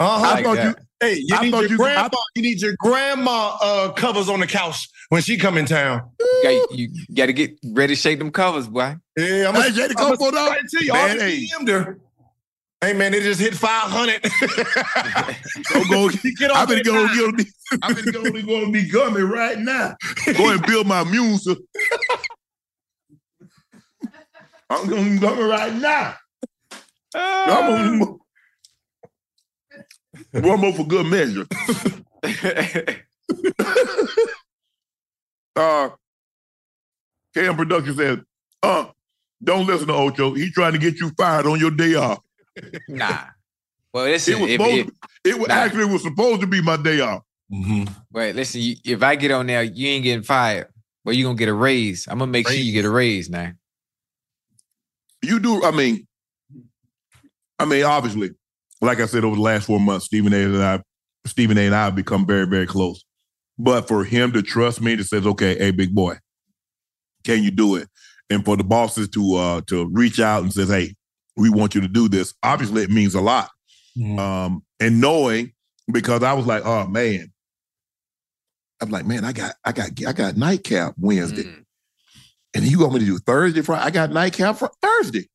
[0.00, 0.34] Uh-huh.
[0.34, 2.08] I, thought you, hey, you need your you, grandma.
[2.08, 6.10] Thought, you need your grandma uh, covers on the couch when she come in town.
[6.18, 8.96] You got, you got to get ready to shake them covers, boy.
[9.16, 10.58] Yeah, I'm gonna hey, come for that.
[10.68, 11.46] Tell man, hey.
[11.68, 12.00] her.
[12.80, 14.20] Hey man, it just hit 500.
[15.70, 15.90] Don't
[16.38, 17.46] go, I've been going to
[17.76, 17.96] be, I've
[18.32, 19.96] been going to be gummy right now.
[20.36, 21.66] Go and build my immune system.
[24.70, 26.14] I'm going to go right now.
[27.14, 28.16] Uh,
[30.32, 31.46] one more for good measure.
[35.54, 35.90] uh,
[37.36, 38.18] KM Production says,
[38.62, 38.86] uh,
[39.42, 40.34] don't listen to Ocho.
[40.34, 42.20] He's trying to get you fired on your day off.
[42.88, 43.24] nah.
[43.92, 44.90] Well, listen, it was, if, supposed,
[45.24, 45.54] if, it nah.
[45.54, 47.22] actually was supposed to be my day off.
[47.52, 47.92] Mm-hmm.
[48.12, 50.68] Wait, listen, if I get on there, you ain't getting fired.
[51.04, 52.06] Well, you gonna get a raise.
[52.08, 52.56] I'm gonna make raise.
[52.56, 53.52] sure you get a raise now.
[55.22, 55.62] You do.
[55.62, 56.06] I mean,
[57.58, 58.30] I mean, obviously,
[58.80, 60.36] like I said, over the last four months, Stephen A.
[60.36, 60.82] and I,
[61.26, 61.66] Stephen A.
[61.66, 63.04] and I have become very, very close.
[63.58, 66.16] But for him to trust me to says, okay, hey, big boy,
[67.24, 67.88] can you do it?
[68.30, 70.94] And for the bosses to uh to reach out and says, hey,
[71.36, 72.34] we want you to do this.
[72.42, 73.50] Obviously, it means a lot.
[73.96, 74.18] Mm-hmm.
[74.18, 75.52] Um, and knowing
[75.92, 77.32] because I was like, oh man,
[78.80, 81.64] I'm like, man, I got, I got, I got nightcap Wednesday, mm.
[82.54, 83.84] and you want me to do Thursday, Friday?
[83.84, 85.28] I got nightcap for Thursday,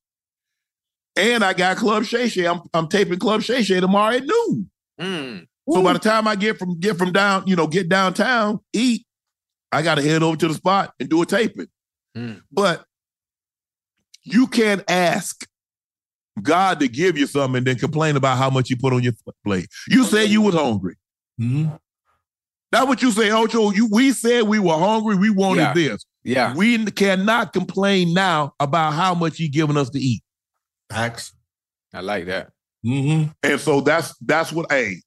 [1.15, 2.45] and I got Club Shay Shay.
[2.45, 4.69] I'm, I'm taping Club Shay Shay tomorrow at noon.
[4.99, 5.47] Mm.
[5.71, 9.05] So by the time I get from get from down, you know, get downtown, eat,
[9.71, 11.67] I got to head over to the spot and do a taping.
[12.17, 12.41] Mm.
[12.51, 12.85] But
[14.23, 15.47] you can't ask
[16.41, 19.13] God to give you something and then complain about how much you put on your
[19.45, 19.67] plate.
[19.87, 20.95] You said you was hungry.
[21.39, 21.75] Mm-hmm.
[22.71, 23.71] That's what you say, Ocho.
[23.71, 25.15] You we said we were hungry.
[25.15, 25.73] We wanted yeah.
[25.73, 26.05] this.
[26.23, 26.55] Yeah.
[26.55, 30.21] We cannot complain now about how much he giving us to eat.
[30.91, 31.33] Facts.
[31.93, 32.51] I like that.
[32.85, 33.31] Mm-hmm.
[33.43, 35.01] And so that's that's what hey,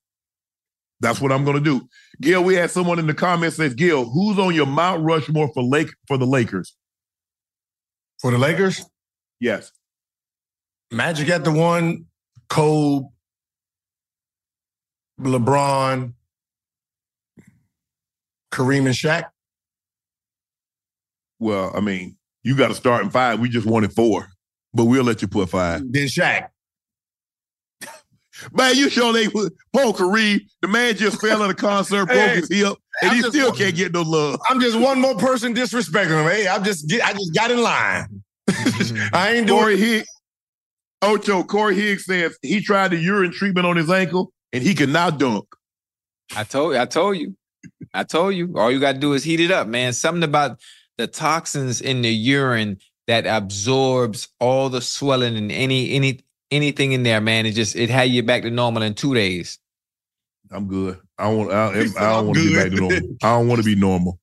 [1.01, 1.89] that's what I'm gonna do.
[2.21, 5.63] Gil, we had someone in the comments says, Gil, who's on your Mount Rushmore for
[5.63, 6.77] Lake for the Lakers?
[8.21, 8.85] For the Lakers?
[9.41, 9.73] Yes.
[10.91, 12.07] Magic at the one,
[12.49, 13.07] Kobe,
[15.21, 16.13] LeBron,
[18.53, 19.25] Kareem and Shaq.
[21.39, 23.41] Well, I mean, you got to start in five.
[23.41, 24.29] We just wanted four,
[24.73, 25.81] but we'll let you put five.
[25.91, 26.49] Then Shaq.
[28.53, 32.37] Man, you sure they Paul Kareem, the man just fell at a concert, broke hey,
[32.37, 34.41] his hip, and I'm he still one, can't get no love.
[34.49, 36.29] I'm just one more person disrespecting him.
[36.29, 38.23] Hey, I'm just I just got in line.
[39.13, 40.09] I ain't doing Corey Higgs.
[41.03, 44.93] Ocho Corey Higgs says he tried the urine treatment on his ankle and he can
[44.93, 45.45] now dunk.
[46.35, 47.37] I told you, I told you.
[47.95, 48.55] I told you.
[48.57, 49.93] All you got to do is heat it up, man.
[49.93, 50.59] Something about
[50.99, 56.21] the toxins in the urine that absorbs all the swelling and any any
[56.51, 57.47] anything in there, man.
[57.47, 59.59] It just it had you back to normal in two days.
[60.51, 60.99] I'm good.
[61.19, 61.53] I want.
[61.53, 63.17] I, I don't want to be back to normal.
[63.23, 64.19] I don't want to be normal.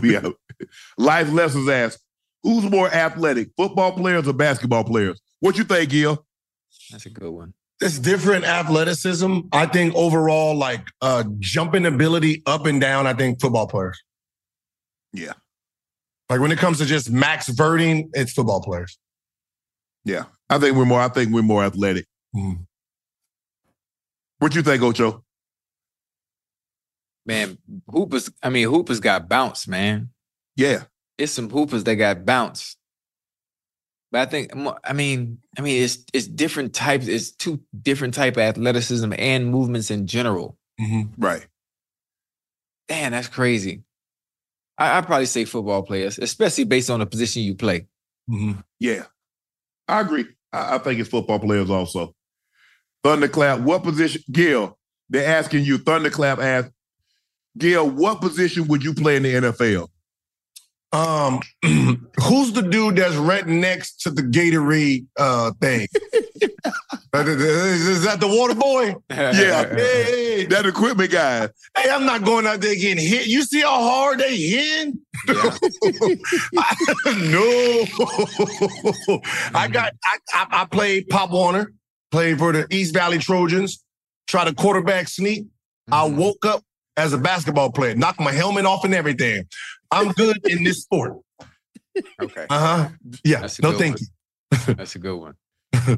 [0.00, 0.18] be
[0.98, 2.00] Life lessons ask:
[2.42, 5.20] Who's more athletic, football players or basketball players?
[5.40, 6.24] What you think, Gil?
[6.90, 7.54] That's a good one.
[7.82, 9.40] It's different athleticism.
[9.52, 14.00] I think overall, like uh jumping ability up and down, I think football players.
[15.12, 15.32] Yeah.
[16.28, 18.98] Like when it comes to just max verting, it's football players.
[20.04, 20.24] Yeah.
[20.48, 22.06] I think we're more, I think we're more athletic.
[22.34, 22.66] Mm.
[24.38, 25.24] What you think, Ocho?
[27.24, 30.10] Man, hoopers, I mean, hoopers got bounced, man.
[30.56, 30.84] Yeah.
[31.18, 32.76] It's some hoopers that got bounce.
[34.12, 34.52] But I think
[34.84, 37.08] I mean I mean it's it's different types.
[37.08, 40.58] It's two different type of athleticism and movements in general.
[40.78, 41.20] Mm-hmm.
[41.20, 41.46] Right.
[42.88, 43.82] Damn, that's crazy.
[44.76, 47.86] I, would probably say football players, especially based on the position you play.
[48.28, 48.60] Mm-hmm.
[48.80, 49.04] Yeah,
[49.88, 50.26] I agree.
[50.52, 52.14] I, I, think it's football players also.
[53.04, 54.22] Thunderclap, what position?
[54.30, 54.78] Gil,
[55.08, 55.78] they're asking you.
[55.78, 56.72] Thunderclap asked,
[57.56, 59.88] Gil, what position would you play in the NFL?
[60.92, 65.88] Um, who's the dude that's right next to the Gatorade uh thing?
[67.14, 68.94] Is that the water boy?
[69.10, 69.62] Yeah.
[70.32, 71.48] Hey, that equipment guy.
[71.76, 73.26] Hey, I'm not going out there getting hit.
[73.26, 74.94] You see how hard they hit?
[75.28, 75.34] Yeah.
[77.30, 77.84] no.
[79.54, 81.72] I got I, I, I played Pop Warner,
[82.10, 83.84] played for the East Valley Trojans,
[84.26, 85.44] tried a quarterback sneak.
[85.44, 85.94] Mm-hmm.
[85.94, 86.62] I woke up
[86.96, 89.46] as a basketball player, knocked my helmet off and everything.
[89.92, 91.18] I'm good in this sport.
[92.20, 92.46] Okay.
[92.48, 92.88] Uh huh.
[93.24, 93.46] Yeah.
[93.62, 94.68] No, thank one.
[94.68, 94.74] you.
[94.74, 95.34] That's a good one.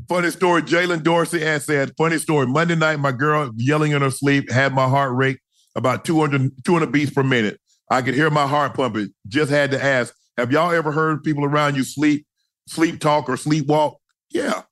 [0.09, 0.63] funny story.
[0.63, 2.47] Jalen Dorsey has said, funny story.
[2.47, 5.39] Monday night, my girl yelling in her sleep had my heart rate
[5.75, 7.61] about 200, 200 beats per minute.
[7.91, 9.13] I could hear my heart pumping.
[9.29, 12.27] Just had to ask, have y'all ever heard people around you sleep,
[12.69, 13.99] sleep talk or sleep walk?
[14.31, 14.63] Yeah.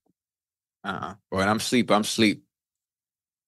[0.84, 1.14] Uh-uh.
[1.30, 2.44] When I'm sleep, I'm sleep.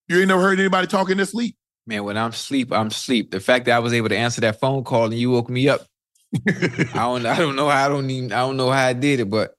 [0.08, 1.56] You ain't never heard anybody talking in their sleep?
[1.86, 3.30] Man, when I'm sleep, I'm sleep.
[3.30, 5.68] The fact that I was able to answer that phone call and you woke me
[5.68, 5.86] up.
[6.48, 9.20] I don't I don't know how I don't even I don't know how I did
[9.20, 9.54] it, but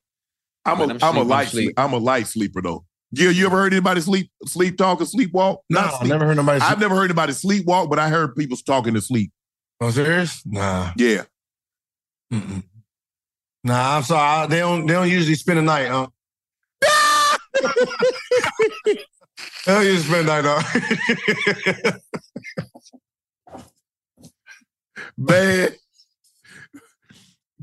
[0.65, 1.73] I'm a I'm, I'm a light sleep.
[1.77, 2.85] I'm a light sleeper though.
[3.11, 5.59] Yeah, you ever heard anybody sleep sleep talk or sleepwalk?
[5.69, 6.59] No, I've never heard nobody.
[6.59, 6.71] Sleep.
[6.71, 9.31] I've never heard anybody sleepwalk, but I heard people talking to sleep.
[9.79, 10.41] Oh, serious?
[10.45, 10.91] Nah.
[10.97, 11.23] Yeah.
[12.33, 12.63] Mm-mm.
[13.63, 14.47] Nah, I'm sorry.
[14.47, 14.85] They don't.
[14.85, 16.07] They don't usually spend a night, huh?
[19.73, 21.99] don't usually spend a night, huh?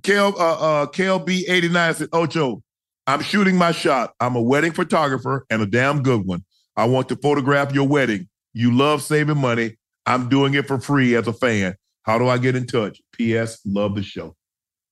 [0.02, 2.62] Kel, uh, uh, KLB89 said, Ocho,
[3.06, 4.14] I'm shooting my shot.
[4.20, 6.44] I'm a wedding photographer and a damn good one.
[6.76, 8.28] I want to photograph your wedding.
[8.52, 9.76] You love saving money.
[10.06, 11.76] I'm doing it for free as a fan.
[12.02, 13.00] How do I get in touch?
[13.12, 13.60] P.S.
[13.64, 14.34] Love the show.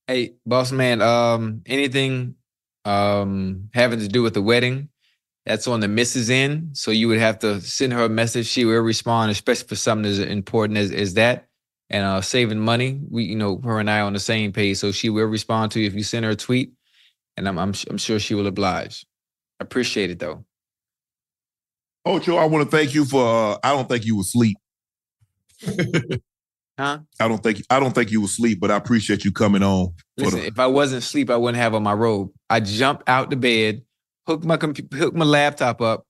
[0.07, 2.35] Hey, boss man, um, anything
[2.83, 4.89] um having to do with the wedding,
[5.45, 6.77] that's on the missus end.
[6.77, 8.45] So you would have to send her a message.
[8.47, 11.47] She will respond, especially for something as important as, as that.
[11.89, 14.91] And uh, saving money, we you know her and I on the same page, so
[14.93, 16.71] she will respond to you if you send her a tweet,
[17.35, 19.05] and I'm I'm, I'm sure she will oblige.
[19.59, 20.45] Appreciate it though.
[22.05, 23.25] Ocho, I want to thank you for.
[23.53, 24.57] Uh, I don't think you were asleep.
[26.79, 26.99] huh?
[27.19, 29.93] I don't think I don't think you were asleep, but I appreciate you coming on.
[30.17, 32.29] Listen, the- if I wasn't asleep, I wouldn't have on my robe.
[32.49, 33.81] I jumped out the bed,
[34.27, 36.05] hooked my comp- hooked my laptop up,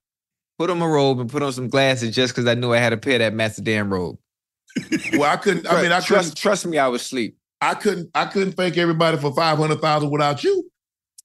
[0.57, 2.93] put on my robe, and put on some glasses just because I knew I had
[2.93, 4.17] a pair that matched the damn robe.
[5.13, 5.67] well, I couldn't.
[5.67, 6.37] I mean, I trust.
[6.37, 7.37] Trust me, I was asleep.
[7.61, 8.09] I couldn't.
[8.15, 10.69] I couldn't thank everybody for five hundred thousand without you.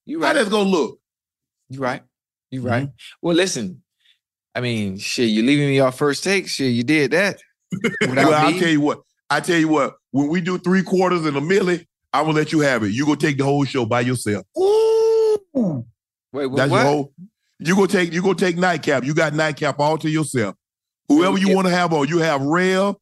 [0.04, 0.28] You right.
[0.28, 0.98] How that's gonna look?
[1.68, 2.02] You right.
[2.50, 2.84] You right.
[2.84, 3.16] Mm-hmm.
[3.22, 3.82] Well, listen.
[4.54, 5.28] I mean, shit.
[5.28, 6.48] You leaving me off first take?
[6.48, 7.40] Shit, you did that.
[8.00, 9.02] well, I'll tell you what.
[9.28, 9.96] I tell you what.
[10.12, 12.92] When we do three quarters and a milli, I will let you have it.
[12.92, 14.46] You go take the whole show by yourself.
[14.58, 15.84] Ooh.
[16.32, 16.56] Wait, what?
[16.56, 16.82] That's what?
[16.82, 17.12] your whole.
[17.58, 18.12] You go take.
[18.12, 19.04] You go take nightcap.
[19.04, 20.54] You got nightcap all to yourself.
[21.08, 22.96] Whoever you want to have on, you have Rev,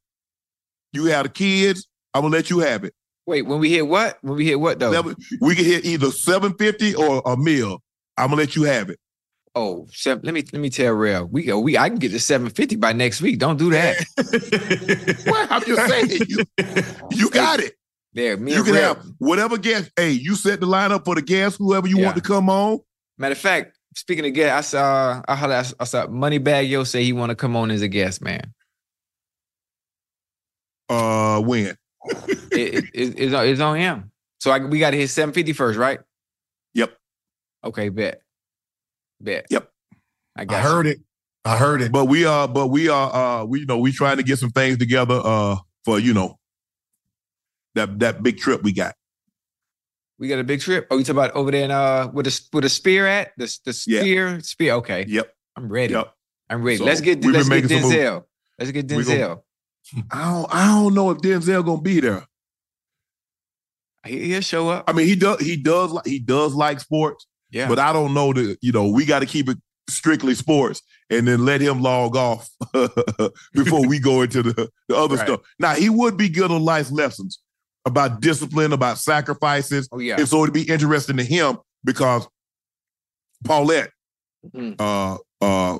[0.92, 1.88] you have the kids.
[2.12, 2.94] I'm gonna let you have it.
[3.26, 4.18] Wait, when we hit what?
[4.20, 5.14] When we hit what though?
[5.40, 7.82] We can hit either 750 or a meal.
[8.16, 8.98] I'm gonna let you have it.
[9.56, 11.26] Oh, seven, let me let me tell Real.
[11.26, 11.60] We go.
[11.60, 13.38] We I can get to 750 by next week.
[13.38, 13.96] Don't do that.
[15.26, 15.51] what?
[15.51, 16.44] I'm just saying you,
[17.10, 17.74] you got it.
[18.12, 19.90] There, me you can have whatever guest.
[19.96, 22.06] Hey, you set the lineup for the guests, whoever you yeah.
[22.06, 22.80] want to come on.
[23.19, 27.12] Matter of fact, speaking of guests, I saw I, I saw Moneybagg Yo say he
[27.12, 28.53] want to come on as a guest, man.
[30.89, 31.77] Uh, when?
[32.53, 34.11] it, it, it's, it's on him.
[34.39, 36.01] So I, we got to hit 750 first, right?
[36.74, 36.97] Yep.
[37.65, 38.20] Okay, bet.
[39.20, 39.47] Bet.
[39.49, 39.70] Yep.
[40.36, 40.93] I got I heard you.
[40.93, 40.99] it.
[41.47, 41.93] I heard it.
[41.93, 44.51] But we are, but we are, uh, we you know, we trying to get some
[44.51, 46.39] things together, uh, for you know,
[47.74, 48.95] that that big trip we got.
[50.19, 50.86] We got a big trip.
[50.91, 53.59] Oh, you talking about over there in uh, with a with a spear at the
[53.65, 54.39] the spear yeah.
[54.39, 54.74] spear?
[54.74, 55.05] Okay.
[55.09, 55.35] Yep.
[55.57, 55.95] I'm ready.
[55.95, 56.15] Yep.
[56.51, 56.78] I'm ready.
[56.78, 58.24] So let's get let's get Denzel.
[58.59, 59.43] Let's get Denzel.
[60.11, 62.24] I don't I don't know if Denzel gonna be there.
[64.07, 64.85] He'll show up.
[64.86, 67.27] I mean, he does he does he does like sports.
[67.51, 67.69] Yeah.
[67.69, 69.57] But I don't know that, you know, we got to keep it
[69.89, 72.51] strictly sports and then let him log off
[73.55, 75.27] before we go into the, the other right.
[75.27, 75.41] stuff.
[75.61, 77.39] Now he would be good on life lessons
[77.85, 79.89] about discipline, about sacrifices.
[79.93, 80.16] Oh, yeah.
[80.19, 82.27] And so it'd be interesting to him because
[83.44, 83.90] Paulette,
[84.47, 84.74] mm-hmm.
[84.78, 85.78] uh, uh,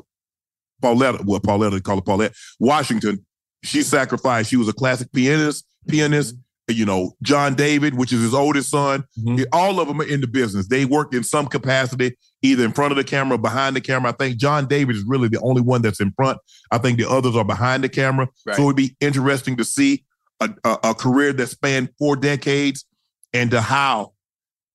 [0.82, 3.24] Paulette, well, Paulette, they call it Paulette, Washington,
[3.62, 4.51] she sacrificed.
[4.51, 6.35] She was a classic pianist, pianist.
[6.35, 6.40] Mm-hmm.
[6.66, 9.43] You know, John David, which is his oldest son, mm-hmm.
[9.52, 10.66] all of them are in the business.
[10.66, 14.12] They worked in some capacity, either in front of the camera, behind the camera.
[14.12, 16.39] I think John David is really the only one that's in front.
[16.70, 18.31] I think the others are behind the camera.
[18.47, 18.56] Right.
[18.56, 20.05] So it'd be interesting to see
[20.40, 22.85] a, a, career that spanned four decades
[23.32, 24.12] and to how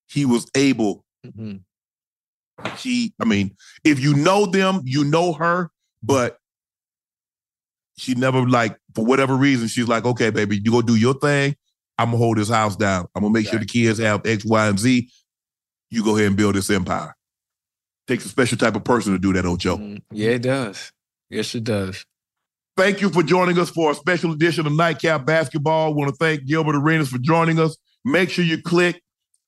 [0.08, 1.04] he was able.
[1.24, 1.56] Mm-hmm.
[2.76, 5.70] She, I mean, if you know them, you know her,
[6.02, 6.38] but
[7.96, 11.54] she never like for whatever reason she's like, okay, baby, you go do your thing.
[11.98, 13.06] I'm gonna hold this house down.
[13.14, 13.50] I'm gonna make right.
[13.50, 15.10] sure the kids have X, Y, and Z.
[15.90, 17.14] You go ahead and build this empire.
[18.08, 19.76] Takes a special type of person to do that, Ocho.
[19.76, 20.92] Mm, yeah, it does.
[21.28, 22.04] Yes, it does.
[22.76, 25.88] Thank you for joining us for a special edition of Nightcap Basketball.
[25.92, 27.76] I want to thank Gilbert Arenas for joining us.
[28.04, 29.02] Make sure you click,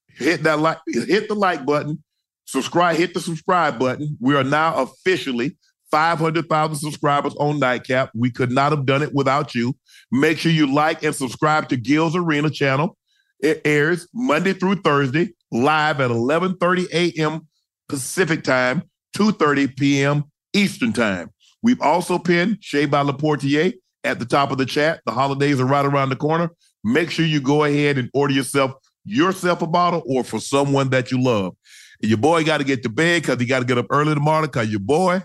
[0.07, 2.03] hit that like, hit the like button,
[2.45, 4.17] subscribe, hit the subscribe button.
[4.19, 5.57] We are now officially
[5.89, 8.11] 500,000 subscribers on Nightcap.
[8.13, 9.75] We could not have done it without you.
[10.11, 12.97] Make sure you like and subscribe to Gil's Arena channel.
[13.39, 17.47] It airs Monday through Thursday, live at 11:30 a.m.
[17.89, 18.83] Pacific time,
[19.17, 20.23] 2:30 p.m.
[20.53, 21.32] Eastern time.
[21.63, 23.73] We've also pinned Shea by Laportier
[24.03, 25.01] at the top of the chat.
[25.05, 26.51] The holidays are right around the corner.
[26.83, 28.73] Make sure you go ahead and order yourself
[29.05, 31.55] yourself a bottle or for someone that you love.
[32.01, 34.13] And your boy got to get to bed because he got to get up early
[34.13, 35.23] tomorrow because your boy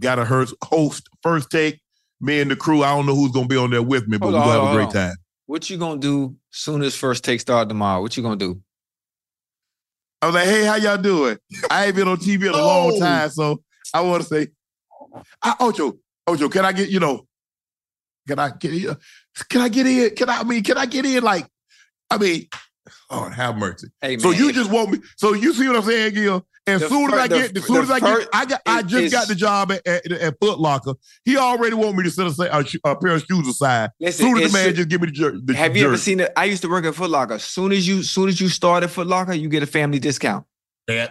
[0.00, 0.24] got to
[0.62, 1.80] host first take.
[2.20, 2.82] Me and the crew.
[2.82, 4.74] I don't know who's gonna be on there with me, but we're gonna have a
[4.74, 5.14] great time.
[5.44, 8.00] What you gonna do soon as first take start tomorrow?
[8.00, 8.62] What you gonna do?
[10.22, 11.36] I was like, hey, how y'all doing?
[11.70, 13.62] I ain't been on TV in a long time, so
[13.92, 14.48] I want to say,
[15.42, 17.26] I, Ocho, Ocho, can I get you know,
[18.26, 18.96] can I get in?
[19.48, 20.14] Can I get in?
[20.14, 21.22] Can I, I mean, can I get in?
[21.22, 21.46] Like,
[22.10, 22.46] I mean,
[23.10, 23.88] oh, have mercy.
[24.00, 24.20] Hey, man.
[24.20, 24.98] So you just want me?
[25.16, 26.46] So you see what I'm saying, Gil?
[26.66, 29.12] As the soon as I get, as soon as I get, I got, I just
[29.12, 30.94] got the job at, at, at Foot Locker.
[31.26, 33.90] He already want me to set a, a, a pair of shoes aside.
[34.00, 36.20] Listen, soon as the man just give me the, jer- the Have you ever seen
[36.20, 36.32] it?
[36.36, 37.38] I used to work at Foot Locker.
[37.38, 40.46] Soon as you, soon as you start at Foot Locker, you get a family discount.
[40.88, 41.08] Yeah.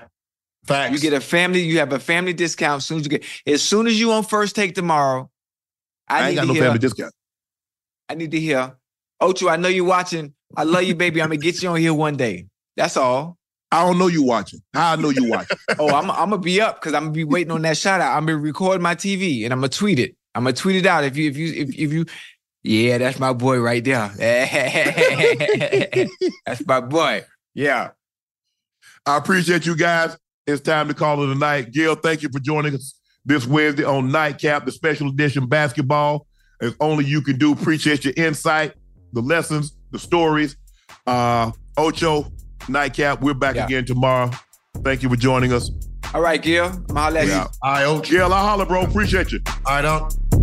[0.65, 0.93] Facts.
[0.93, 3.61] You get a family, you have a family discount as soon as you get as
[3.61, 5.29] soon as you on first take tomorrow.
[6.07, 7.13] I, I ain't got no hear, family discount.
[8.09, 8.75] I need to hear.
[9.19, 10.33] Ocho, I know you're watching.
[10.55, 11.21] I love you, baby.
[11.21, 12.47] I'm gonna get you on here one day.
[12.77, 13.37] That's all.
[13.71, 14.61] I don't know you watching.
[14.73, 15.57] How I know you watching?
[15.79, 18.15] oh, I'm I'm gonna be up because I'm gonna be waiting on that shout out.
[18.15, 20.15] I'm gonna record my TV and I'm gonna tweet it.
[20.35, 22.05] I'm gonna tweet it out if you if you if, if you
[22.63, 24.09] yeah, that's my boy right there.
[26.45, 27.25] that's my boy.
[27.55, 27.91] Yeah.
[29.05, 30.17] I appreciate you guys.
[30.45, 31.71] It's time to call it a night.
[31.71, 36.27] Gil, thank you for joining us this Wednesday on Nightcap, the special edition basketball.
[36.61, 37.53] As only you can do.
[37.53, 38.73] Appreciate your insight,
[39.13, 40.57] the lessons, the stories.
[41.07, 42.29] Uh, Ocho,
[42.67, 43.65] Nightcap, we're back yeah.
[43.65, 44.31] again tomorrow.
[44.83, 45.71] Thank you for joining us.
[46.13, 46.65] All right, Gil.
[46.89, 47.33] I'm holler at you.
[47.33, 48.11] All right, Ocho.
[48.11, 48.81] Gil, I'll holler, bro.
[48.81, 49.39] Appreciate you.
[49.65, 50.42] All right, Unc.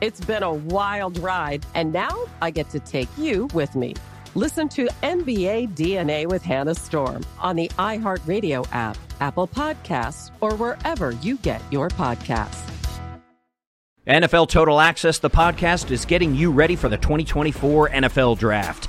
[0.00, 3.94] It's been a wild ride, and now I get to take you with me.
[4.36, 11.10] Listen to NBA DNA with Hannah Storm on the iHeartRadio app, Apple Podcasts, or wherever
[11.10, 12.62] you get your podcasts.
[14.06, 18.88] NFL Total Access, the podcast, is getting you ready for the 2024 NFL Draft.